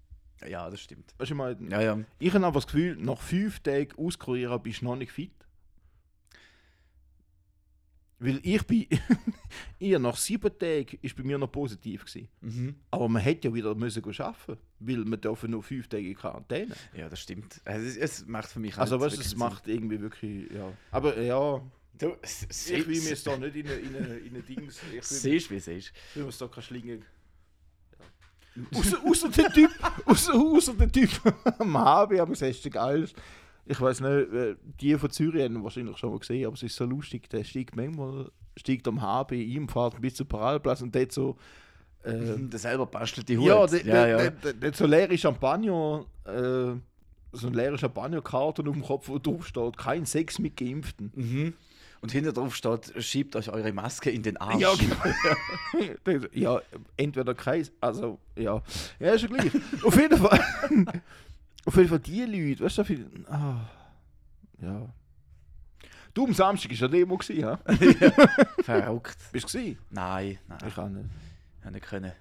ja, 0.49 0.69
das 0.71 0.81
stimmt. 0.81 1.15
Weißt 1.19 1.31
du, 1.31 1.35
ich 1.35 1.39
meine, 1.39 1.57
Ja, 1.71 1.81
ja. 1.81 1.99
ich 2.19 2.33
habe 2.35 2.45
einfach 2.47 2.61
das 2.63 2.67
Gefühl, 2.67 2.97
nach 2.97 3.19
5 3.19 3.61
Tagen 3.61 3.93
auskurieren 3.99 4.63
bist 4.63 4.81
du 4.81 4.87
noch 4.87 4.97
nicht 4.97 5.13
fit. 5.13 5.33
Weil 8.23 8.39
ich 8.45 8.63
bin, 8.69 8.87
ich 9.81 9.99
nach 9.99 10.17
sieben 10.17 10.57
Tagen 10.57 10.99
ist 11.03 11.17
bei 11.17 11.25
mir 11.25 11.39
noch 11.39 11.51
positiv 11.51 12.05
gewesen. 12.05 12.29
Mhm. 12.41 12.77
Aber 12.93 13.09
man 13.09 13.21
hätte 13.21 13.49
ja 13.49 13.55
wieder 13.55 13.75
müssen 13.75 14.05
arbeiten, 14.05 14.59
weil 14.79 14.99
man 14.99 15.21
dürfen 15.21 15.51
nur 15.51 15.63
fünf 15.63 15.89
Tage 15.89 16.09
in 16.09 16.15
Quarantäne. 16.15 16.75
Ja, 16.97 17.09
das 17.09 17.19
stimmt. 17.19 17.61
Also, 17.65 17.85
es, 17.85 17.97
es 17.97 18.27
macht 18.27 18.49
für 18.49 18.61
mich 18.61 18.79
Also 18.79 19.01
halt 19.01 19.03
du, 19.03 19.07
es 19.07 19.19
wirklich 19.19 19.37
macht 19.37 19.67
irgendwie 19.67 20.01
wirklich, 20.01 20.53
ja. 20.53 20.73
Aber 20.93 21.21
ja, 21.21 21.61
Sinn. 21.99 22.85
Du, 22.85 22.91
ich 22.91 23.05
will 23.05 23.11
mir 23.11 23.17
da 23.17 23.37
nicht 23.37 23.57
in 23.57 23.67
eine, 23.67 23.75
in 23.75 23.97
eine, 23.97 24.17
in 24.19 24.35
eine 24.35 24.43
Dings, 24.43 24.81
ich 24.93 25.03
Siehst 25.03 25.51
wie 25.51 25.57
es 25.57 25.67
ist. 25.67 25.93
ich 26.11 26.17
will 26.17 26.25
mir 26.25 26.33
da 26.33 26.47
keine 26.47 26.63
Schlinge. 26.63 27.01
Außer, 28.75 29.05
außer 29.05 29.29
der 29.31 29.53
Typ, 29.53 29.71
außer, 30.05 30.35
außer 30.35 30.75
der 30.75 30.93
Typ 30.93 31.11
am 31.59 31.77
HB, 31.77 32.21
aber 32.21 32.33
es 32.33 32.43
ist 32.43 32.71
geil. 32.71 33.09
Ich 33.73 33.81
weiß 33.81 34.01
nicht, 34.01 34.33
äh, 34.33 34.57
die 34.81 34.97
von 34.99 35.11
Zürich 35.11 35.43
haben 35.43 35.65
wahrscheinlich 35.65 35.97
schon 35.97 36.11
mal 36.11 36.19
gesehen, 36.19 36.47
aber 36.47 36.55
es 36.55 36.63
ist 36.63 36.77
so 36.77 36.85
lustig, 36.85 37.31
der 37.31 37.43
steigt 37.43 37.75
manchmal, 37.75 38.31
steigt 38.57 38.87
am 38.87 39.01
HB 39.01 39.33
ein, 39.33 39.69
fährt 39.69 40.01
bis 40.01 40.15
zum 40.15 40.27
Parallelplatz 40.27 40.83
und 40.83 40.95
dort 40.95 41.11
so, 41.11 41.37
äh, 42.05 42.37
Der 42.37 42.59
selber 42.59 42.87
bastelt 42.87 43.29
die 43.29 43.39
Hut. 43.39 43.47
Ja, 43.47 43.67
der, 43.67 43.87
ja, 43.87 44.07
ja. 44.07 44.31
Der, 44.31 44.53
der, 44.53 44.75
so 44.75 44.87
leere 44.87 45.17
Champagner, 45.17 46.05
äh, 46.25 46.75
so 47.33 47.47
ein 47.47 47.55
leere 47.55 47.79
Champagnerkarton 47.79 48.69
auf 48.69 48.75
dem 48.75 48.83
Kopf, 48.83 49.09
wo 49.09 49.19
drauf 49.19 49.47
steht, 49.47 49.79
kein 49.79 50.05
Sex 50.05 50.39
mit 50.39 50.57
Geimpften. 50.57 51.13
Mhm. 51.15 51.55
Und 52.03 52.11
hinter 52.11 52.33
drauf 52.33 52.55
steht, 52.55 52.93
schiebt 52.99 53.37
euch 53.37 53.49
eure 53.49 53.73
Maske 53.73 54.11
in 54.11 54.23
den 54.23 54.37
Arsch. 54.37 54.61
Ja, 54.61 54.73
genau. 56.05 56.27
Ja, 56.33 56.61
entweder 56.97 57.35
Kreis, 57.35 57.73
also, 57.81 58.19
ja. 58.37 58.61
Ja, 58.99 59.13
ist 59.13 59.21
schon 59.23 59.31
gleich. 59.31 59.53
auf 59.85 59.97
jeden 59.97 60.19
Fall, 60.19 60.41
auf 61.65 61.77
jeden 61.77 61.89
Fall 61.89 62.01
die 62.01 62.25
Leute, 62.25 62.65
weißt 62.65 62.79
du, 62.79 62.85
viel, 62.85 63.07
ah, 63.29 63.69
ja. 64.61 64.89
Du 66.15 66.25
am 66.27 66.35
Samstag 66.35 66.71
war 66.73 66.79
ja 66.79 66.89
Demo, 66.89 67.17
gewesen, 67.17 67.41
ja? 67.41 67.59
Verrückt. 68.63 69.17
Bist 69.33 69.53
du 69.53 69.59
gewesen? 69.59 69.79
Nein, 69.91 70.39
nein, 70.47 70.59
Ich 70.67 70.75
kann 70.75 70.93
nicht. 70.93 71.07
ich 71.65 71.71
nicht 71.71 71.87
können. 71.87 72.13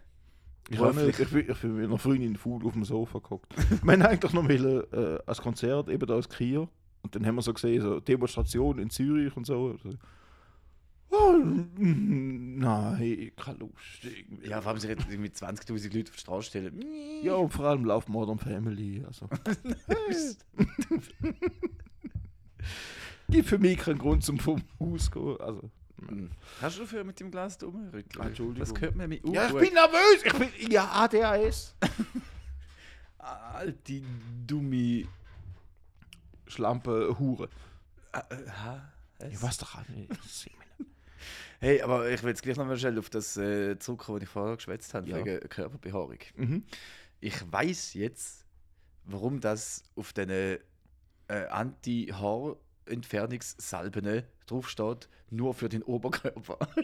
Ich, 0.70 0.78
kann 0.78 0.96
nicht. 0.96 1.20
ich, 1.20 1.34
ich 1.34 1.60
bin 1.60 1.76
mit 1.76 1.86
einer 1.86 1.98
Freundin 1.98 2.38
faul 2.38 2.66
auf 2.66 2.72
dem 2.74 2.86
Sofa 2.86 3.20
geguckt. 3.20 3.54
wir 3.84 3.92
haben 3.92 4.02
eigentlich 4.02 4.34
noch 4.34 4.48
wollen, 4.48 4.84
äh, 4.94 5.20
als 5.26 5.42
Konzert, 5.42 5.90
eben 5.90 6.06
da 6.06 6.16
als 6.16 6.30
Kier. 6.30 6.70
Und 7.02 7.16
dann 7.16 7.26
haben 7.26 7.36
wir 7.36 7.42
so 7.42 7.54
gesehen, 7.54 7.82
so 7.82 8.00
Demonstration 8.00 8.80
in 8.80 8.90
Zürich 8.90 9.36
und 9.36 9.46
so. 9.46 9.76
Oh, 11.12 11.36
nein, 11.78 13.32
keine 13.36 13.58
Lust. 13.58 14.04
Irgendwie. 14.04 14.48
Ja, 14.48 14.62
vor 14.62 14.72
allem 14.72 14.80
sich 14.80 14.90
jetzt 14.90 15.10
irgendwie 15.10 15.30
20.000 15.30 15.94
Leute 15.96 16.10
auf 16.10 16.16
die 16.16 16.22
Straße 16.22 16.48
stellen. 16.48 16.82
ja, 17.22 17.34
und 17.34 17.52
vor 17.52 17.66
allem 17.66 17.84
Love 17.84 18.10
Modern 18.10 18.40
Family. 18.40 19.04
Also. 19.06 19.28
Gibt 23.30 23.48
für 23.48 23.58
mich 23.60 23.78
keinen 23.78 23.98
Grund 24.00 24.24
zum 24.24 24.40
vom 24.40 24.62
Haus 24.80 25.06
zu 25.06 25.12
gehen. 25.12 25.42
Also. 25.42 25.70
Hm. 26.08 26.32
Hast 26.62 26.78
du 26.78 26.82
dafür 26.82 27.04
mit 27.04 27.20
dem 27.20 27.30
Glas 27.30 27.62
rumrütteln? 27.62 28.24
Ah, 28.24 28.28
Entschuldigung. 28.28 28.60
Das 28.60 28.74
gehört 28.74 28.96
mir 28.96 29.08
mit 29.08 29.28
Ja, 29.28 29.48
ich 29.48 29.54
bin 29.54 29.74
nervös. 29.74 30.24
Ich 30.24 30.34
bin. 30.34 30.72
Ja, 30.72 30.90
ADHS. 30.92 31.76
Alte, 33.18 34.02
dumme. 34.48 35.06
Schlampe 36.48 37.18
Hure. 37.20 37.50
Ich 39.30 39.42
weiß 39.42 39.58
doch 39.60 39.76
auch 39.76 39.88
nicht. 39.90 40.10
Das 40.10 40.42
sieht 40.42 40.58
man 40.58 40.68
nicht. 40.68 40.71
Hey, 41.60 41.82
aber 41.82 42.10
ich 42.10 42.22
will 42.24 42.30
jetzt 42.30 42.44
gleich 42.44 42.58
nochmal 42.58 42.78
schnell 42.78 42.98
auf 43.00 43.10
das 43.10 43.36
äh, 43.38 43.78
zurückkommen, 43.80 44.18
was 44.18 44.24
ich 44.24 44.30
vorher 44.30 44.56
geschwätzt 44.56 44.94
habe, 44.94 45.10
Ja. 45.10 45.18
wegen 45.18 45.40
Körperbehaarung. 45.50 46.18
Mhm. 46.36 46.64
Ich 47.20 47.36
weiß 47.52 47.94
jetzt, 47.94 48.46
warum 49.06 49.40
das 49.40 49.84
auf 49.96 50.14
diesen 50.14 50.30
äh, 50.32 50.60
Anti-Haarentfernungssalben 51.50 54.24
draufsteht, 54.48 55.08
nur 55.30 55.54
für 55.54 55.70
den 55.70 55.84
Oberkörper. 55.84 56.58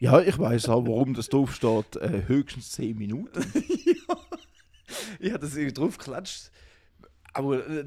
Ja, 0.00 0.20
ich 0.20 0.38
weiß 0.38 0.68
auch, 0.68 0.86
warum 0.86 1.12
das 1.12 1.28
drauf 1.28 1.52
steht, 1.52 1.96
äh, 1.96 2.22
höchstens 2.28 2.70
10 2.70 2.96
Minuten. 2.96 3.42
ich 5.18 5.32
habe 5.32 5.40
das 5.40 5.56
irgendwie 5.56 5.72
drauf 5.72 5.98
geklatscht. 5.98 6.52
Aber 7.32 7.66
äh, 7.68 7.84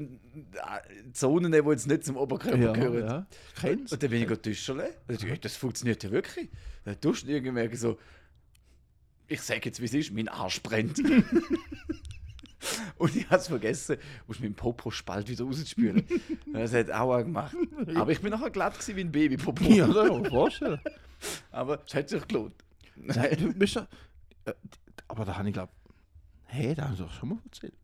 Zonen, 1.12 1.52
die 1.52 1.58
jetzt 1.58 1.86
nicht 1.86 2.04
zum 2.04 2.16
Oberkörper 2.16 2.72
gehören. 2.72 3.06
ja. 3.06 3.26
Kennst 3.60 3.92
Und 3.92 4.02
dann 4.02 4.10
bin 4.10 4.30
ich 4.30 4.38
Tischchen. 4.38 4.80
Das 5.40 5.56
funktioniert 5.56 6.02
ja 6.04 6.10
wirklich. 6.10 6.48
Dann 6.84 7.00
tust 7.00 7.26
du 7.26 7.32
irgendwie 7.32 7.76
so. 7.76 7.98
Ich 9.28 9.40
sage 9.40 9.60
jetzt, 9.64 9.80
wie 9.80 9.86
es 9.86 9.94
ist, 9.94 10.12
mein 10.12 10.28
Arsch 10.28 10.62
brennt. 10.62 11.00
Und 12.96 13.16
ich 13.16 13.24
habe 13.26 13.36
es 13.36 13.48
vergessen, 13.48 13.96
muss 14.26 14.38
meinen 14.38 14.54
Popo-Spalt 14.54 15.28
wieder 15.28 15.44
rausspülen. 15.44 16.06
Das 16.52 16.72
hat 16.72 16.90
auch 16.90 17.18
gemacht. 17.18 17.56
Aber 17.94 18.12
ich 18.12 18.20
bin 18.20 18.30
nachher 18.30 18.50
glatt 18.50 18.74
gewesen 18.78 18.96
wie 18.96 19.00
ein 19.00 19.12
Baby-Popo. 19.12 19.64
Ja, 19.64 19.86
das 19.88 20.08
kann 20.08 20.26
vorstellen. 20.26 20.80
Aber 21.50 21.82
es 21.84 21.94
hat 21.94 22.08
sich 22.08 22.26
gelohnt. 22.28 22.54
Nein, 22.96 23.36
du 23.38 23.52
bist 23.52 23.74
ja. 23.74 23.88
Äh, 24.44 24.52
aber 25.08 25.24
da 25.24 25.36
habe 25.36 25.48
ich 25.48 25.54
glaube. 25.54 25.72
Hä, 26.46 26.74
da 26.74 26.84
habe 26.84 26.94
ich 26.94 27.00
doch 27.00 27.12
schon 27.12 27.30
mal 27.30 27.38
erzählt. 27.44 27.74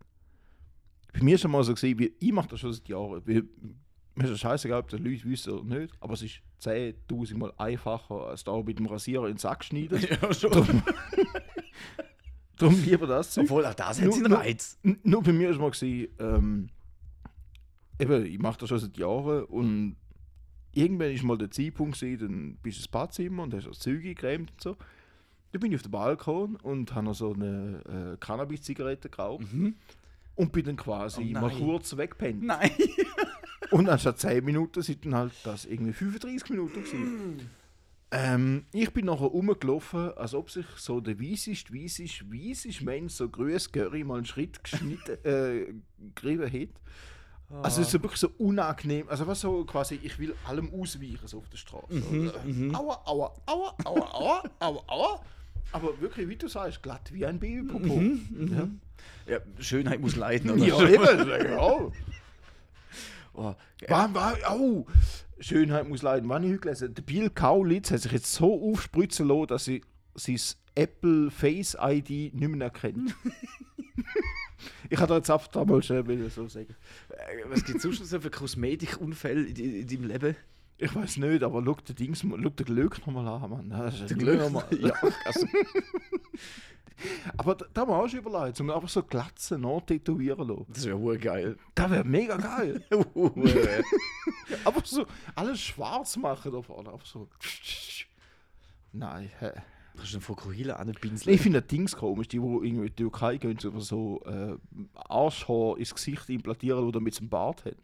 Bei 1.13 1.23
mir 1.23 1.35
ist 1.35 1.43
schon 1.43 1.51
mal 1.51 1.65
so 1.65 1.75
gesehen, 1.75 1.99
wie 1.99 2.13
ich 2.19 2.33
mache 2.33 2.49
das 2.49 2.61
schon 2.61 2.73
seit 2.73 2.89
Jahren. 2.89 3.23
Wie, 3.25 3.43
mir 4.15 4.31
ist 4.31 4.41
scheißegal, 4.41 4.81
ob 4.81 4.89
das 4.89 5.01
Leute 5.01 5.25
wissen 5.25 5.53
oder 5.53 5.79
nicht, 5.79 5.95
aber 6.01 6.15
es 6.15 6.23
ist 6.23 6.41
10.000 6.63 7.37
Mal 7.37 7.53
einfacher, 7.57 8.27
als 8.27 8.45
da 8.45 8.61
mit 8.61 8.79
dem 8.79 8.87
Rasierer 8.87 9.27
in 9.27 9.35
den 9.35 9.39
Sack 9.39 9.65
schneiden. 9.65 10.05
Ja, 10.23 10.35
schon. 10.35 10.83
Darum 12.57 12.85
lieber 12.85 13.07
das 13.07 13.31
Zeug. 13.31 13.45
Obwohl, 13.45 13.67
auch 13.67 13.75
das 13.75 14.01
hat 14.03 14.13
seinen 14.13 14.33
Reiz. 14.33 14.79
Nur 14.83 15.23
bei 15.23 15.33
mir 15.33 15.51
ist 15.51 15.61
mal 15.61 15.71
gesehen, 15.71 16.09
ähm, 16.19 16.69
eben, 18.01 18.27
ich 18.27 18.39
mache 18.41 18.59
das 18.59 18.69
schon 18.69 18.81
seit 18.81 18.99
Jahren 18.99 19.45
und 19.45 19.97
irgendwann 20.73 21.13
ist 21.13 21.23
mal 21.23 21.39
der 21.39 21.53
Zeitpunkt 21.53 22.01
gewesen, 22.01 22.27
dann 22.27 22.57
bist 22.57 22.79
du 22.79 22.81
ins 22.81 22.89
Badzimmer 22.89 23.45
und 23.45 23.55
hast 23.55 23.69
das 23.69 23.79
Zeug 23.79 24.03
gecremt 24.03 24.51
und 24.51 24.61
so. 24.61 24.77
Dann 25.53 25.61
bin 25.61 25.71
ich 25.71 25.77
auf 25.77 25.83
den 25.83 25.93
Balkon 25.93 26.57
und 26.57 26.95
habe 26.95 27.07
noch 27.07 27.15
so 27.15 27.33
eine 27.33 28.15
äh, 28.15 28.17
Cannabis-Zigarette 28.19 29.09
geraucht 29.09 29.47
und 30.39 30.53
bin 30.53 30.65
dann 30.65 30.77
quasi 30.77 31.35
Oh 31.37 31.41
mal 31.41 31.51
kurz 31.51 31.97
weggepennt. 31.97 32.43
Nein. 32.43 32.71
Und 33.71 33.87
anstatt 33.89 34.19
10 34.19 34.43
Minuten 34.47 34.81
sind 34.81 35.05
dann 35.05 35.15
halt 35.15 35.33
das 35.45 35.67
irgendwie 35.67 35.93
35 35.93 36.49
Minuten 36.49 36.83
gewesen. 36.85 37.51
Ähm, 38.11 38.65
ich 38.73 38.91
bin 38.95 39.05
nachher 39.05 39.27
rumgelaufen, 39.27 40.13
als 40.17 40.33
ob 40.33 40.51
sich 40.51 40.65
so 40.77 41.01
der 41.01 41.21
weisest, 41.21 41.75
weisest, 41.75 42.33
weisest 42.33 42.81
Mensch, 42.81 43.13
so 43.13 43.29
grüß 43.29 43.71
Göri, 43.73 44.05
mal 44.05 44.17
einen 44.17 44.25
Schritt 44.25 44.65
geschnitten, 44.65 45.19
äh, 45.25 45.75
gerieben 46.15 46.51
hat. 46.51 47.63
Also 47.63 47.83
es 47.83 47.89
ist 47.89 48.03
wirklich 48.03 48.21
so 48.21 48.31
unangenehm, 48.39 49.07
also 49.09 49.27
was 49.27 49.41
so 49.41 49.65
quasi, 49.65 49.99
ich 50.03 50.19
will 50.19 50.35
allem 50.47 50.73
ausweichen 50.73 51.27
so 51.27 51.39
auf 51.39 51.49
der 51.51 51.57
Straße. 51.59 51.93
Mhm, 51.95 52.31
So, 52.73 52.79
Aua, 52.79 53.03
aua, 53.05 53.35
aua, 53.47 53.75
aua, 53.85 54.11
aua, 54.15 54.43
aua, 54.61 54.83
aua. 54.87 55.21
Aber 55.73 56.01
wirklich, 56.01 56.29
wie 56.29 56.37
du 56.37 56.49
sagst, 56.49 56.83
glatt 56.83 57.13
wie 57.13 57.27
ein 57.27 57.39
Babypopo. 57.39 58.01
Ja. 58.53 58.69
Ja, 59.27 59.39
Schönheit 59.59 60.01
muss 60.01 60.17
leiden, 60.17 60.51
oder? 60.51 60.65
Ja, 60.65 60.89
eben, 60.89 61.51
ja. 61.51 61.93
Oh, 63.35 63.55
War, 63.87 64.15
war, 64.15 64.37
au! 64.51 64.87
Schönheit 65.41 65.89
muss 65.89 66.03
leiden. 66.03 66.29
Wann 66.29 66.43
ich 66.43 66.51
heute 66.51 66.61
gelesen 66.61 66.95
der 66.95 67.03
Bill 67.03 67.31
Kaulitz 67.31 67.91
hat 67.91 68.01
sich 68.01 68.13
jetzt 68.13 68.33
so 68.33 68.71
aufspritzen 68.71 69.29
lassen, 69.29 69.47
dass 69.47 69.65
sie 69.65 69.83
sein 70.15 70.39
Apple 70.75 71.31
Face 71.31 71.77
ID 71.81 72.35
nicht 72.35 72.35
mehr 72.35 72.67
erkennt. 72.67 73.15
ich 74.91 74.99
hatte 74.99 75.15
jetzt 75.15 75.31
einfach 75.31 75.83
schnell 75.83 76.07
will 76.07 76.29
so 76.31 76.49
sagen. 76.49 76.75
Äh, 77.11 77.45
Was 77.49 77.65
gibt 77.65 77.77
es 77.77 77.83
sonst 77.83 78.01
noch 78.01 78.07
so 78.07 78.21
für 78.21 78.31
Kosmetikunfälle 78.31 79.43
in, 79.47 79.57
in 79.57 79.87
deinem 79.87 80.05
Leben? 80.05 80.37
Ich 80.81 80.95
weiß 80.95 81.17
nicht, 81.17 81.43
aber 81.43 81.63
schau 81.65 81.75
den 81.75 81.97
Dings, 81.97 82.21
schau 82.21 82.37
den 82.37 82.67
Glück 82.67 83.05
nochmal 83.05 83.27
an, 83.27 83.51
Mann. 83.51 83.69
Das 83.71 84.01
ist 84.01 84.11
Der 84.11 84.17
Glück? 84.17 84.39
normal. 84.39 84.65
Ja, 84.81 84.95
also. 85.25 85.47
aber 87.37 87.55
da, 87.57 87.67
da 87.75 87.81
haben 87.81 87.91
wir 87.91 87.97
auch 87.97 88.09
schon 88.09 88.21
überlegt, 88.21 88.61
um 88.61 88.71
einfach 88.71 88.89
so 88.89 89.03
Glatzen 89.03 89.67
tätowieren 89.87 90.47
lassen. 90.49 90.67
Das 90.69 90.87
wäre 90.87 91.19
geil. 91.19 91.57
Das 91.75 91.91
wäre 91.91 92.05
mega 92.05 92.37
geil. 92.37 92.85
Aber 94.65 94.81
so 94.85 95.05
alles 95.35 95.61
schwarz 95.61 96.17
machen 96.17 96.53
da 96.53 96.63
vorne. 96.63 96.93
Einfach 96.93 97.07
so. 97.07 97.29
Nein. 98.93 99.31
hä. 99.41 99.51
Kannst 99.97 100.13
du 100.13 100.19
den 100.19 100.23
Fokuhila 100.23 100.77
anpinseln? 100.77 101.35
Ich 101.35 101.41
finde 101.41 101.61
das 101.61 101.69
Dings 101.69 101.97
komisch, 101.97 102.29
die, 102.29 102.39
die 102.39 102.45
irgendwie 102.45 102.69
in 102.69 102.83
die 102.87 102.91
Türkei 102.91 103.37
gehen, 103.37 103.59
so 103.59 103.79
so 103.81 104.23
äh, 104.27 104.57
Arschhaar 104.95 105.77
ins 105.77 105.93
Gesicht 105.93 106.29
implantieren, 106.31 106.85
oder 106.85 107.01
mit 107.01 107.19
dem 107.19 107.29
Bart 107.29 107.65
hat. 107.65 107.77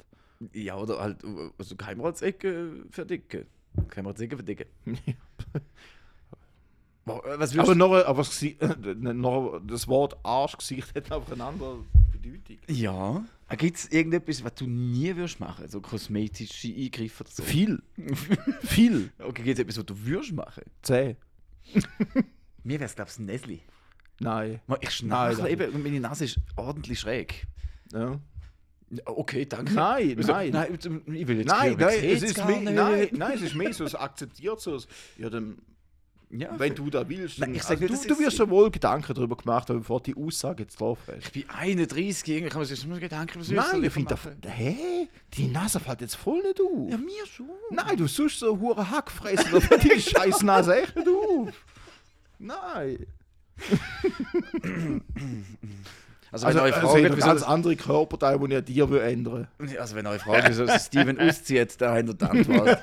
Ja, 0.53 0.77
oder 0.77 1.01
halt 1.01 1.19
also 1.59 1.77
Geheimratsecke 1.77 2.85
verdicken. 2.91 3.47
Geheimratsecke 3.89 4.37
verdicken. 4.37 4.67
Äh, 7.07 7.39
Was 7.39 7.57
Aber, 7.59 7.75
noch, 7.75 7.93
aber 7.93 8.23
das, 8.23 8.43
äh, 8.43 8.57
noch, 8.95 9.61
das 9.67 9.89
Wort 9.89 10.17
Arschgesicht 10.23 10.95
hat 10.95 11.13
einfach 11.13 11.33
eine 11.33 11.45
andere 11.45 11.85
Bedeutung. 12.13 12.57
Ja. 12.69 13.25
Gibt 13.57 13.77
es 13.77 13.93
irgendetwas, 13.93 14.43
was 14.43 14.55
du 14.55 14.67
nie 14.67 15.15
würdest 15.15 15.39
machen? 15.39 15.69
So 15.69 15.81
kosmetische 15.81 16.69
Eingriffe 16.69 17.25
oder 17.25 17.31
so? 17.31 17.43
Viel. 17.43 17.83
Viel. 18.63 19.13
Okay, 19.19 19.43
gibt 19.43 19.59
es 19.59 19.63
etwas, 19.63 19.79
was 19.79 19.85
du 19.87 19.95
würdest 20.07 20.33
machen? 20.33 20.63
Zäh. 20.83 21.17
Mir 22.65 22.81
wäre 22.81 22.85
es, 22.85 22.95
glaube 22.95 23.11
ich, 23.11 23.19
ein 23.19 23.27
Nesli. 23.27 23.61
Nein. 24.21 24.61
Ich 24.81 24.91
schnarchle 24.91 25.43
Nein, 25.43 25.53
eben 25.53 25.75
und 25.75 25.83
meine 25.83 26.01
Nase 26.01 26.25
ist 26.25 26.41
ordentlich 26.57 27.01
schräg. 27.01 27.47
Ja. 27.93 28.19
Okay, 29.05 29.47
danke. 29.47 29.73
Nein, 29.75 30.15
Wieso? 30.17 30.33
nein. 30.33 30.51
nein. 30.51 30.79
Ich 31.07 31.27
will 31.29 31.39
jetzt 31.39 31.49
Nein, 31.49 31.77
nein, 31.79 31.99
es 32.05 32.23
ist 32.23 32.37
mehr, 32.47 32.61
nicht. 32.61 32.73
nein, 32.73 33.09
nein, 33.13 33.33
es 33.35 33.43
ist 33.43 33.55
mehr 33.55 33.73
so, 33.73 33.85
es 33.85 33.95
akzeptiert 33.95 34.61
so. 34.61 34.79
Ja, 35.19 35.31
dann, 35.31 35.59
Ja, 36.31 36.49
wenn 36.59 36.75
du 36.75 36.91
da 36.91 37.09
willst. 37.09 37.39
Nein, 37.39 37.55
sag 37.63 37.81
nicht, 37.81 37.93
du, 37.93 37.97
du 38.09 38.15
ist- 38.15 38.19
wirst 38.21 38.37
schon 38.39 38.51
wohl 38.51 38.71
Gedanken 38.71 39.15
darüber 39.15 39.37
gemacht 39.37 39.69
haben, 39.71 39.79
bevor 39.81 40.01
die 40.03 40.17
Aussage 40.17 40.65
jetzt 40.65 40.81
drauf 40.81 40.99
hast. 41.07 41.27
ich 41.27 41.33
bin 41.33 41.45
31, 41.49 42.27
irgendwie 42.29 42.49
kann 42.51 42.59
man 42.61 42.67
sich 42.69 42.85
nur 42.87 42.99
Gedanken 42.99 43.41
was 43.41 43.49
Nein, 43.51 43.85
ich 43.85 43.93
finde. 43.93 44.17
Hä? 44.47 45.09
Die 45.35 45.47
Nase 45.49 45.79
fällt 45.81 46.01
jetzt 46.01 46.17
voll 46.17 46.43
nicht 46.43 46.61
auf. 46.61 46.91
Ja, 46.91 46.97
mir 46.97 47.27
schon. 47.27 47.47
Nein, 47.71 47.97
du 47.97 48.07
suchst 48.09 48.41
so 48.41 48.59
hure 48.59 48.91
Hackfressen, 48.91 49.53
da 49.53 49.61
fällt 49.61 49.85
die 49.85 50.01
scheiß 50.11 50.43
Nase 50.43 50.83
echt 50.83 50.97
nicht 50.97 51.09
auf. 51.09 51.65
Nein. 52.39 53.07
Also, 56.35 56.47
Also, 56.47 56.59
wenn 56.59 56.65
eure 56.67 56.75
also 56.75 56.89
Frage, 56.89 57.07
ein 57.13 57.19
ganz 57.21 57.43
andere 57.45 57.77
Körperteil, 57.77 58.39
die 58.41 58.47
ich 58.53 58.57
an 58.59 58.65
dir 58.65 58.91
will 58.91 59.01
ändern 59.03 59.49
also 59.79 59.95
wenn 59.95 60.07
eure 60.07 60.19
Frage 60.19 60.49
wieso 60.49 60.67
Steven 60.79 61.21
auszieht, 61.21 61.81
da 61.81 61.95
habt 61.95 62.09
ihr 62.09 62.15
die 62.15 62.25
Antwort. 62.25 62.79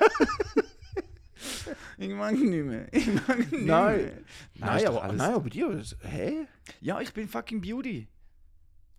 ich 1.98 2.10
mag 2.10 2.32
nicht 2.32 2.64
mehr. 2.64 2.86
Ich 2.92 3.06
mag 3.12 3.38
nicht 3.38 3.52
Nein. 3.52 3.96
mehr. 3.96 4.12
Nein, 4.58 4.76
ist 4.78 4.86
doch 4.86 4.94
aber, 4.94 5.02
alles- 5.04 5.16
nein, 5.18 5.34
aber 5.34 5.50
dir. 5.50 5.70
ist- 5.70 5.96
Hä? 6.02 6.46
Ja, 6.80 7.00
ich 7.00 7.12
bin 7.12 7.28
fucking 7.28 7.60
Beauty. 7.60 8.08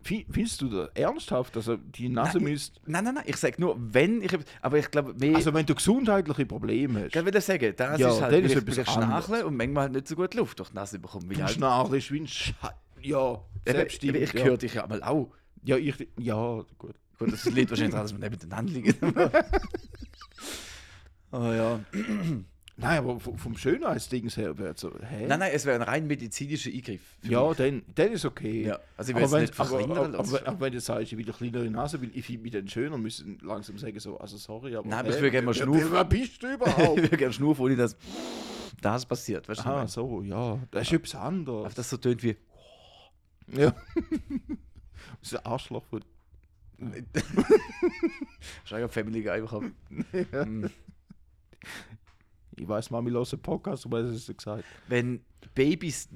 Fi- 0.04 0.26
Findest 0.30 0.62
du 0.62 0.70
das 0.70 0.90
ernsthaft, 0.96 1.56
dass 1.56 1.68
er 1.70 1.78
die 1.78 2.10
Nase 2.10 2.38
Nein, 2.38 2.44
müsst. 2.52 2.82
Nein, 2.86 3.06
nein, 3.06 3.14
nein, 3.16 3.24
ich 3.26 3.38
sage 3.38 3.56
nur, 3.60 3.76
wenn 3.80 4.22
ich. 4.22 4.38
Aber 4.62 4.78
ich 4.78 4.92
glaube, 4.92 5.14
mehr. 5.14 5.36
Also, 5.36 5.54
wenn 5.54 5.66
du 5.66 5.74
gesundheitliche 5.74 6.46
Probleme 6.46 7.06
hast. 7.06 7.16
ich 7.16 7.26
will 7.26 7.42
sagen, 7.42 7.74
das 7.76 8.00
Ja, 8.00 8.10
ist 8.10 8.22
halt, 8.22 8.34
dann 8.34 8.44
ist 8.44 8.56
etwas 8.56 8.80
ein 8.80 8.86
Schnarchen 8.86 9.44
und 9.46 9.56
manchmal 9.56 9.84
halt 9.86 9.94
nicht 9.94 10.08
so 10.10 10.16
gut 10.16 10.34
Luft 10.34 10.60
durch 10.60 10.70
die 10.70 10.76
Nase 10.76 11.00
bekomme. 11.00 11.24
Weil 11.24 11.30
Du 11.30 11.36
ich 11.36 11.42
halt, 11.44 11.52
schnarchst 11.56 12.12
wie 12.12 12.20
ein 12.20 12.28
Scheiß. 12.28 12.56
Ja, 13.02 13.42
eben, 13.66 14.16
ich 14.16 14.34
ja. 14.34 14.44
höre 14.44 14.58
dich 14.58 14.74
ja 14.76 14.88
mal 14.88 15.04
auch. 15.04 15.32
Ja, 15.64 15.78
ich. 15.78 16.08
Ja, 16.20 16.66
gut. 16.78 16.96
Gut, 17.18 17.32
das 17.32 17.46
liegt 17.46 17.70
wahrscheinlich 17.70 17.94
daran, 17.94 18.06
dass 18.06 18.14
wir 18.14 18.20
nebeneinander 18.20 18.74
liegen. 18.74 18.96
oh 21.32 21.38
ja. 21.54 21.80
Nein, 22.76 22.98
aber 22.98 23.20
vom 23.20 23.56
Schönheitsdings 23.56 24.36
her 24.36 24.58
wäre 24.58 24.74
so. 24.76 24.92
Hä? 25.00 25.28
Nein, 25.28 25.40
nein, 25.40 25.52
es 25.54 25.64
wäre 25.64 25.76
ein 25.76 25.84
rein 25.84 26.08
medizinischer 26.08 26.72
Eingriff. 26.72 27.02
Ja, 27.22 27.48
mich. 27.48 27.58
dann, 27.58 27.84
dann 27.94 28.12
ist 28.14 28.26
okay. 28.26 28.66
Ja, 28.66 28.80
also 28.98 29.12
ich 29.12 29.16
aber, 29.16 29.32
wenn, 29.32 29.42
nicht 29.42 29.60
aber, 29.60 29.80
aber, 29.80 30.20
aber, 30.20 30.48
aber 30.48 30.60
wenn 30.60 30.74
du 30.74 30.80
sagst, 30.80 31.12
ich 31.12 31.18
will 31.18 31.24
eine 31.24 31.34
kleinere 31.34 31.70
Nase, 31.70 32.02
weil 32.02 32.10
ich 32.16 32.26
finde 32.26 32.42
mich 32.42 32.52
dann 32.52 32.68
schöner, 32.68 32.98
müssen 32.98 33.38
langsam 33.44 33.78
sagen, 33.78 34.00
so, 34.00 34.18
also 34.18 34.38
sorry, 34.38 34.76
aber. 34.76 34.90
Nein, 34.90 35.00
aber 35.00 35.16
ich 35.16 35.22
will 35.22 35.30
gerne 35.30 35.46
mal 35.46 35.54
schnaufen. 35.54 35.92
Wer 35.92 36.04
bist 36.04 36.42
du 36.42 36.48
ich 36.50 36.54
überhaupt? 36.56 36.98
würde 36.98 37.18
gerne 37.18 37.34
schnurren, 37.34 37.64
ohne 37.64 37.76
dass 37.76 37.96
das 38.82 39.06
passiert. 39.06 39.48
Weißt 39.48 39.64
du, 39.64 39.70
ah, 39.70 39.84
ich 39.84 39.92
so, 39.92 40.24
ja. 40.24 40.60
Das 40.72 40.88
ist 40.88 40.94
etwas 40.94 41.14
meine? 41.14 41.26
anderes. 41.26 41.66
Auf 41.68 41.74
das 41.76 41.90
so 41.92 41.98
tönt 41.98 42.24
wie. 42.24 42.36
Ja. 43.48 43.72
das 45.22 45.32
ist 45.32 45.36
ein 45.36 45.46
Arschloch. 45.46 45.84
Von, 45.86 46.04
Schau 48.66 48.88
Family 48.88 49.22
Guy 49.24 49.42
bekommen. 49.42 49.76
Mm. 50.12 50.66
ich 52.56 52.68
weiß, 52.68 52.90
Mami 52.92 53.10
los 53.10 53.34
einen 53.34 53.42
Podcast, 53.42 53.86
aber 53.86 54.00
es 54.00 54.28
ist 54.28 54.38
gesagt. 54.38 54.64
Wenn 54.88 55.22
Babys 55.56 56.10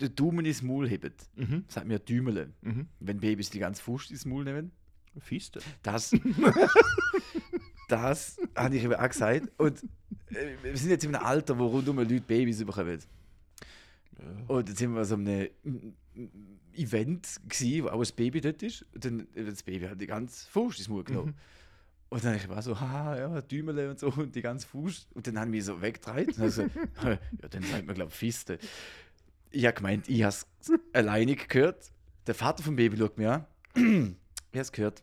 den 0.00 0.14
Daumen 0.14 0.44
ins 0.44 0.62
Maul 0.62 0.88
heben, 0.88 1.12
Mhm. 1.36 1.64
sagt 1.68 1.86
mir 1.86 1.98
Dümele. 1.98 2.52
Mhm. 2.62 2.86
Wenn 3.00 3.18
Babys 3.18 3.50
die 3.50 3.58
ganze 3.58 3.82
Faust 3.82 4.10
ins 4.10 4.24
Maul 4.26 4.44
nehmen, 4.44 4.70
Fiste. 5.18 5.60
das. 5.82 6.14
das 7.88 8.36
habe 8.54 8.76
ich 8.76 8.84
eben 8.84 8.94
auch 8.94 9.08
gesagt. 9.08 9.48
Und 9.58 9.82
äh, 10.30 10.56
wir 10.62 10.76
sind 10.76 10.90
jetzt 10.90 11.04
in 11.04 11.14
einem 11.14 11.24
Alter, 11.24 11.58
wo 11.58 11.66
rundum 11.68 11.96
Leute 11.96 12.20
Babys 12.20 12.62
bekommen. 12.64 12.98
Und 14.48 14.68
jetzt 14.68 14.78
sind 14.78 14.94
wir 14.94 15.04
so 15.04 15.14
einem 15.14 15.48
Event 16.74 17.40
gewesen, 17.48 17.84
wo 17.84 17.88
auch 17.88 18.02
ein 18.02 18.16
Baby 18.16 18.40
dort 18.40 18.62
ist. 18.62 18.84
Und 18.94 19.04
dann 19.04 19.20
äh, 19.34 19.44
das 19.44 19.62
Baby 19.62 19.86
hat 19.86 20.00
die 20.00 20.06
ganze 20.06 20.48
Faust 20.48 20.78
ins 20.78 20.88
Mund 20.88 21.06
genommen. 21.06 21.34
Und 22.08 22.24
dann 22.24 22.36
ich 22.36 22.48
war 22.48 22.62
so, 22.62 22.78
haha, 22.78 23.18
ja, 23.18 23.40
Dümele 23.42 23.90
und 23.90 23.98
so 23.98 24.08
und 24.08 24.34
die 24.34 24.42
ganze 24.42 24.66
Faust. 24.66 25.08
Und 25.14 25.26
dann 25.26 25.38
haben 25.38 25.52
wir 25.52 25.62
so 25.62 25.80
weggetragen. 25.82 26.26
Und 26.26 26.38
dann 26.38 26.50
so, 26.50 26.62
ja, 27.04 27.18
dann 27.50 27.62
sagt 27.62 27.86
man, 27.86 27.94
glaube 27.94 28.10
ich, 28.10 28.16
Fiste. 28.16 28.58
Ich 29.50 29.64
habe 29.64 29.74
gemeint, 29.74 30.08
ich 30.08 30.22
habe 30.22 30.34
es 30.34 30.46
alleine 30.92 31.34
gehört. 31.36 31.90
Der 32.26 32.34
Vater 32.34 32.62
vom 32.62 32.76
Baby 32.76 32.96
schaut 32.96 33.18
mir 33.18 33.46
an. 33.74 34.16
Ich 34.52 34.58
habe 34.58 34.62
es 34.62 34.72
gehört. 34.72 35.02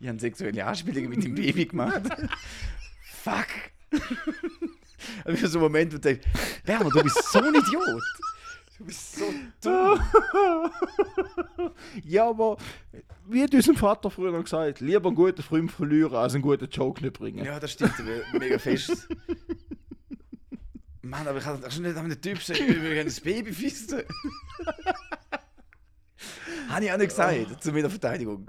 ich 0.00 0.08
habe 0.08 0.20
sexuelle 0.20 0.66
Anspielungen 0.66 1.08
mit 1.08 1.24
dem 1.24 1.34
Baby 1.34 1.64
gemacht. 1.64 2.02
Fuck. 3.24 3.46
Also 5.24 5.46
so 5.46 5.58
ein 5.58 5.62
Moment, 5.62 5.92
wo 5.92 5.96
du 5.96 6.00
denkst, 6.02 6.26
Werner, 6.64 6.90
du 6.90 7.02
bist 7.02 7.32
so 7.32 7.38
ein 7.38 7.54
Idiot. 7.54 8.02
Du 8.78 8.84
bist 8.84 9.16
so 9.16 9.24
dumm. 9.62 10.00
Ja, 12.04 12.28
aber 12.28 12.56
wie 13.26 13.42
hat 13.42 13.54
unser 13.54 13.74
Vater 13.74 14.10
früher 14.10 14.32
noch 14.32 14.44
gesagt, 14.44 14.80
lieber 14.80 15.08
einen 15.08 15.16
guten 15.16 15.42
Freund 15.42 15.72
verlieren, 15.72 16.14
als 16.14 16.34
einen 16.34 16.42
guten 16.42 16.68
Joke 16.70 17.02
nicht 17.02 17.18
bringen. 17.18 17.44
Ja, 17.44 17.58
das 17.58 17.72
stimmt 17.72 17.94
mega 18.32 18.58
fest. 18.58 19.08
Mann, 21.02 21.26
aber 21.26 21.38
ich 21.38 21.44
kann 21.44 21.70
schon 21.70 21.82
nicht 21.84 21.96
an 21.96 22.08
den 22.08 22.20
Typ 22.20 22.42
sagen, 22.42 22.66
wir 22.66 22.74
können 22.74 23.06
das 23.06 23.20
Baby 23.20 23.52
fisten. 23.52 24.02
Habe 26.68 26.84
ich 26.84 26.92
auch 26.92 26.98
nicht 26.98 27.08
gesagt, 27.08 27.62
zu 27.62 27.72
meiner 27.72 27.90
Verteidigung. 27.90 28.46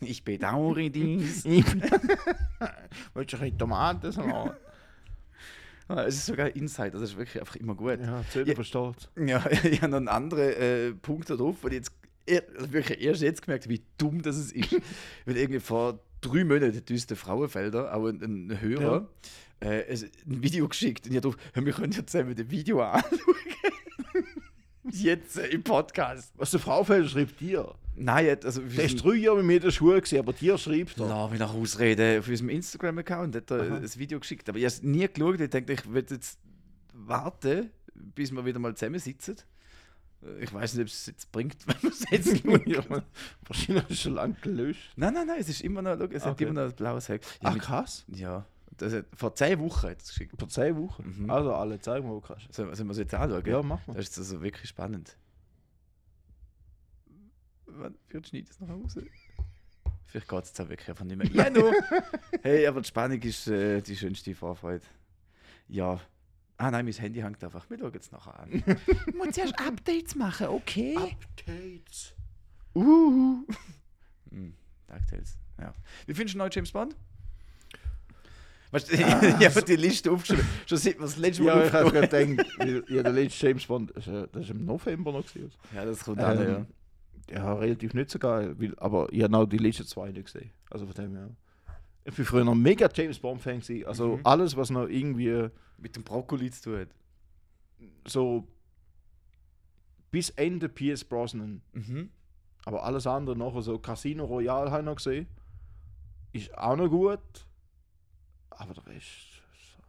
Ich 0.00 0.24
bedauere 0.24 0.88
dies. 0.88 1.44
Willst 3.14 3.32
du 3.32 3.36
ein 3.38 3.58
Tomaten 3.58 4.12
sagen? 4.12 4.32
Ah, 4.32 4.56
Es 5.88 6.16
ist 6.16 6.26
sogar 6.26 6.54
Insight, 6.56 6.94
das 6.94 7.02
ist 7.02 7.16
wirklich 7.16 7.38
einfach 7.40 7.56
immer 7.56 7.74
gut. 7.74 8.00
Ja, 8.00 8.24
Ja. 8.34 8.54
versteht. 8.54 9.08
Ja, 9.16 9.44
ich 9.64 9.80
habe 9.82 9.90
noch 9.92 9.98
einen 9.98 10.08
anderen 10.08 10.52
äh, 10.54 10.92
Punkt 10.92 11.30
da 11.30 11.36
drauf, 11.36 11.56
wo 11.62 11.68
ich 11.68 11.74
jetzt 11.74 11.92
er, 12.28 12.42
also 12.58 12.72
wirklich 12.72 13.00
erst 13.00 13.22
jetzt 13.22 13.42
gemerkt 13.42 13.64
habe, 13.66 13.74
wie 13.74 13.82
dumm 13.98 14.20
das 14.20 14.36
ist. 14.36 14.54
Weil 15.26 15.36
irgendwie 15.36 15.60
vor 15.60 16.00
drei 16.20 16.44
Monaten 16.44 16.82
der 16.84 17.16
Frauenfelder, 17.16 17.94
auch 17.94 18.06
ein, 18.08 18.20
ein 18.50 18.60
Hörer, 18.60 19.08
äh, 19.60 19.82
es- 19.86 20.02
ein 20.02 20.42
Video 20.42 20.66
geschickt 20.66 21.06
und 21.06 21.14
ich 21.14 21.20
drauf, 21.20 21.36
wir 21.54 21.72
können 21.72 21.92
ja 21.92 22.04
zusammen 22.04 22.34
ein 22.36 22.50
Video 22.50 22.80
anschauen. 22.82 23.12
jetzt 24.90 25.38
äh, 25.38 25.46
im 25.48 25.62
Podcast. 25.62 26.32
Was 26.36 26.50
der 26.50 26.60
Fraufeld 26.60 27.08
schreibt 27.10 27.40
dir. 27.40 27.74
Nein, 27.96 28.26
jetzt- 28.26 28.44
also 28.44 28.60
Der 28.62 28.84
ist 28.84 29.02
drei 29.02 29.14
Jahre 29.14 29.38
mit 29.38 29.46
mir 29.46 29.56
in 29.56 29.62
der 29.62 29.70
Schule, 29.70 30.00
gewesen, 30.00 30.18
aber 30.18 30.32
dir 30.32 30.58
schreibt 30.58 30.98
er. 30.98 31.08
Lass 31.08 31.30
mich 31.30 31.40
nach 31.40 31.54
Ausreden. 31.54 32.18
Auf 32.20 32.28
unserem 32.28 32.50
Instagram-Account 32.50 33.36
hat 33.36 33.50
er 33.50 33.60
Aha. 33.62 33.76
ein 33.76 33.94
Video 33.96 34.20
geschickt. 34.20 34.48
Aber 34.48 34.58
ich 34.58 34.64
habe 34.64 34.68
es 34.74 34.82
nie 34.82 35.08
geschaut. 35.08 35.40
Ich 35.40 35.50
dachte, 35.50 35.72
ich 35.72 35.92
werde 35.92 36.14
jetzt 36.14 36.38
warten, 36.92 37.70
bis 37.94 38.30
wir 38.32 38.44
wieder 38.44 38.58
mal 38.58 38.74
zusammensitzen. 38.74 39.36
Äh, 40.22 40.44
Ich 40.44 40.52
weiß 40.52 40.74
nicht, 40.74 40.82
ob 40.82 40.88
es 40.88 41.06
jetzt 41.06 41.32
bringt, 41.32 41.56
wenn 41.66 41.82
wir 41.82 41.90
es 41.90 42.04
jetzt 42.10 42.42
schauen. 42.42 42.62
ja, 42.66 42.82
wahrscheinlich 43.46 43.84
ist 43.84 43.90
es 43.90 44.00
schon 44.02 44.14
lange 44.14 44.34
gelöscht. 44.42 44.92
Nein, 44.96 45.14
nein, 45.14 45.26
nein, 45.26 45.36
es 45.40 45.48
ist 45.48 45.62
immer 45.62 45.82
noch, 45.82 45.98
es 46.10 46.24
hat 46.24 46.32
Okay. 46.32 46.44
immer 46.44 46.52
noch 46.64 46.70
ein 46.70 46.76
blaues 46.76 47.08
Heck. 47.08 47.22
Ja, 47.42 47.48
Ach 47.48 47.54
mit- 47.54 47.62
krass. 47.62 48.04
ja 48.08 48.46
das 48.78 48.92
hat, 48.92 49.06
vor 49.14 49.34
zehn 49.34 49.58
Wochen 49.60 49.88
hat 49.88 50.02
es 50.02 50.08
geschickt. 50.08 50.34
Vor 50.38 50.48
zwei 50.50 50.76
Wochen. 50.76 51.14
Mhm. 51.22 51.30
Also 51.30 51.54
alle, 51.54 51.80
zeig 51.80 52.02
mal, 52.04 52.10
wo 52.10 52.20
du 52.20 52.26
kannst. 52.26 52.52
Sollen, 52.52 52.74
sollen 52.74 52.88
wir 52.88 52.92
es 52.92 52.98
jetzt 52.98 53.14
anschauen? 53.14 53.42
Ja, 53.46 53.62
mach 53.62 53.86
mal. 53.86 53.94
Das 53.94 54.08
ist 54.10 54.18
also 54.18 54.42
wirklich 54.42 54.68
spannend. 54.68 55.16
Wann 57.66 57.96
wird 58.08 58.28
schneidet 58.28 58.50
es 58.50 58.60
noch 58.60 58.68
raus? 58.68 58.96
Vielleicht 60.06 60.28
geht 60.28 60.42
es 60.42 60.48
jetzt 60.50 60.60
auch 60.60 60.68
wirklich 60.68 60.88
einfach 60.88 61.04
nicht 61.04 61.16
mehr. 61.16 61.26
Ja, 61.32 61.50
nur! 61.50 61.72
hey, 62.42 62.66
aber 62.66 62.80
die 62.80 62.88
Spannung 62.88 63.20
ist 63.20 63.48
äh, 63.48 63.80
die 63.82 63.96
schönste 63.96 64.34
Vorfreude. 64.34 64.84
Ja. 65.68 66.00
Ah 66.58 66.70
nein, 66.70 66.86
mein 66.86 66.94
Handy 66.94 67.20
hängt 67.20 67.42
einfach. 67.44 67.68
Wir 67.68 67.78
schauen 67.78 67.92
es 67.94 68.10
nachher 68.12 68.38
an. 68.40 68.48
ich 68.50 69.14
muss 69.14 69.32
zuerst 69.32 69.58
Updates 69.58 70.14
machen, 70.14 70.46
okay? 70.46 70.96
Updates. 70.96 72.14
Uh. 72.74 73.44
Hm, 74.30 74.54
DuckTales, 74.86 75.38
ja. 75.58 75.72
Wie 76.06 76.14
findest 76.14 76.34
du 76.34 76.38
neuen 76.38 76.50
James 76.52 76.72
Bond? 76.72 76.96
Weißt 78.70 78.90
du, 78.90 78.94
ich 78.94 79.02
habe 79.02 79.62
die 79.62 79.76
Liste 79.76 80.10
aufgeschrieben, 80.10 80.44
schon 80.66 80.78
seit 80.78 80.98
wir 80.98 81.02
das 81.02 81.16
letzte 81.16 81.42
Mal 81.42 81.58
Ja, 81.58 81.66
ich 81.66 81.72
habe 81.72 81.92
gedacht, 81.92 82.88
ja, 82.88 83.02
der 83.02 83.12
letzte 83.12 83.46
James 83.46 83.66
Bond, 83.66 83.92
das 83.94 84.06
äh, 84.06 84.26
das 84.32 84.42
ist 84.44 84.50
im 84.50 84.64
November 84.64 85.12
noch. 85.12 85.26
Gewesen. 85.26 85.52
Ja, 85.74 85.84
das 85.84 86.04
kommt 86.04 86.20
an, 86.20 86.38
ja. 86.38 86.66
Ja, 87.30 87.54
relativ 87.54 87.92
nicht 87.94 88.10
so 88.10 88.18
geil, 88.18 88.54
weil, 88.60 88.78
aber 88.78 89.12
ich 89.12 89.22
habe 89.22 89.36
auch 89.36 89.46
die 89.46 89.58
letzten 89.58 89.86
zwei 89.86 90.10
nicht 90.12 90.26
gesehen. 90.26 90.50
Also 90.70 90.86
von 90.86 90.94
dem 90.94 91.16
her. 91.16 91.30
Ich 92.04 92.14
bin 92.14 92.24
früher 92.24 92.44
noch 92.44 92.54
mega 92.54 92.88
James 92.92 93.18
Bond-Fan 93.18 93.60
gewesen. 93.60 93.86
Also 93.86 94.16
Mhm. 94.16 94.20
alles, 94.24 94.56
was 94.56 94.70
noch 94.70 94.86
irgendwie 94.88 95.48
Mit 95.78 95.94
dem 95.96 96.04
Brokkoli 96.04 96.50
zu 96.50 96.62
tun 96.70 96.78
hat. 96.80 96.88
so 98.06 98.46
bis 100.10 100.30
Ende 100.30 100.68
P.S. 100.68 101.04
Brosnan, 101.04 101.60
Mhm. 101.72 102.10
aber 102.64 102.84
alles 102.84 103.06
andere 103.06 103.36
nachher 103.36 103.60
so 103.62 103.78
Casino 103.78 104.24
Royale 104.24 104.70
habe 104.70 104.80
ich 104.82 104.86
noch 104.86 104.96
gesehen. 104.96 105.26
Ist 106.32 106.56
auch 106.56 106.76
noch 106.76 106.88
gut. 106.88 107.20
Aber 108.50 108.72
der 108.72 108.86
Rest. 108.86 109.42
so- 109.76 109.82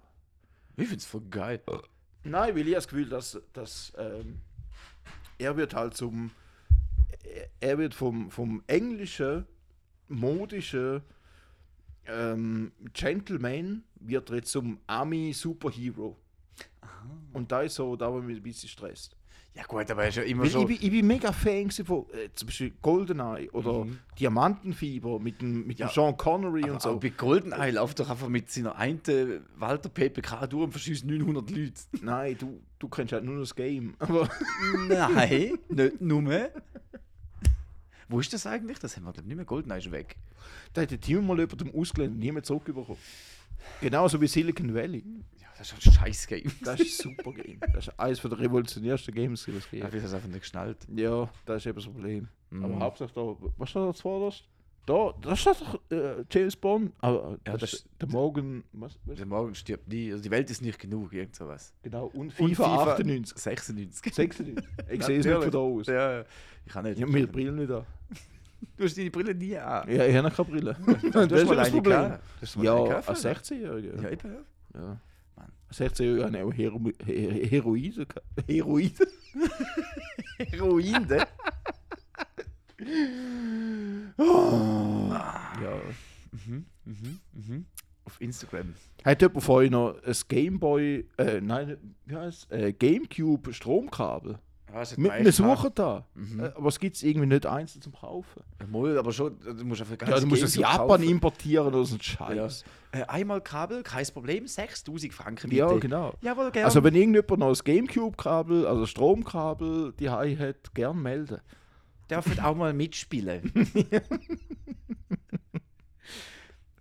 Ich 0.82 0.88
finde 0.88 0.96
es 0.98 1.06
voll 1.06 1.22
geil. 1.30 1.62
Nein, 2.24 2.56
weil 2.56 2.68
ich 2.68 2.74
das 2.74 2.88
Gefühl, 2.88 3.08
dass, 3.08 3.40
dass 3.54 3.94
ähm, 3.98 4.42
er 5.38 5.56
wird 5.56 5.74
halt 5.74 5.96
zum. 5.96 6.32
Er, 7.60 7.78
wird 7.78 7.94
vom, 7.94 8.30
vom 8.32 8.64
englischen, 8.68 9.46
modischen 10.08 11.02
ähm, 12.08 12.72
Gentleman 12.94 13.84
wird 14.00 14.30
jetzt 14.30 14.52
zum 14.52 14.80
Army-Superhero. 14.88 16.18
Und 17.34 17.52
da 17.52 17.62
ist 17.62 17.76
so, 17.76 17.96
da 17.96 18.12
wo 18.12 18.20
mich 18.22 18.38
ein 18.38 18.44
bisschen 18.44 18.70
stresst. 18.70 19.16
Ja 19.54 19.64
gut, 19.64 19.90
aber 19.90 20.04
er 20.04 20.10
ist 20.10 20.16
ja 20.18 20.24
immer 20.24 20.44
Weil 20.44 20.52
schon... 20.52 20.62
ich, 20.62 20.68
bin, 20.68 20.78
ich 20.82 20.92
bin 20.92 21.08
mega 21.08 21.32
Fan 21.32 21.72
von 21.72 22.06
äh, 22.14 22.30
zum 22.36 22.46
Beispiel 22.46 22.74
Goldeneye 22.82 23.50
oder 23.52 23.86
Mhm. 23.86 23.98
Diamantenfieber 24.20 25.20
mit 25.20 25.42
dem, 25.42 25.66
mit 25.66 25.80
Ja, 25.80 25.88
dem 25.88 25.94
Sean 25.94 26.16
Connery 26.16 26.64
aber 26.66 26.74
und 26.74 26.82
so. 26.84 27.00
bei 27.00 27.10
GoldenEye 27.10 27.72
läuft 27.72 28.00
doch 28.00 28.08
einfach 28.10 28.30
mit 28.30 28.52
seiner 28.52 28.76
einen 28.76 29.02
Walter 29.58 29.90
PPK 29.90 30.46
durch 30.46 30.66
und 30.66 30.72
verschießt 30.72 31.06
900 31.06 31.50
Leute. 31.50 31.74
Nein, 32.02 32.38
du, 32.38 32.62
du 32.78 32.88
kennst 32.88 33.14
halt 33.14 33.24
nur 33.24 33.40
das 33.40 33.56
Game. 33.56 33.96
Aber 33.98 34.30
Nein, 34.88 35.58
nicht 35.70 36.02
nur. 36.02 36.50
Wo 38.10 38.20
ist 38.20 38.32
das 38.34 38.46
eigentlich? 38.48 38.80
Das 38.80 38.96
haben 38.96 39.04
wir 39.06 39.14
glaub, 39.14 39.26
nicht 39.26 39.36
mehr. 39.36 39.46
GoldenEye 39.46 39.80
ist 39.80 39.92
weg. 39.92 40.16
da 40.74 40.82
hat 40.82 40.92
der 40.92 41.00
Team 41.00 41.26
mal 41.28 41.38
jemandem 41.40 41.74
ausgelernt 41.76 42.14
und 42.14 42.20
niemand 42.20 42.46
zurückbekommen. 42.46 42.98
Genauso 43.82 44.22
wie 44.22 44.28
Silicon 44.28 44.74
Valley. 44.74 45.04
Ja, 45.40 45.48
das 45.58 45.74
ist 45.74 45.86
ein 45.88 45.92
scheiß 45.94 46.28
Game. 46.28 46.52
Das 46.64 46.80
ist 46.80 47.04
ein 47.06 47.16
super 47.16 47.34
Game. 47.34 47.60
Das 47.74 47.88
ist 47.88 48.00
eines 48.00 48.22
der 48.22 48.40
revolutionärsten 48.40 49.14
Games, 49.14 49.44
die 49.46 49.52
es 49.52 49.66
Ja, 49.72 49.82
gibt. 49.90 49.96
ich 49.96 50.04
habe 50.04 50.16
einfach 50.16 50.28
nicht 50.30 50.40
geschnallt. 50.42 50.78
Ja, 50.96 51.30
das 51.46 51.58
ist 51.58 51.66
eben 51.68 51.76
das 51.76 51.86
Problem. 51.86 52.28
Aber 52.52 52.68
Mhm. 52.68 52.80
hauptsächlich 52.80 53.14
da, 53.16 53.36
was 53.58 53.70
steht 53.70 53.82
da 53.82 53.94
zuvorderst? 53.94 54.44
Da, 54.88 55.14
da 55.22 55.36
steht 55.36 55.56
doch 55.62 55.80
äh, 55.92 56.24
James 56.32 56.56
Bond. 56.56 56.94
Aber 57.02 57.38
Ja, 57.46 57.52
das, 57.54 57.60
das- 57.60 57.74
ist 57.74 57.90
der 58.02 58.08
Morgen, 58.08 58.64
was, 58.72 58.98
was? 59.04 59.18
Der 59.18 59.26
Morgen 59.26 59.54
stirbt 59.54 59.88
nie. 59.90 60.12
Also 60.12 60.24
die 60.24 60.32
Welt 60.32 60.50
ist 60.50 60.62
nicht 60.62 60.80
genug, 60.80 61.12
irgend 61.12 61.36
sowas. 61.36 61.74
Genau, 61.84 62.06
und 62.08 62.40
Und 62.40 62.50
FIFA, 62.56 62.94
98. 62.94 63.38
96. 63.38 64.14
96. 64.16 64.66
Ich 64.90 65.04
sehe 65.06 65.20
es 65.20 65.26
nicht 65.26 65.36
von 65.44 65.52
da 65.52 65.58
aus. 65.58 65.88
Ja, 65.88 66.22
ich 66.66 66.72
kann 66.72 66.86
nicht. 66.86 66.98
Ich 67.00 67.04
habe 67.04 67.20
die 67.20 67.26
Brille 67.28 67.52
nicht 67.52 67.70
an. 67.70 67.86
Du 68.78 68.84
hast 68.86 68.98
deine 68.98 69.12
Brille 69.12 69.36
nie 69.36 69.58
an. 69.58 69.92
Ja, 69.92 70.06
ich 70.06 70.16
habe 70.16 70.30
noch 70.30 70.36
keine 70.38 70.50
Brille. 70.50 70.78
Du 70.86 71.10
das 71.12 71.32
hast 71.32 71.32
ist 71.32 71.52
das 71.52 71.72
Problem. 71.72 72.14
Ja, 72.64 72.84
als 73.06 73.26
oder? 73.26 73.32
16-Jähriger. 73.34 74.02
Ja, 74.04 74.10
eben. 74.10 74.34
ja. 74.74 75.02
Mann. 75.36 75.52
Als 75.68 75.82
16-Jähriger 75.82 76.24
habe 76.24 76.38
ich 76.38 76.44
auch 76.44 76.54
Hero 76.54 76.82
He- 77.06 77.46
Heroide 77.50 78.06
gehabt. 78.06 78.26
Heroide? 78.48 79.06
Heroin, 82.80 84.14
Ja. 84.18 85.82
Mhm, 86.32 86.66
mhm, 86.86 87.20
mhm. 87.34 87.66
Auf 88.06 88.22
Instagram. 88.22 88.74
Hat 89.04 89.22
jemand 89.22 89.44
von 89.44 89.56
euch 89.56 89.70
noch 89.72 89.96
ein 90.04 90.16
Gameboy, 90.28 91.06
äh, 91.18 91.42
nein, 91.42 91.78
wie 92.06 92.16
heißt? 92.16 92.52
Äh, 92.52 92.74
Gamecube 92.74 93.54
Stromkabel? 93.54 94.40
Wir 94.98 95.10
gehabt. 95.10 95.34
suchen 95.34 95.72
da. 95.76 96.06
Mhm. 96.14 96.40
Äh, 96.42 96.52
aber 96.56 96.68
es 96.68 96.78
gibt 96.80 96.98
es 96.98 97.04
irgendwie 97.04 97.26
nicht 97.28 97.46
einzeln 97.46 97.82
zum 97.82 97.94
Kaufen. 97.94 98.44
Mal, 98.70 98.98
aber 98.98 99.12
schon, 99.12 99.38
du 99.40 99.66
musst 99.66 99.82
einfach 99.82 99.98
ganz 99.98 100.12
Ja, 100.12 100.20
du 100.20 100.28
musst 100.28 100.44
aus 100.44 100.56
Japan 100.56 100.88
kaufen. 100.88 101.04
importieren 101.04 101.68
oder 101.68 101.84
so 101.86 101.96
ein 101.96 102.02
Scheiß. 102.02 102.64
Äh, 102.92 103.04
einmal 103.04 103.42
Kabel, 103.42 103.82
kein 103.82 104.06
Problem, 104.08 104.46
6000 104.46 105.14
Franken. 105.14 105.52
Ja, 105.52 105.68
bitte. 105.68 105.80
genau. 105.80 106.14
Jawohl. 106.22 106.52
Also 106.64 106.84
wenn 106.84 106.94
irgendjemand 106.96 107.40
noch 107.40 107.48
ein 107.50 107.60
Gamecube-Kabel, 107.64 108.68
also 108.68 108.86
Stromkabel, 108.86 109.94
die 110.00 110.10
hat, 110.10 110.74
gern 110.76 111.02
melden. 111.02 111.40
Dürfen 112.10 112.40
auch 112.40 112.56
mal 112.56 112.74
mitspielen. 112.74 113.52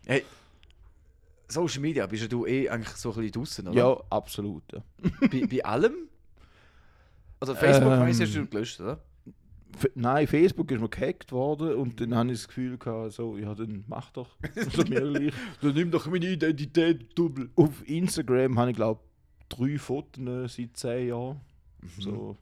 hey, 0.06 0.24
Social 1.48 1.80
Media, 1.80 2.06
bist 2.06 2.30
du 2.30 2.46
eh 2.46 2.68
eigentlich 2.68 2.96
so 2.96 3.10
ein 3.10 3.16
bisschen 3.16 3.32
draußen, 3.32 3.68
oder? 3.68 3.76
Ja, 3.76 4.02
absolut. 4.10 4.64
Ja. 4.72 4.82
Bei, 5.20 5.46
bei 5.46 5.64
allem? 5.64 5.94
Also 7.40 7.54
Facebook 7.54 7.92
Ähm. 7.92 8.00
weiss 8.00 8.20
ich, 8.20 8.28
hast 8.28 8.36
du 8.36 8.46
gelöscht, 8.46 8.80
oder? 8.80 9.02
F 9.76 9.90
Nein, 9.94 10.26
Facebook 10.26 10.70
ist 10.70 10.80
mir 10.80 10.88
gehackt 10.88 11.32
worden 11.32 11.74
und 11.74 12.00
dann 12.00 12.14
habe 12.14 12.32
ich 12.32 12.38
das 12.38 12.48
Gefühl 12.48 12.78
gehabt, 12.78 13.12
so, 13.12 13.36
ja, 13.36 13.54
dann 13.54 13.84
mach 13.86 14.10
doch. 14.10 14.30
So 14.72 14.84
gleich. 14.84 15.34
Dann 15.60 15.74
nimm 15.74 15.90
doch 15.90 16.06
meine 16.06 16.26
Identität 16.26 17.16
doppelt. 17.18 17.50
Auf 17.56 17.86
Instagram 17.86 18.58
habe 18.58 18.70
ich, 18.70 18.76
glaube 18.76 19.00
drei 19.48 19.78
Fotos 19.78 20.54
seit 20.56 20.76
zehn 20.76 21.08
Jahren. 21.08 21.40
Mhm. 21.80 22.02
So. 22.02 22.36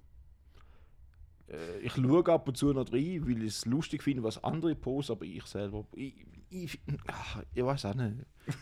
Äh, 1.55 1.87
ich 1.87 1.93
schaue 1.93 2.27
ab 2.27 2.49
und 2.49 2.57
zu 2.57 2.73
noch 2.73 2.93
rein, 2.93 3.23
weil 3.27 3.43
ich 3.43 3.49
es 3.49 3.67
lustig 3.67 4.03
finde, 4.03 4.23
was 4.23 4.43
andere 4.43 4.75
posten, 4.75 5.13
aber 5.13 5.25
ich 5.25 5.45
selber. 5.47 5.85
Ich, 5.95 6.15
ich, 6.51 6.81
ach, 7.07 7.43
ich 7.55 7.65
weiß 7.65 7.85
auch 7.87 7.95
nicht. 7.95 8.15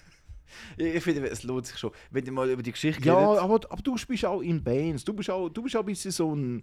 Ich, 0.77 1.03
finde, 1.03 1.27
es 1.31 1.45
lohnt 1.45 1.65
sich 1.67 1.79
schon. 1.79 1.93
Wenn 2.11 2.27
ihr 2.27 2.33
mal 2.33 2.51
über 2.51 2.63
die 2.63 2.73
Geschichte 2.73 3.03
Ja, 3.09 3.15
redet- 3.15 3.43
aber, 3.43 3.55
aber 3.71 3.83
du 3.83 3.95
bist 4.07 4.25
auch 4.27 4.43
in 4.43 4.63
Bands. 4.63 5.03
Du 5.03 5.15
bist 5.15 5.31
auch, 5.31 5.49
du 5.49 5.63
bist 5.63 5.75
auch 5.75 5.81
ein 5.81 5.87
bisschen 5.87 6.11
so 6.11 6.35
ein. 6.35 6.63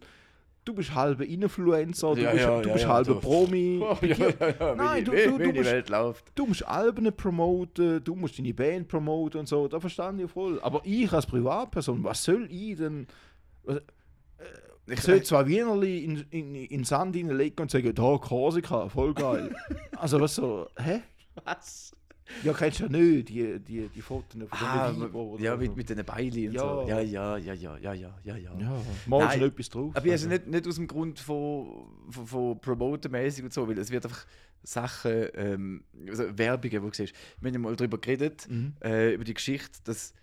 Du 0.64 0.76
bist 0.76 0.94
halber 0.94 1.26
Influencer, 1.26 2.14
du 2.14 2.22
Ja, 2.22 2.32
bist, 2.32 2.44
ja, 2.44 2.62
du 2.62 2.72
bist 2.72 2.84
ja, 2.84 2.90
halber 2.94 3.14
du. 3.16 3.20
Promi. 3.20 3.80
Oh, 3.84 3.98
Nein, 4.78 5.04
du, 5.06 5.12
du, 5.14 5.38
du, 5.40 5.54
musst, 5.54 5.90
du 6.36 6.46
musst 6.46 6.68
Alben 6.68 7.12
promoten, 7.16 8.04
du 8.04 8.14
musst 8.16 8.38
deine 8.38 8.54
Band 8.54 8.88
promoten 8.88 9.40
und 9.40 9.48
so, 9.50 9.68
da 9.68 9.80
verstand 9.80 10.22
ich 10.22 10.30
voll. 10.30 10.60
Aber 10.62 10.82
ich 10.84 11.12
als 11.12 11.26
Privatperson, 11.26 12.04
was 12.04 12.24
soll 12.24 12.48
ich 12.52 12.76
denn? 12.78 13.08
Ich 14.90 15.02
soll 15.02 15.24
zwei 15.24 15.46
Wienerli 15.48 16.04
in, 16.04 16.26
in, 16.32 16.56
in 16.56 16.68
den 16.70 16.84
Sand 16.84 17.16
hineinlegen 17.16 17.60
und 17.62 17.72
sagen, 17.72 17.94
da 17.94 18.18
Korsika, 18.18 18.90
voll 18.90 19.14
geil. 19.14 19.56
also 19.98 20.20
was 20.20 20.36
so, 20.36 20.68
hä? 20.78 21.02
Was? 21.44 21.94
Ja, 22.44 22.54
kennst 22.54 22.80
du 22.80 22.84
ja 22.84 22.90
nicht, 22.92 23.30
die, 23.30 23.60
die, 23.60 23.88
die 23.88 24.02
Fotos 24.04 24.34
von 24.34 24.48
Ah, 24.52 24.92
den 24.92 25.02
Weiber 25.02 25.16
oder 25.20 25.44
ja, 25.44 25.56
mit, 25.58 25.76
mit 25.76 25.90
den 25.90 26.06
Beinen 26.06 26.48
und 26.48 26.54
Ja. 26.54 26.62
so. 26.62 26.86
Ja, 26.88 27.00
ja, 27.00 27.38
ja, 27.38 27.54
ja, 27.56 27.76
ja, 27.78 27.94
ja, 27.94 28.16
ja, 28.24 28.38
ja. 28.38 28.82
Mal 29.08 29.32
schon 29.32 29.42
etwas 29.48 29.70
drauf. 29.70 29.96
Aber 29.96 30.12
also 30.12 30.28
nicht, 30.30 30.46
nicht 30.46 30.68
aus 30.68 30.76
dem 30.76 30.86
Grund 30.88 31.18
von, 31.20 31.88
von, 32.12 32.28
von 32.28 32.62
Promoten-mäßig 32.62 33.44
und 33.46 33.52
so, 33.54 33.68
weil 33.68 33.80
es 33.80 33.90
wird 33.90 34.06
einfach 34.06 34.26
Sachen, 34.62 35.28
ähm, 35.34 35.84
also 36.08 36.38
Werbungen, 36.38 36.84
wo 36.84 36.90
du 36.90 36.96
siehst. 36.96 37.16
Wir 37.42 37.48
haben 37.48 37.54
ja 37.56 37.60
mal 37.60 37.76
darüber 37.76 37.98
geredet, 37.98 38.48
Mhm. 38.48 38.74
äh, 38.84 39.14
über 39.16 39.24
die 39.24 39.34
Geschichte, 39.34 39.80
dass 39.86 40.14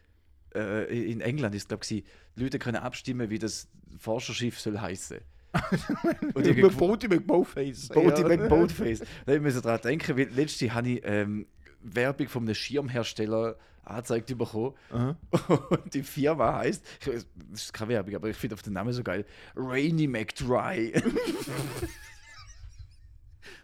äh, 0.57 1.11
in 1.11 1.20
England 1.20 1.54
ist 1.54 1.68
glaube 1.68 1.84
ich, 1.88 2.04
Leute 2.34 2.59
können 2.59 2.78
abstimmen, 2.78 3.30
wie 3.30 3.38
das 3.38 3.68
Forscherschiff 3.98 4.59
soll 4.61 4.78
heißen. 4.78 5.18
und 6.34 6.46
ich 6.46 6.57
mit 6.57 7.26
Bowface. 7.26 7.88
Boaty 7.88 8.22
ja. 8.22 8.28
mit 8.28 8.48
Boatface. 8.48 9.02
Da 9.24 9.34
ich 9.34 9.54
so 9.54 9.61
daran 9.61 9.80
denken, 9.80 10.16
weil 10.16 10.28
letztens 10.28 10.72
habe 10.72 10.88
ich 10.88 11.00
ähm, 11.04 11.46
Werbung 11.80 12.28
von 12.28 12.42
einem 12.42 12.54
Schirmhersteller 12.54 13.57
angezeigt 13.84 14.36
bekommen. 14.36 14.74
Aha. 14.90 15.16
Und 15.70 15.94
die 15.94 16.02
Firma 16.02 16.57
heißt, 16.57 16.84
das 17.04 17.24
ist 17.52 17.72
keine 17.72 17.90
Werbung, 17.90 18.16
aber 18.16 18.28
ich 18.28 18.36
finde 18.36 18.54
auf 18.54 18.62
den 18.62 18.72
Namen 18.72 18.92
so 18.92 19.02
geil, 19.02 19.24
Rainy 19.54 20.07
McDry. 20.07 20.92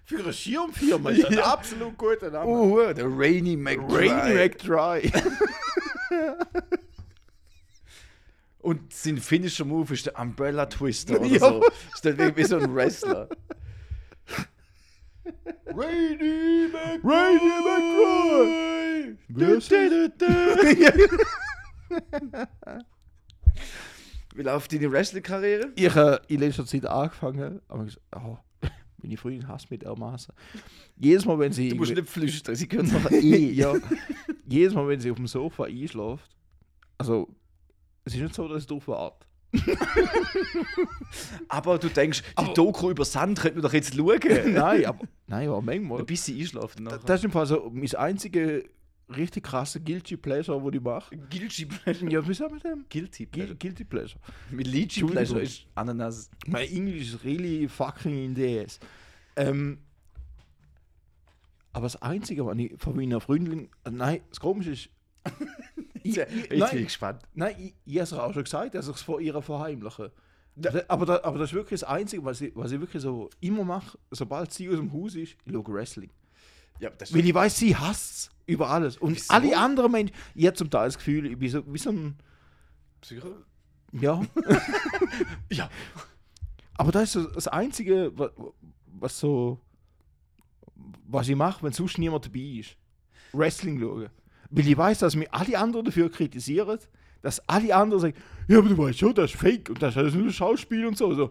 Für 0.05 0.19
eine 0.19 0.33
Schirmfirma 0.33 1.11
ist 1.11 1.23
das 1.23 1.31
ein 1.31 1.37
Ja. 1.37 1.53
absolut 1.53 1.97
guter 1.97 2.31
Name. 2.31 2.51
Uh, 2.51 2.93
der 2.93 3.07
Rainy 3.07 3.57
McDry. 3.57 4.09
Rainy 4.09 4.35
McDry. 4.35 5.13
Und 8.61 8.93
sein 8.93 9.17
finisher 9.19 9.65
Move 9.65 9.93
ist 9.93 10.07
der 10.07 10.19
Umbrella 10.19 10.67
Twister 10.67 11.19
oder 11.19 11.27
Ja. 11.27 11.39
so. 11.41 11.63
Ist 11.95 12.05
dann 12.05 12.37
wie, 12.37 12.45
so 12.45 12.59
ein 12.59 12.73
Wrestler. 12.75 13.29
Rainy 15.67 16.69
du. 20.19 21.19
Wie 24.35 24.43
läuft 24.43 24.73
deine 24.73 24.91
Wrestling-Karriere? 24.91 25.73
ich 25.75 25.95
habe 25.95 26.23
in 26.29 26.41
letzter 26.41 26.65
Zeit 26.65 26.87
angefangen, 26.87 27.61
aber 27.69 27.85
gesagt, 27.85 28.03
oh, 28.17 28.39
meine 29.03 29.17
Freundin 29.17 29.49
hasst 29.49 29.71
mich 29.71 29.81
dermaßen. 29.81 30.35
Jedes 30.97 31.25
Mal, 31.25 31.39
wenn 31.39 31.53
sie. 31.53 31.69
Du 31.71 31.77
musst 31.77 31.95
nicht 31.95 32.09
flüstern, 32.09 32.55
sie 32.55 32.67
können 32.69 32.95
es 33.11 33.13
eh. 33.13 33.51
ja. 33.53 33.75
Jedes 34.47 34.75
Mal, 34.75 34.87
wenn 34.89 35.01
sie 35.01 35.11
auf 35.11 35.17
dem 35.17 35.27
Sofa 35.27 35.65
einschläft, 35.65 36.31
also, 36.99 37.29
es 38.05 38.15
ist 38.15 38.21
nicht 38.23 38.35
so, 38.35 38.47
dass 38.49 38.63
sie 38.63 38.69
drauf 38.69 38.87
wartet. 38.89 39.27
Aber 41.49 41.79
du 41.79 41.89
denkst, 41.89 42.23
die 42.23 42.37
Aber- 42.37 42.55
Doku 42.55 42.91
über 42.91 43.05
Sand 43.05 43.41
könnte 43.41 43.57
man 43.59 43.63
doch 43.63 43.73
jetzt 43.73 43.95
schauen. 43.95 44.19
nein, 44.53 44.85
aber, 44.87 45.01
nein, 45.27 45.49
aber 45.49 45.61
manchmal. 45.63 46.05
Bis 46.05 46.25
sie 46.25 46.41
einschlafen. 46.41 46.89
Das 47.07 47.21
ist 47.21 47.25
im 47.25 47.31
Fall 47.33 47.47
so 47.47 47.71
mein 47.73 47.93
einziger 47.95 48.61
richtig 49.17 49.45
krasse 49.45 49.81
Guilty 49.81 50.17
Pleasure, 50.17 50.61
den 50.61 50.75
ich 50.75 50.81
mache. 50.83 51.17
Guilty 51.17 51.67
Pleasure. 51.67 52.11
Ja, 52.11 52.27
wie 52.29 52.35
sagen 52.35 52.55
wir 52.55 52.61
dem? 52.61 52.85
Guilty 52.89 53.25
Guil- 53.25 53.29
Pleasure. 53.31 53.55
Guilty 53.57 53.85
Pleasure. 53.85 54.21
Mit 54.51 54.67
Lychee. 54.67 55.05
Pleasure 55.05 55.41
ist 55.43 55.67
Ananas. 55.75 56.31
My 56.47 56.65
English 56.67 57.15
is 57.15 57.25
really 57.25 57.69
fucking 57.69 58.25
in 58.25 58.35
the 58.35 58.61
ass. 58.61 58.79
Ähm, 59.37 59.79
aber 61.73 61.85
das 61.87 62.01
Einzige, 62.03 62.45
was 62.45 62.57
ich 62.59 62.73
von 62.79 62.95
meiner 62.97 63.21
Freundin. 63.21 63.69
äh, 63.85 63.91
Nein, 63.91 64.21
das 64.29 64.41
Komische 64.41 64.73
ist. 64.73 64.89
ich, 66.03 66.19
ich, 66.19 66.27
bin 66.27 66.43
ich 66.51 66.59
nein, 66.59 66.85
gespannt. 66.85 67.23
nein, 67.35 67.55
ich, 67.59 67.75
ich 67.85 67.95
habe 67.95 68.03
es 68.05 68.13
auch 68.13 68.33
schon 68.35 68.45
gesagt, 68.45 68.75
dass 68.75 68.89
ich 68.89 68.95
es 68.97 69.03
vor 69.03 69.21
ihr 69.21 69.41
verheimliche. 69.41 70.13
Da- 70.55 70.83
Aber, 70.89 71.07
da, 71.07 71.21
aber 71.23 71.39
das 71.39 71.51
ist 71.51 71.55
wirklich 71.55 71.81
das 71.81 71.89
Einzige, 71.89 72.23
was 72.25 72.41
ich, 72.43 72.55
was 72.55 72.73
ich 72.73 72.81
wirklich 72.81 73.03
so 73.03 73.31
immer 73.41 73.65
mache, 73.65 73.97
sobald 74.11 74.53
sie 74.53 74.69
aus 74.69 74.77
dem 74.77 74.93
Haus 74.93 75.15
ist, 75.15 75.37
ich 75.47 75.53
schaue 75.53 75.65
Wrestling. 75.69 76.11
Ja, 76.79 76.91
Weil 77.11 77.25
ich 77.25 77.33
weiß, 77.35 77.57
sie 77.59 77.75
hasst 77.77 78.11
es 78.13 78.31
über 78.47 78.71
alles. 78.71 78.97
Und 78.97 79.17
Wieso? 79.17 79.33
alle 79.33 79.57
anderen 79.57 79.93
Menschen, 79.93 80.15
ich 80.35 80.47
habe 80.47 80.57
zum 80.57 80.71
Teil 80.71 80.87
das 80.87 80.97
Gefühl, 80.99 81.27
ich 81.27 81.39
bin 81.39 81.49
so 81.49 81.63
wie 81.73 81.79
so 81.79 81.91
ein. 81.91 82.17
Psycho. 83.01 83.35
Ja. 83.93 84.23
Ja. 85.51 85.69
Aber 86.75 86.91
das 86.93 87.05
ist 87.05 87.13
so 87.13 87.25
das 87.29 87.49
Einzige, 87.49 88.13
was, 88.17 88.31
was 88.87 89.21
so. 89.21 89.61
Was 91.07 91.29
ich 91.29 91.37
mache, 91.37 91.63
wenn 91.63 91.73
sonst 91.73 91.99
niemand 91.99 92.25
dabei 92.25 92.41
ist. 92.41 92.77
Wrestling 93.33 93.79
schauen. 93.79 94.09
Weil 94.51 94.67
ich 94.67 94.77
weiß, 94.77 94.99
dass 95.01 95.15
mich 95.15 95.33
alle 95.33 95.59
anderen 95.59 95.85
dafür 95.85 96.11
kritisieren, 96.11 96.79
dass 97.23 97.47
alle 97.49 97.75
anderen 97.75 98.01
sagen, 98.01 98.17
ja, 98.49 98.59
aber 98.59 98.69
du 98.69 98.79
weißt 98.79 98.99
schon, 98.99 99.15
das 99.15 99.31
ist 99.33 99.41
fake 99.41 99.71
und 99.71 99.83
das 99.83 99.97
ist 99.97 100.15
nur 100.15 100.27
ein 100.27 100.33
Schauspiel 100.33 100.87
und 100.87 100.97
so. 100.97 101.15
so. 101.15 101.31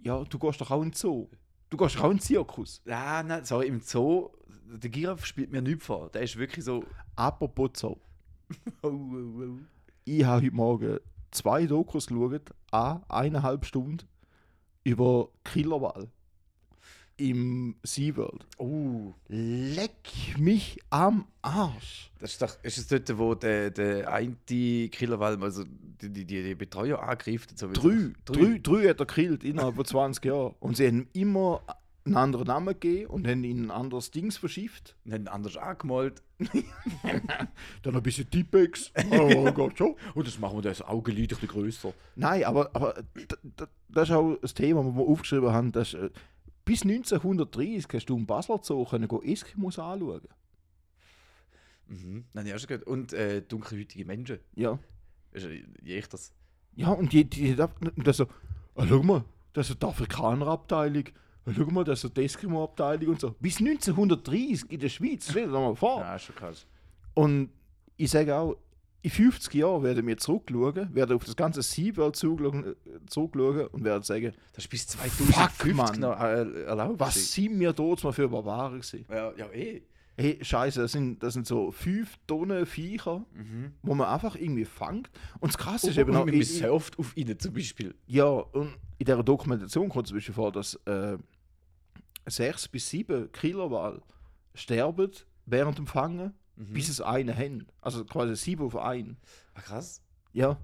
Ja, 0.00 0.22
du 0.24 0.38
gehst 0.38 0.60
doch 0.60 0.70
auch 0.70 0.82
in 0.82 0.90
den 0.90 0.94
Zoo. 0.94 1.28
Du 1.70 1.76
gehst 1.76 1.96
doch 1.96 2.04
auch 2.04 2.10
in 2.10 2.16
den 2.16 2.22
Zirkus. 2.22 2.82
Ja, 2.84 3.22
nein, 3.22 3.44
sorry, 3.44 3.68
im 3.68 3.80
Zoo, 3.80 4.30
der 4.78 4.90
Giraffe 4.90 5.26
spielt 5.26 5.50
mir 5.50 5.62
nichts 5.62 5.86
vor. 5.86 6.10
Der 6.10 6.22
ist 6.22 6.36
wirklich 6.36 6.64
so. 6.64 6.84
Apropos. 7.16 7.84
Oh, 7.84 7.96
oh, 8.82 8.88
oh. 8.88 9.58
Ich 10.04 10.24
habe 10.24 10.44
heute 10.46 10.54
Morgen 10.54 10.98
zwei 11.30 11.66
Dokus 11.66 12.06
geschaut, 12.06 12.50
an 12.70 13.02
eineinhalb 13.08 13.64
Stunden, 13.64 14.06
über 14.84 15.28
Killerwahl 15.44 16.08
im 17.16 17.76
SeaWorld. 17.82 18.46
Oh, 18.58 19.14
Leck 19.28 20.36
mich 20.38 20.78
am 20.90 21.26
Arsch. 21.40 22.10
das 22.18 22.32
ist 22.32 22.42
doch, 22.42 22.56
ist 22.62 22.78
es 22.78 22.88
dort, 22.88 23.18
wo 23.18 23.34
der, 23.34 23.70
der 23.70 24.12
eine 24.12 24.36
Killerwall, 24.88 25.40
also 25.42 25.64
die, 25.64 26.10
die, 26.10 26.24
die, 26.24 26.54
Betreuer 26.54 27.02
angreift? 27.02 27.56
So 27.56 27.68
Drei, 27.68 28.12
drei, 28.24 28.58
drei 28.62 28.88
hat 28.88 29.00
er 29.00 29.06
gekillt 29.06 29.44
innerhalb 29.44 29.76
von 29.76 29.84
20 29.84 30.24
Jahren. 30.24 30.54
Und 30.58 30.76
sie 30.76 30.86
haben 30.86 31.06
immer 31.12 31.62
einen 32.04 32.16
anderen 32.16 32.46
Namen 32.46 32.74
gegeben 32.74 33.06
und 33.06 33.26
haben 33.26 33.44
ihn 33.44 33.66
ein 33.66 33.70
anderes 33.70 34.10
Dings 34.10 34.36
verschifft. 34.36 34.96
Und 35.04 35.12
haben 35.12 35.28
anders 35.28 35.56
angemalt. 35.56 36.22
Dann 37.82 37.96
ein 37.96 38.02
bisschen 38.02 38.28
Tippex. 38.28 38.92
Oh 39.10 39.52
Gott, 39.52 39.78
schon. 39.78 39.94
Und 40.14 40.26
das 40.26 40.38
machen 40.38 40.58
wir 40.58 40.62
das 40.62 40.82
Augenlid 40.82 41.32
ein 41.32 41.38
bisschen 41.40 41.48
grösser. 41.48 41.94
Nein, 42.16 42.44
aber, 42.44 42.70
aber 42.74 43.02
das 43.88 44.08
ist 44.08 44.14
auch 44.14 44.36
das 44.40 44.54
Thema, 44.54 44.82
das 44.82 44.94
wir 44.94 45.02
aufgeschrieben 45.02 45.52
haben. 45.52 45.72
Dass, 45.72 45.94
äh, 45.94 46.10
bis 46.64 46.82
1930 46.82 47.86
hast 47.92 48.06
du 48.06 48.16
im 48.16 48.26
Basler 48.26 48.60
Zoo 48.62 48.84
können 48.84 49.08
Eskimos 49.22 49.78
anschauen. 49.78 50.22
Mhm. 51.88 52.24
Nein, 52.32 52.46
ja, 52.46 52.58
schon 52.58 52.68
gut. 52.68 52.86
Und 52.86 53.12
äh, 53.12 53.42
dunkelhäutige 53.42 54.04
Menschen. 54.04 54.38
Ja. 54.54 54.78
Ist, 55.32 55.46
äh, 55.46 55.64
je 55.82 55.98
ich 55.98 56.08
das. 56.08 56.32
Ja, 56.74 56.90
und 56.90 57.12
die, 57.12 57.24
die, 57.24 57.54
die 57.54 58.02
das 58.02 58.16
so, 58.16 58.26
ah, 58.74 58.86
schau 58.88 59.02
mal, 59.02 59.24
das 59.52 59.70
ist 59.70 59.82
die 59.82 59.86
Afrikaner-Abteilung. 59.86 61.04
Ah, 61.06 61.12
schau 61.46 61.64
mal, 61.66 61.84
das 61.84 62.04
ist 62.04 62.16
die 62.16 62.24
Eskimo-Abteilung 62.24 63.08
und 63.14 63.20
so. 63.20 63.34
Bis 63.40 63.58
1930 63.58 64.70
in 64.70 64.80
der 64.80 64.88
Schweiz, 64.88 65.26
stell 65.30 65.46
dir 65.46 65.52
das 65.52 65.60
mal 65.60 65.74
vor. 65.74 66.00
Ja, 66.00 66.16
ist 66.16 66.22
schon 66.24 66.36
krass. 66.36 66.66
Und 67.14 67.50
ich 67.96 68.10
sage 68.10 68.34
auch, 68.36 68.56
in 69.04 69.10
50 69.10 69.52
Jahren 69.54 69.82
werden 69.82 70.06
wir 70.06 70.16
zurückschauen, 70.16 70.94
werden 70.94 71.16
auf 71.16 71.24
das 71.24 71.34
ganze 71.34 71.60
SeaWorld 71.62 72.14
zurückschauen 72.14 72.76
zurückschauen 73.08 73.66
und 73.66 73.82
werden 73.84 74.02
sagen, 74.04 74.32
Das 74.54 74.64
ist 74.64 74.70
bis 74.70 74.84
Fuck, 74.94 75.10
2050 75.10 75.74
Mann. 75.74 76.00
noch 76.00 76.20
äh, 76.20 76.62
erlaubt. 76.64 77.00
was 77.00 77.32
sind 77.32 77.58
wir 77.58 77.72
dort 77.72 78.04
mal 78.04 78.12
für 78.12 78.28
Barbaren 78.28 78.80
gewesen? 78.80 79.04
Ja, 79.10 79.32
ja, 79.36 79.46
eh. 79.50 79.82
Hey, 80.22 80.38
scheiße, 80.40 80.80
das 80.80 80.92
sind, 80.92 81.22
das 81.22 81.34
sind 81.34 81.46
so 81.46 81.70
5 81.70 82.16
Tonnen 82.26 82.64
Viecher, 82.66 83.24
Mhm. 83.34 83.72
wo 83.82 83.94
man 83.94 84.06
einfach 84.08 84.36
irgendwie 84.36 84.64
fängt. 84.64 85.10
Und 85.40 85.52
das 85.52 85.58
Krasse 85.58 85.90
ist 85.90 85.96
Und 85.96 86.02
eben 86.02 86.16
auch, 86.16 86.24
man 86.26 86.42
surft 86.42 86.98
auf 86.98 87.16
ihnen 87.16 87.38
zum 87.38 87.52
Beispiel. 87.54 87.94
Ja, 88.06 88.24
und 88.26 88.68
in 88.98 89.06
dieser 89.06 89.22
Dokumentation 89.22 89.88
kommt 89.88 90.06
zum 90.06 90.16
Beispiel 90.16 90.34
vor, 90.34 90.52
dass 90.52 90.74
äh, 90.86 91.18
sechs 92.26 92.68
bis 92.68 92.88
sieben 92.88 93.30
Killerwal 93.32 94.00
sterben 94.54 95.10
während 95.46 95.78
dem 95.78 95.86
Fangen, 95.86 96.32
Mhm. 96.56 96.72
bis 96.74 96.88
es 96.88 97.00
einen 97.00 97.36
haben. 97.36 97.66
Also 97.80 98.04
quasi 98.04 98.36
sieben 98.36 98.64
auf 98.64 98.76
einen. 98.76 99.16
Ah, 99.54 99.60
krass. 99.62 100.00
Ja. 100.32 100.58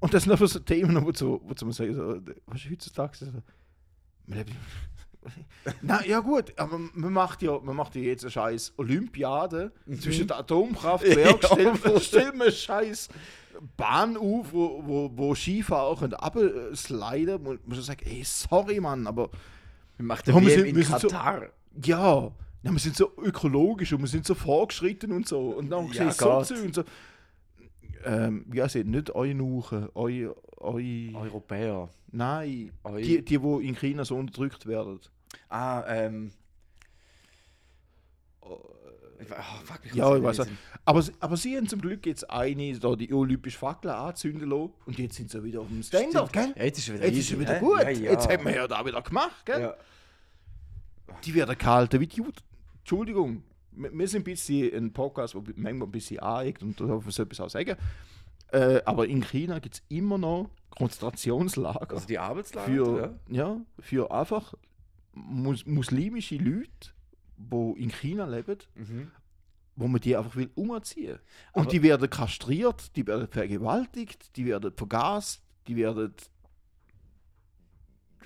Und 0.00 0.12
das 0.14 0.24
sind 0.24 0.32
einfach 0.32 0.46
so 0.48 0.58
Themen, 0.58 1.04
wo 1.04 1.10
du, 1.12 1.40
wo 1.44 1.54
du 1.54 1.64
mal 1.64 1.72
sagst, 1.72 1.94
so, 1.94 2.20
was 2.46 2.64
ist 2.64 2.70
heutzutage 2.70 3.16
so, 3.16 3.26
Man 4.26 4.38
lebt- 4.38 4.52
Na 5.82 6.04
ja 6.04 6.20
gut, 6.20 6.52
aber 6.58 6.78
man 6.94 7.12
macht 7.12 7.42
ja, 7.42 7.58
man 7.58 7.76
macht 7.76 7.94
ja 7.96 8.02
jetzt 8.02 8.24
eine 8.24 8.30
scheiß 8.30 8.74
Olympiade 8.76 9.72
zwischen 10.00 10.26
der 10.28 10.38
Atomkraftwerk, 10.38 11.42
Ja. 11.42 11.48
stell, 11.52 12.00
stell 12.00 12.32
mir 12.32 12.44
eine 12.44 12.52
scheiß 12.52 13.08
Bahn 13.76 14.16
auf, 14.16 14.52
wo, 14.52 14.82
wo, 14.86 15.10
wo 15.14 15.34
Skifahrer 15.34 15.96
können 15.96 16.14
absliden, 16.14 17.42
muss 17.42 17.58
man 17.66 17.82
sagen, 17.82 18.02
ey, 18.06 18.22
sorry 18.24 18.80
Mann, 18.80 19.06
aber 19.06 19.30
Wir 19.96 20.04
machen 20.04 20.22
Ja, 20.26 20.40
wir 20.40 20.50
sind- 20.50 20.66
in 20.66 20.76
wir 20.76 20.84
sind 20.84 21.00
so- 21.00 21.08
Katar. 21.08 21.42
ja, 21.84 22.30
ja, 22.62 22.72
wir 22.72 22.78
sind 22.78 22.96
so 22.96 23.10
ökologisch 23.18 23.92
und 23.92 24.00
wir 24.00 24.06
sind 24.08 24.24
so 24.26 24.34
vorgeschritten 24.36 25.10
und 25.12 25.26
so. 25.28 25.40
Und 25.50 25.70
dann 25.70 25.88
Ja, 25.92 26.04
ja, 26.04 26.12
so 26.12 26.30
und 26.54 26.74
so. 26.74 26.84
Ähm, 28.04 28.46
heißt 28.56 28.76
es? 28.76 28.84
Nicht 28.84 29.14
Eunuchen, 29.14 29.88
Eu, 29.94 30.34
Eu, 30.60 30.78
Europäer. 31.14 31.88
Nein, 32.10 32.72
Eu- 32.84 32.96
die, 32.96 33.22
die, 33.24 33.38
die 33.38 33.66
in 33.68 33.74
China 33.76 34.04
so 34.04 34.16
unterdrückt 34.16 34.66
werden. 34.66 34.98
Ah, 35.48 35.84
ähm. 35.88 36.32
Ich, 39.20 39.26
oh, 39.32 39.34
fuck, 39.64 39.80
ich 39.84 39.94
Ja, 39.94 40.16
ich 40.16 40.22
weiß. 40.22 40.38
nicht. 40.38 40.50
Aber, 40.84 41.02
sie- 41.02 41.12
aber 41.18 41.36
sie 41.36 41.56
haben 41.56 41.66
zum 41.68 41.80
Glück 41.80 42.06
jetzt 42.06 42.28
eine, 42.30 42.78
da 42.78 42.94
die 42.94 43.12
olympische 43.12 43.58
Fackel 43.58 43.90
anzünden 43.90 44.48
lassen 44.48 44.72
und 44.86 44.96
jetzt 44.98 45.16
sind 45.16 45.30
sie 45.30 45.42
wieder 45.42 45.60
auf 45.60 45.66
dem 45.68 45.82
Standard, 45.82 46.32
gell? 46.32 46.54
Ja, 46.56 46.64
jetzt 46.64 46.78
ist 46.78 46.92
wieder, 46.92 47.04
Jetzt 47.04 47.18
ist 47.18 47.30
easy, 47.30 47.34
es 47.34 47.40
wieder 47.40 47.54
hä? 47.54 47.60
gut. 47.60 47.82
Ja, 47.82 47.90
ja. 47.90 48.10
Jetzt 48.12 48.28
haben 48.28 48.44
wir 48.44 48.54
ja 48.54 48.68
da 48.68 48.84
wieder 48.86 49.02
gemacht, 49.02 49.44
gell? 49.44 49.74
Die 51.24 51.34
werden 51.34 51.58
gehalten 51.58 52.00
wie 52.00 52.06
die 52.06 52.16
Juden. 52.16 52.32
Entschuldigung. 52.78 53.42
Wir 53.72 54.08
sind 54.08 54.20
ein 54.22 54.24
bisschen 54.24 54.74
ein 54.74 54.92
Podcast, 54.92 55.34
der 55.34 55.42
manchmal 55.56 55.88
ein 55.88 55.92
bisschen 55.92 56.20
aneckt 56.20 56.62
und 56.62 56.80
da 56.80 56.84
darf 56.86 57.02
man 57.02 57.10
so 57.10 57.22
etwas 57.22 57.40
auch 57.40 57.50
sagen. 57.50 57.76
Äh, 58.52 58.80
aber 58.84 59.06
in 59.06 59.22
China 59.22 59.58
gibt 59.58 59.74
es 59.76 59.82
immer 59.88 60.16
noch 60.18 60.50
Konzentrationslager 60.70 61.90
Also 61.94 62.06
die 62.06 62.18
Arbeitslager. 62.18 62.66
für, 62.66 63.18
ja, 63.28 63.60
für 63.80 64.10
einfach 64.10 64.54
mus 65.12 65.66
muslimische 65.66 66.36
Leute, 66.36 66.90
die 67.36 67.82
in 67.82 67.90
China 67.90 68.24
leben, 68.26 68.58
Mhm. 68.74 69.10
wo 69.76 69.86
man 69.88 70.00
die 70.00 70.16
einfach 70.16 70.36
will 70.36 70.50
umziehen. 70.54 71.18
Und 71.52 71.62
Aber- 71.62 71.70
die 71.70 71.82
werden 71.82 72.08
kastriert, 72.08 72.94
die 72.96 73.06
werden 73.06 73.28
vergewaltigt, 73.28 74.36
die 74.36 74.46
werden 74.46 74.72
vergast, 74.76 75.42
die 75.66 75.76
werden 75.76 76.14
äh, 78.20 78.24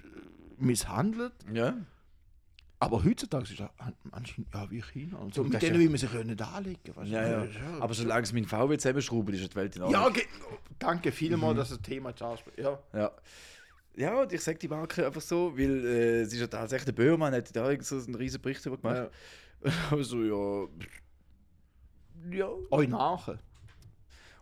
misshandelt. 0.58 1.32
Ja. 1.52 1.74
Aber 2.82 3.04
heutzutage 3.04 3.44
ist 3.44 3.62
anscheinend 4.10 4.52
ja, 4.52 4.70
wie 4.70 4.82
China. 4.82 5.18
Und 5.18 5.34
so. 5.34 5.42
Und 5.42 5.50
Mit 5.50 5.62
denen 5.62 5.74
ja- 5.74 5.80
will 5.80 5.88
man 5.88 5.98
sich 5.98 6.12
ja 6.12 6.24
nicht 6.24 6.42
anlegen. 6.42 6.80
weißt 6.96 7.10
du? 7.10 7.14
Ja, 7.14 7.44
ja. 7.44 7.48
Aber 7.80 7.94
solange 7.94 8.22
es 8.22 8.32
mein 8.32 8.44
VW 8.44 8.76
zusammenschrauben, 8.76 9.34
ist 9.34 9.50
die 9.52 9.56
Welt 9.56 9.76
in 9.76 9.82
Ordnung. 9.82 10.02
ja 10.02 10.08
ge- 10.08 10.26
danke 10.78 11.12
vielmals, 11.12 11.56
dass 11.58 11.68
das 11.70 11.82
Thema 11.82 12.08
anspricht. 12.10 12.58
Ja. 12.58 12.78
Ja. 12.92 13.10
Ja, 13.94 14.20
und 14.22 14.32
ich 14.32 14.40
sage 14.40 14.58
die 14.58 14.68
Marke 14.68 15.06
einfach 15.06 15.20
so, 15.20 15.56
weil 15.56 15.84
äh, 15.84 16.20
es 16.22 16.32
ist 16.32 16.40
ja 16.40 16.46
tatsächlich 16.46 16.86
der 16.86 16.92
Böhmermann 16.92 17.34
hat 17.34 17.54
da 17.54 17.70
so 17.82 17.96
einen 17.96 18.14
riesen 18.14 18.40
Bericht 18.40 18.64
darüber 18.66 18.80
gemacht. 18.80 19.10
Aber 19.90 20.02
so, 20.04 20.22
ja. 20.22 20.68
Ja. 22.36 22.48
Euch 22.70 22.88
nachher. 22.88 23.38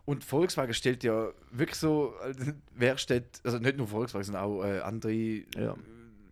Und 0.05 0.23
Volkswagen 0.23 0.73
stellt 0.73 1.03
ja 1.03 1.29
wirklich 1.51 1.77
so 1.77 2.13
äh, 2.23 2.33
Werkstätte, 2.75 3.39
also 3.43 3.59
nicht 3.59 3.77
nur 3.77 3.87
Volkswagen, 3.87 4.23
sondern 4.25 4.43
auch 4.43 4.63
äh, 4.63 4.79
andere 4.79 5.13
Ja. 5.13 5.75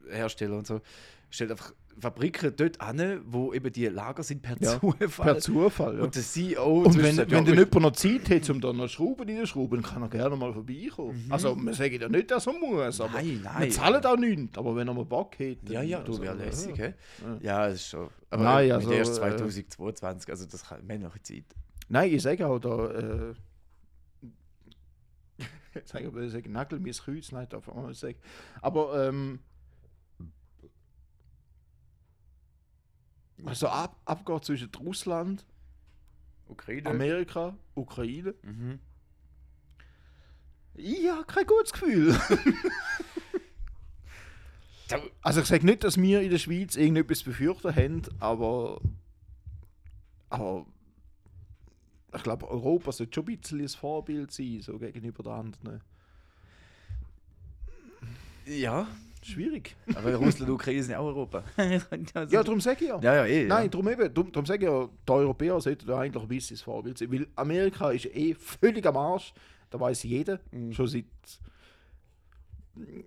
Hersteller 0.09 0.57
und 0.57 0.65
so, 0.65 0.81
stellt 1.29 1.51
einfach 1.51 1.73
Fabriken 2.01 2.53
dort 2.55 2.79
an, 2.81 3.21
wo 3.25 3.53
eben 3.53 3.71
die 3.71 3.85
Lager 3.87 4.23
sind 4.23 4.41
per 4.41 4.55
Ja, 4.61 4.79
Zufall. 4.79 5.33
Per 5.33 5.39
Zufall. 5.39 5.97
Ja. 5.97 6.03
Und 6.03 6.15
der 6.15 6.23
CEO 6.23 6.83
Und 6.83 7.01
wenn, 7.01 7.15
sagt, 7.15 7.31
wenn 7.31 7.45
ja, 7.45 7.53
jemand 7.53 7.73
noch 7.75 7.91
Zeit 7.91 8.29
hat, 8.29 8.49
um 8.49 8.61
da 8.61 8.71
noch 8.73 8.87
Schrauben 8.87 9.27
reinzuschrauben, 9.29 9.81
dann 9.81 9.91
kann 9.91 10.01
er 10.03 10.09
gerne 10.09 10.35
mal 10.35 10.53
vorbeikommen. 10.53 11.25
Also, 11.29 11.55
wir 11.55 11.73
sagen 11.73 11.99
ja 12.01 12.09
nicht, 12.09 12.31
dass 12.31 12.47
er 12.47 12.53
muss, 12.53 13.01
aber 13.01 13.13
Nein, 13.13 13.41
nein. 13.43 13.61
wir 13.63 13.69
zahlen 13.71 14.05
auch 14.05 14.17
nichts. 14.17 14.57
Aber 14.57 14.75
wenn 14.75 14.87
er 14.87 14.93
mal 14.93 15.05
Bock 15.05 15.33
hat. 15.39 15.57
dann- 15.63 15.73
Ja, 15.73 15.81
ja, 15.81 15.99
du 16.01 16.11
also, 16.13 16.21
wäre 16.23 16.35
lässig, 16.35 16.77
ja. 16.77 16.93
Ja, 17.41 17.67
das 17.67 17.75
ist 17.75 17.87
schon. 17.89 18.09
Aber 18.29 18.43
Nein, 18.43 18.67
mit 18.67 18.75
also, 18.75 18.91
erst 18.91 19.11
äh, 19.11 19.37
2022, 19.37 20.29
also 20.29 20.45
das 20.45 20.63
kann, 20.63 20.87
wir 20.87 20.95
haben 20.95 21.01
noch 21.03 21.17
Zeit. 21.19 21.43
Nein, 21.89 22.13
ich 22.13 22.21
sage 22.21 22.45
auch 22.47 22.59
da. 22.59 22.91
Äh, 22.91 23.33
ich 25.83 25.87
sage 25.87 26.07
aber, 26.07 26.21
ich 26.21 26.31
sage 26.31 26.49
Nagel, 26.49 26.79
mein 26.79 26.91
Kreuz, 26.93 27.31
nein, 27.31 27.47
darf 27.49 27.67
man 27.67 27.87
nicht 27.87 27.99
sagen. 27.99 28.17
Aber, 28.61 29.07
ähm. 29.07 29.39
Also 33.45 33.67
ab, 33.67 33.95
abgeht 34.05 34.45
zwischen 34.45 34.69
Russland, 34.79 35.45
Ukraine. 36.47 36.89
Amerika, 36.89 37.55
Ukraine. 37.75 38.33
mhm. 38.43 38.79
Ich 40.75 41.09
habe 41.09 41.25
kein 41.25 41.45
gutes 41.45 41.73
Gefühl. 41.73 42.17
So, 44.89 44.95
Also 45.21 45.41
ich 45.41 45.47
sage 45.47 45.65
nicht, 45.67 45.83
dass 45.83 45.97
wir 46.01 46.21
in 46.21 46.31
der 46.31 46.39
Schweiz 46.39 46.75
irgendetwas 46.75 47.21
befürchten 47.21 47.75
haben, 47.75 48.01
aber, 48.19 48.81
aber 50.31 50.65
ich 52.15 52.23
glaube, 52.23 52.49
Europa 52.49 52.91
sollte 52.91 53.13
schon 53.13 53.27
ein 53.27 53.37
bisschen 53.37 53.61
ein 53.61 53.67
Vorbild 53.69 54.31
sein, 54.31 54.61
so 54.61 54.79
gegenüber 54.79 55.21
den 55.21 55.31
anderen. 55.31 55.81
Ja, 58.47 58.87
Schwierig. 59.29 59.75
aber 59.95 60.15
Russland 60.15 60.49
und 60.49 60.55
Ukraine 60.55 60.81
sind 60.83 60.91
ja 60.91 60.99
auch 60.99 61.05
Europa. 61.07 61.43
also, 61.57 61.85
Ja, 62.29 62.43
darum 62.43 62.59
sage 62.61 62.83
ich 62.85 62.89
ja. 62.89 62.99
ja, 63.01 63.15
ja, 63.15 63.25
eh. 63.25 63.45
Nein, 63.47 63.63
ja. 63.63 63.67
darum 63.69 63.87
eben, 63.89 64.13
darum, 64.13 64.31
darum 64.31 64.45
sage 64.45 64.65
ich 64.65 64.71
ja, 64.71 64.87
die 65.07 65.11
Europäer 65.11 65.59
sollten 65.61 65.85
da 65.87 65.99
eigentlich 65.99 66.21
ein 66.23 66.27
bisschen 66.29 66.55
das 66.55 66.61
Vorbild 66.63 66.97
sein, 66.97 67.11
weil 67.11 67.27
Amerika 67.35 67.91
ist 67.91 68.05
eh 68.07 68.33
völlig 68.33 68.85
am 68.85 68.97
Arsch, 68.97 69.33
da 69.69 69.79
weiß 69.79 70.03
jeder, 70.03 70.39
Mhm. 70.51 70.73
schon 70.73 70.87
seit, 70.87 71.05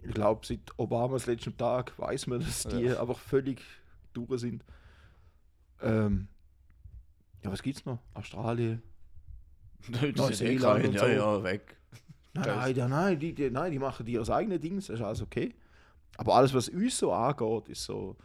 ich 0.02 0.12
glaube, 0.14 0.46
seit 0.46 0.60
Obamas 0.76 1.26
letzten 1.26 1.56
Tag 1.56 1.98
weiß 1.98 2.26
man, 2.26 2.40
dass 2.40 2.64
die 2.64 2.82
Ja. 2.82 3.00
einfach 3.00 3.18
völlig 3.18 3.60
durch 4.12 4.40
sind. 4.40 4.62
Ähm, 5.80 6.28
ja, 7.42 7.50
was 7.50 7.62
gibt's 7.62 7.84
noch? 7.84 7.98
Australien? 8.14 8.82
Ist 10.02 10.16
Neuseeland 10.16 10.84
eh 10.84 10.90
ja, 10.90 11.00
so. 11.00 11.06
ja, 11.06 11.42
weg. 11.42 11.76
Nein, 12.34 12.74
nein, 12.76 12.90
nein, 12.90 13.18
die, 13.18 13.34
die, 13.34 13.50
nein, 13.50 13.72
die 13.72 13.78
machen 13.78 14.06
die 14.06 14.18
aus 14.18 14.30
eigenen 14.30 14.60
Dingen, 14.60 14.76
das 14.76 14.88
ist 14.88 15.00
alles 15.02 15.20
okay. 15.20 15.54
Aber 16.18 16.34
alles, 16.34 16.52
was 16.54 16.68
uns 16.68 16.98
so 16.98 17.12
angeht, 17.12 17.68
ist 17.68 17.84
so. 17.84 18.16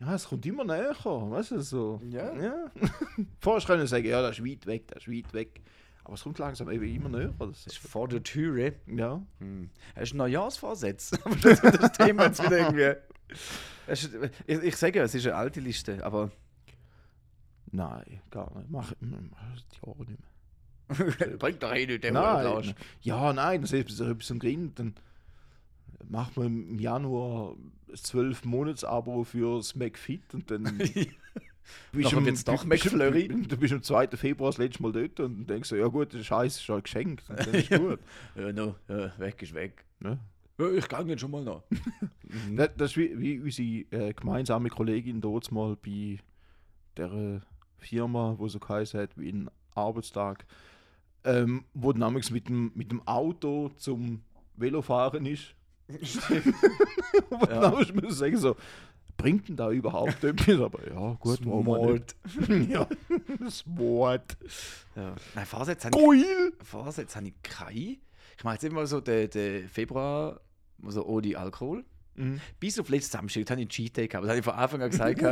Ja, 0.00 0.14
es 0.14 0.26
kommt 0.28 0.44
immer 0.44 0.64
näher, 0.64 0.94
weißt 1.04 1.52
du, 1.52 1.60
so. 1.60 2.00
Ja. 2.10 2.34
ja. 2.34 2.70
Vorher 3.40 3.66
können 3.66 3.82
sie 3.82 3.86
sagen, 3.88 4.04
ja, 4.06 4.20
das 4.22 4.38
ist 4.38 4.44
weit 4.46 4.66
weg, 4.66 4.88
das 4.88 5.06
ist 5.06 5.10
weit 5.12 5.32
weg. 5.32 5.62
Aber 6.04 6.14
es 6.14 6.22
kommt 6.22 6.38
langsam 6.38 6.70
eben 6.70 6.84
immer 6.84 7.08
näher. 7.08 7.34
Das 7.38 7.66
ist 7.66 7.78
vor 7.78 8.06
der 8.08 8.22
Türe. 8.22 8.74
ja. 8.86 9.20
Hm. 9.38 9.70
Hast 9.96 10.12
du 10.12 10.16
Neujahrsvorsatz? 10.18 11.12
Aber 11.24 11.34
das, 11.36 11.60
das 11.60 11.92
Thema 11.92 12.26
jetzt 12.26 12.44
wieder 12.44 12.58
irgendwie. 12.58 12.92
Ist- 13.86 14.10
Ich, 14.46 14.58
ich 14.62 14.76
sage 14.76 14.98
ja, 14.98 15.04
es 15.04 15.14
ist 15.14 15.26
eine 15.26 15.34
alte 15.36 15.60
Liste, 15.60 16.04
aber 16.04 16.30
Nein, 17.72 18.20
gar 18.30 18.56
nicht. 18.56 18.70
Mach, 18.70 18.92
mach 19.00 19.62
die 19.72 19.86
Jahre 19.86 20.04
nicht 20.06 20.20
mehr. 21.18 21.36
bringt 21.38 21.62
doch 21.62 21.74
eh 21.74 21.86
nicht, 21.86 22.04
der 22.04 22.12
Nein, 22.12 22.74
ja, 23.00 23.32
nein, 23.32 23.60
das 23.62 23.72
ist 23.72 24.00
etwas 24.00 24.26
zum 24.26 24.38
Grin. 24.38 24.72
Dann 24.76 24.94
macht 26.08 26.36
man 26.36 26.46
im 26.46 26.78
Januar 26.78 27.54
ein 27.88 27.96
12 27.96 28.44
Monats 28.44 28.84
Abo 28.84 29.24
fürs 29.24 29.74
McFit 29.74 30.34
und 30.34 30.50
dann 30.50 30.64
bist 31.92 32.12
Nachher 32.12 32.24
wird's 32.24 32.44
doch 32.44 32.64
McFlurry. 32.64 33.28
Du, 33.28 33.56
bist 33.56 33.72
am 33.72 33.82
2. 33.82 34.08
Februar 34.08 34.50
das 34.50 34.58
letzte 34.58 34.82
Mal 34.82 34.92
dort 34.92 35.20
und 35.20 35.46
denkst 35.46 35.68
so, 35.68 35.76
ja 35.76 35.86
gut, 35.86 36.12
der 36.12 36.22
Scheiß 36.22 36.56
ist 36.56 36.62
schon 36.62 36.82
geschenkt. 36.82 37.28
Und 37.28 37.38
dann 37.38 37.54
ist 37.54 37.70
gut. 37.76 37.98
Ja, 38.34 38.52
no, 38.52 38.74
ja, 38.88 39.18
weg 39.18 39.42
ist 39.42 39.54
weg. 39.54 39.84
Ne? 40.00 40.18
Ja, 40.58 40.70
ich 40.70 40.88
kann 40.88 41.08
jetzt 41.08 41.20
schon 41.20 41.30
mal 41.30 41.44
noch. 41.44 41.64
Das, 42.54 42.70
das 42.76 42.90
ist 42.92 42.96
wie, 42.96 43.18
wie 43.18 43.40
unsere 43.40 44.08
äh, 44.08 44.12
gemeinsame 44.14 44.68
Kollegin 44.68 45.20
dort 45.20 45.50
mal 45.52 45.76
bei 45.76 46.18
der 46.96 47.12
äh, 47.12 47.40
Firma, 47.78 48.34
wo 48.38 48.48
so 48.48 48.58
geheißen 48.58 49.00
hat, 49.00 49.18
wie 49.18 49.30
ein 49.30 49.50
Arbeitstag, 49.74 50.46
ähm, 51.24 51.64
wo 51.74 51.92
dann 51.92 52.14
mit 52.14 52.48
dem, 52.48 52.72
mit 52.74 52.90
dem 52.90 53.06
Auto 53.06 53.70
zum 53.76 54.22
Velofahren 54.56 55.26
ist. 55.26 55.54
Wo 55.88 57.46
Ja. 57.46 57.60
dann 57.60 57.74
muss 57.74 57.94
man 57.94 58.10
sagen, 58.10 58.36
so, 58.36 58.56
bringt 59.16 59.48
denn 59.48 59.56
da 59.56 59.70
überhaupt 59.70 60.22
etwas? 60.24 60.60
Aber 60.60 60.86
ja, 60.88 61.16
gut, 61.20 61.40
nicht? 61.44 62.16
ja, 62.70 62.88
Wort. 63.66 64.36
Ja. 64.94 65.14
Nein, 65.34 65.46
Vorsätze 65.46 65.88
habe 65.88 65.96
ich, 65.96 66.22
Geil! 66.22 66.52
Vorsätze 66.62 67.16
habe 67.16 67.28
ich 67.28 67.34
keine. 67.42 67.96
Ich 68.38 68.44
mache 68.44 68.54
jetzt 68.54 68.64
immer 68.64 68.86
so 68.86 69.00
den, 69.00 69.30
den 69.30 69.68
Februar 69.68 70.40
so 70.86 71.04
ohne 71.06 71.38
Alkohol. 71.38 71.84
Mhm. 72.16 72.40
Bis 72.60 72.78
auf 72.78 72.88
letzten 72.88 73.12
Samstag 73.12 73.42
habe 73.50 73.60
ich 73.60 73.64
einen 73.64 73.68
Cheat 73.68 73.96
Day 73.96 74.08
gehabt. 74.08 74.24
Das 74.24 74.30
habe 74.30 74.38
ich 74.38 74.44
von 74.44 74.54
Anfang 74.54 74.82
an 74.82 74.90
gesagt. 74.90 75.22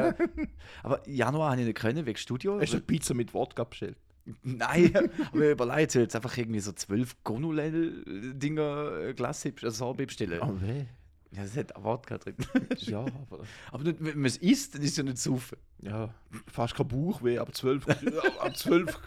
Aber 0.82 1.08
Januar 1.08 1.52
habe 1.52 1.60
ich 1.60 1.66
nicht 1.66 1.78
können, 1.78 2.04
wegen 2.06 2.18
Studio. 2.18 2.60
Hast 2.60 2.72
du 2.72 2.76
eine 2.76 2.84
Pizza 2.86 3.14
mit 3.14 3.32
Wodka 3.34 3.64
bestellt? 3.64 3.96
Nein, 4.42 4.92
aber 5.32 5.50
überlegt, 5.50 5.94
jetzt 5.94 6.16
einfach 6.16 6.36
irgendwie 6.36 6.60
so 6.60 6.72
zwölf 6.72 7.16
Gonulel-Dinger 7.24 9.12
Glas, 9.14 9.44
also 9.46 9.70
Sorbet 9.70 10.08
bestellen. 10.08 10.40
Ah, 10.40 10.52
weh. 10.60 10.84
Ja, 11.32 11.42
das 11.42 11.56
hat 11.56 11.72
Wodka 11.82 12.18
drin. 12.18 12.36
Ja, 12.78 13.00
aber 13.00 13.44
aber 13.72 13.84
nicht, 13.84 13.96
wenn 13.98 14.18
man 14.18 14.26
es 14.26 14.36
isst, 14.36 14.74
dann 14.74 14.82
ist 14.82 14.92
es 14.92 14.96
ja 14.96 15.02
nicht 15.02 15.18
saufen. 15.18 15.58
ja, 15.80 16.14
fast 16.46 16.74
kein 16.74 16.86
Bauchweh, 16.86 17.38
aber 17.38 17.52
zwölf, 17.52 17.86
ab 18.38 18.56
zwölf 18.56 18.98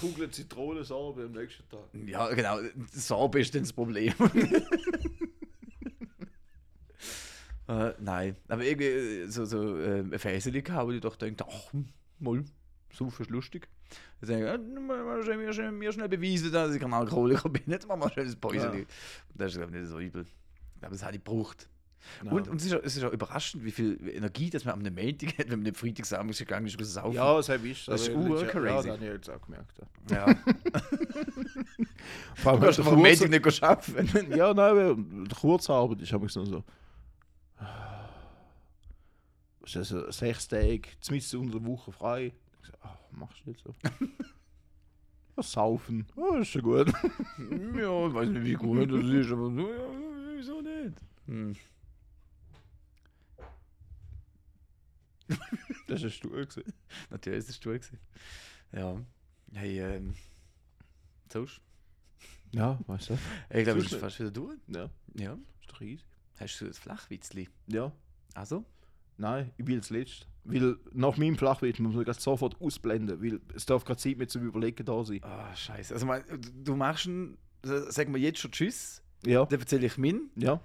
Kugeln 0.00 0.32
Zitronensorbe 0.32 1.24
am 1.24 1.32
nächsten 1.32 1.68
Tag. 1.68 1.84
Ja, 2.06 2.28
genau. 2.32 2.58
Sorbet 2.92 3.42
ist 3.42 3.54
dann 3.54 3.62
das 3.62 3.72
Problem. 3.72 4.12
Äh, 7.68 7.94
nein, 7.98 8.36
aber 8.48 8.64
irgendwie 8.64 8.84
äh, 8.84 9.26
so, 9.26 9.44
so 9.44 9.76
äh, 9.76 10.00
ein 10.00 10.18
Fäseli 10.18 10.62
gehabt, 10.62 10.86
wo 10.86 10.92
ich 10.92 11.00
doch 11.00 11.16
denke, 11.16 11.44
ach, 11.48 11.72
hm, 11.72 11.88
mal, 12.20 12.44
so 12.92 13.08
ist 13.08 13.30
lustig. 13.30 13.68
Mal 14.20 15.22
schnell, 15.22 15.36
mir, 15.36 15.52
schnell, 15.52 15.72
mir 15.72 15.92
schnell 15.92 16.08
beweisen, 16.08 16.50
dass 16.50 16.74
ich 16.74 16.82
ein 16.82 16.92
Alkoholiker 16.92 17.48
bin. 17.48 17.62
Jetzt 17.66 17.86
machen 17.86 18.00
wir 18.00 18.10
schnell 18.10 18.26
das 18.26 18.36
Päuseli. 18.36 18.80
Ja. 18.80 18.86
Das 19.34 19.52
ist, 19.52 19.58
glaube 19.58 19.72
ich, 19.74 19.80
nicht 19.80 19.90
so 19.90 19.98
übel. 19.98 20.24
Aber 20.80 20.90
das 20.90 21.02
habe 21.02 21.16
ich 21.16 21.24
gebraucht. 21.24 21.68
Ja. 22.24 22.30
Und, 22.32 22.48
und 22.48 22.60
es, 22.60 22.66
ist 22.66 22.74
auch, 22.74 22.82
es 22.82 22.96
ist 22.96 23.04
auch 23.04 23.12
überraschend, 23.12 23.64
wie 23.64 23.70
viel 23.70 23.98
Energie 24.08 24.50
das 24.50 24.64
man 24.64 24.74
am 24.74 24.82
Montag 24.82 25.38
hat, 25.38 25.50
wenn 25.50 25.58
man 25.58 25.64
nicht 25.64 25.76
Freitagsabend 25.76 26.36
gegangen 26.36 26.66
ist, 26.66 26.78
saufen. 26.80 27.14
Ja, 27.14 27.36
das 27.36 27.48
habe 27.48 27.66
ich. 27.66 27.84
Das 27.84 28.02
ist 28.02 28.14
ur 28.14 28.42
ja, 28.42 28.48
crazy. 28.48 28.66
Ja, 28.66 28.76
das 28.76 28.86
habe 28.86 29.04
ich 29.04 29.12
jetzt 29.12 29.30
auch 29.30 29.42
gemerkt. 29.42 29.78
Ja. 30.10 30.26
Vor 32.36 32.52
allem 32.52 32.60
Du 32.60 32.66
kannst 32.66 32.80
am 32.80 32.94
Montag 32.94 33.28
nicht 33.28 33.62
arbeiten. 33.62 34.36
ja, 34.36 34.54
nein, 34.54 35.28
Kurzarbeit 35.40 36.00
ist 36.02 36.12
habe 36.12 36.26
ich 36.26 36.32
so. 36.32 36.64
Ist 39.64 39.76
also 39.76 40.10
sechs 40.10 40.48
Tage, 40.48 40.82
zumindest 41.00 41.34
unter 41.34 41.58
der 41.58 41.66
Woche 41.66 41.92
frei. 41.92 42.32
So, 42.66 42.72
ach, 42.82 42.96
machst 43.12 43.38
du 43.44 43.50
nicht 43.50 43.62
so. 43.62 43.74
Ja, 45.36 45.42
saufen, 45.42 46.06
oh, 46.16 46.36
ist 46.36 46.48
schon 46.48 46.62
gut. 46.62 46.88
ja, 47.76 48.06
ich 48.08 48.14
weiß 48.14 48.28
nicht, 48.30 48.44
wie 48.44 48.54
gut 48.54 48.90
das 48.90 49.04
ist, 49.04 49.30
aber 49.30 49.50
so, 49.50 49.70
ja, 49.70 50.34
wieso 50.34 50.60
nicht? 50.62 50.94
Hm. 51.26 51.54
Das 55.88 56.02
ist 56.02 56.24
du 56.24 56.30
gesehen. 56.30 56.72
Natürlich 57.10 57.38
ist 57.40 57.50
es 57.50 57.56
stur 57.56 57.74
gewesen. 57.74 57.98
Ja. 58.72 58.98
Hey, 59.52 59.78
ähm. 59.80 60.14
Sonst? 61.30 61.60
Ja, 62.52 62.78
weißt 62.86 63.10
du? 63.10 63.18
Ich 63.50 63.64
glaube, 63.64 63.80
es 63.80 63.92
ist 63.92 64.00
fast 64.00 64.18
wieder 64.20 64.30
durch. 64.30 64.58
Ja, 64.68 64.88
Ja. 65.14 65.34
ist 65.60 65.70
doch 65.70 65.80
easy. 65.82 66.02
Hast 66.38 66.60
du 66.60 66.66
das 66.66 66.78
Flachwitzli? 66.78 67.48
Ja, 67.66 67.92
Also? 68.34 68.64
Nein, 69.18 69.50
ich 69.56 69.66
will 69.66 69.78
das 69.78 69.90
letzte. 69.90 70.26
Weil 70.44 70.76
nach 70.92 71.16
meinem 71.16 71.36
Flachwitz 71.36 71.78
muss 71.80 71.94
man 71.94 72.04
das 72.04 72.22
sofort 72.22 72.60
ausblenden, 72.60 73.20
weil 73.20 73.40
es 73.54 73.66
darf 73.66 73.84
keine 73.84 73.96
Zeit 73.96 74.16
mehr 74.16 74.28
zum 74.28 74.42
Überlegen 74.46 74.84
da 74.84 75.04
sein. 75.04 75.20
Ah, 75.22 75.54
scheiße. 75.54 75.92
Also, 75.92 76.06
mein, 76.06 76.22
du 76.62 76.76
machst 76.76 77.06
einen, 77.08 77.36
sagen 77.64 78.14
wir 78.14 78.20
jetzt 78.20 78.38
schon 78.38 78.52
Tschüss, 78.52 79.02
Ja, 79.24 79.44
dann 79.44 79.58
erzähle 79.58 79.86
ich 79.86 79.98
min 79.98 80.30
ja. 80.36 80.60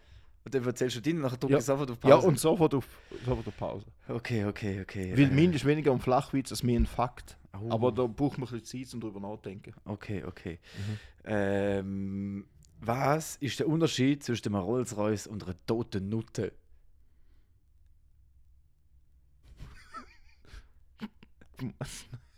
und 0.46 0.54
dann 0.54 0.64
erzählst 0.66 1.04
du 1.04 1.10
und 1.12 1.22
nachher 1.22 1.38
drücke 1.38 1.54
Ja. 1.54 1.60
ich 1.60 1.66
sofort 1.66 1.90
auf 1.90 2.00
Pause. 2.00 2.14
Ja, 2.14 2.20
und 2.20 2.40
sofort 2.40 2.76
auf, 2.76 2.88
sofort 3.26 3.48
auf 3.48 3.58
Pause. 3.58 3.86
Okay, 4.08 4.46
okay, 4.46 4.82
okay. 4.82 5.14
Weil 5.18 5.32
äh, 5.32 5.34
mein 5.34 5.52
ist 5.54 5.66
weniger 5.66 5.92
ein 5.94 6.00
Flachwitz 6.00 6.52
als 6.52 6.62
mir 6.62 6.80
ein 6.80 6.86
Fakt. 6.86 7.38
oh, 7.60 7.72
Aber 7.72 7.92
da 7.92 8.06
braucht 8.06 8.38
man 8.38 8.48
ein 8.50 8.60
bisschen 8.60 8.86
Zeit, 8.86 8.94
um 8.94 9.00
darüber 9.00 9.20
nachzudenken. 9.20 9.74
Okay, 9.86 10.24
okay. 10.26 10.60
Mhm. 10.78 10.98
Ähm, 11.24 12.46
was 12.80 13.36
ist 13.38 13.60
der 13.60 13.68
Unterschied 13.68 14.24
zwischen 14.24 14.48
einem 14.54 14.64
Rolls-Royce 14.64 15.26
und 15.28 15.44
einer 15.44 15.56
toten 15.66 16.10
Nutte? 16.10 16.52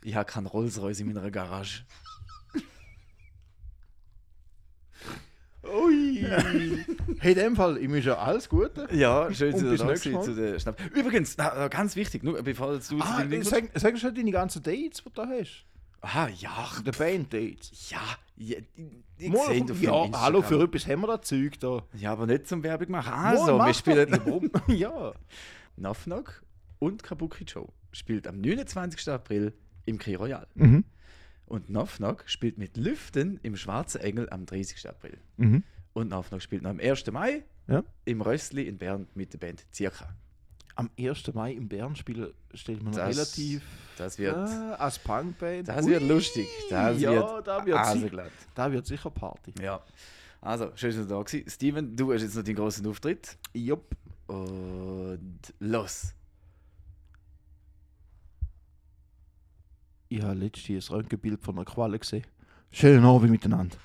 Ich 0.03 0.15
habe 0.15 0.25
keinen 0.25 0.47
Rolls-Royce 0.47 0.99
in 1.01 1.13
meiner 1.13 1.31
Garage. 1.31 1.83
Ui! 5.63 6.25
hey, 7.19 7.31
in 7.31 7.37
dem 7.37 7.55
Fall, 7.55 7.77
ich 7.77 7.89
wünsche 7.89 8.09
dir 8.09 8.17
alles 8.19 8.49
Gute. 8.49 8.87
Ja, 8.91 9.33
schön, 9.33 9.53
dass 9.53 9.79
warst 9.87 10.05
Mal. 10.07 10.21
zu 10.21 10.35
der 10.35 10.59
Schnapp. 10.59 10.77
Übrigens, 10.93 11.37
na, 11.37 11.69
ganz 11.69 11.95
wichtig, 11.95 12.21
nur 12.21 12.41
bevor 12.43 12.77
du 12.77 12.99
Ah, 12.99 13.21
den 13.21 13.29
Link 13.29 13.45
sag, 13.45 13.69
sag 13.75 13.97
schon 13.97 14.13
deine 14.13 14.31
ganzen 14.31 14.61
Dates, 14.61 14.97
die 15.01 15.03
du 15.03 15.09
da 15.13 15.25
hast. 15.27 15.63
Aha, 16.01 16.27
ja, 16.37 16.67
Die 16.85 16.91
Band-Dates. 16.91 17.89
ja, 17.89 18.01
ja, 18.35 18.57
ich, 18.75 18.85
ich 19.17 19.29
Mal, 19.31 19.45
sehe 19.53 19.63
auf 19.63 19.81
ja, 19.81 19.91
deinem 20.01 20.19
hallo, 20.21 20.41
für 20.41 20.61
etwas 20.61 20.85
haben 20.85 20.99
wir 21.01 21.07
da 21.07 21.21
Zeug 21.21 21.57
da. 21.61 21.81
Ja, 21.93 22.11
aber 22.11 22.25
nicht 22.27 22.45
zum 22.45 22.61
Werbung 22.61 22.91
machen. 22.91 23.11
Mal, 23.11 23.37
Also, 23.37 23.57
mach 23.57 23.67
wir 23.67 23.73
spielen 23.73 24.09
Ja, 24.11 24.19
warum? 24.25 24.51
ja. 24.67 25.13
Knock 26.03 26.43
und 26.79 27.01
Kabuki 27.03 27.45
Joe 27.45 27.69
spielt 27.93 28.27
am 28.27 28.41
29. 28.41 29.07
April 29.09 29.53
im 29.85 29.97
Key 29.97 30.15
Royal. 30.15 30.45
Mhm. 30.55 30.83
Und 31.45 31.67
Knock 31.67 31.91
Knock 31.95 32.23
spielt 32.27 32.57
mit 32.57 32.75
Lüften 32.77 33.39
im 33.43 33.55
Schwarzen 33.55 34.01
Engel 34.01 34.29
am 34.29 34.45
30. 34.45 34.87
April. 34.89 35.17
Mhm. 35.37 35.63
Und 35.93 36.07
Knock 36.07 36.27
Knock 36.27 36.41
spielt 36.41 36.63
noch 36.63 36.71
am 36.71 36.79
1. 36.79 37.11
Mai 37.11 37.43
Ja. 37.67 37.83
im 38.05 38.21
Rössli 38.21 38.63
in 38.67 38.77
Bern 38.77 39.07
mit 39.15 39.31
der 39.33 39.37
Band 39.39 39.63
Circa. 39.73 40.15
Am 40.75 40.89
1. 40.97 41.33
Mai 41.33 41.51
im 41.53 41.67
Bern 41.69 41.95
spielen 41.95 42.33
stellt 42.53 42.81
man 42.81 42.93
Das 42.93 43.15
relativ 43.15 43.61
Das 43.97 44.17
wird, 44.17 44.35
ah, 44.35 44.73
als 44.75 44.97
Punkband. 44.99 45.67
das 45.67 45.85
Ui. 45.85 45.91
wird 45.91 46.03
lustig. 46.03 46.47
Das 46.69 46.99
ja, 46.99 47.11
wird 47.11 47.47
da 47.47 47.63
wird, 47.65 47.77
also 47.77 48.07
glatt. 48.09 48.31
da 48.55 48.71
wird 48.71 48.85
sicher 48.87 49.11
Party. 49.11 49.53
Ja. 49.61 49.81
Also, 50.41 50.71
schön, 50.75 50.89
dass 50.91 51.01
du 51.03 51.07
da 51.07 51.15
warst. 51.17 51.51
Steven, 51.51 51.95
du 51.95 52.11
hast 52.11 52.23
jetzt 52.23 52.35
noch 52.35 52.43
den 52.43 52.55
großen 52.55 52.85
Auftritt. 52.87 53.37
Jupp. 53.53 53.95
Und 54.27 55.39
los. 55.59 56.13
Ich 60.15 60.21
habe 60.21 60.35
letztens 60.35 60.91
ein 60.91 60.97
Röntgenbild 60.97 61.41
von 61.41 61.55
einer 61.55 61.65
Qualle 61.65 61.97
gesehen. 61.97 62.21
Schönen 62.69 63.03
Abend 63.03 63.31
miteinander. 63.31 63.77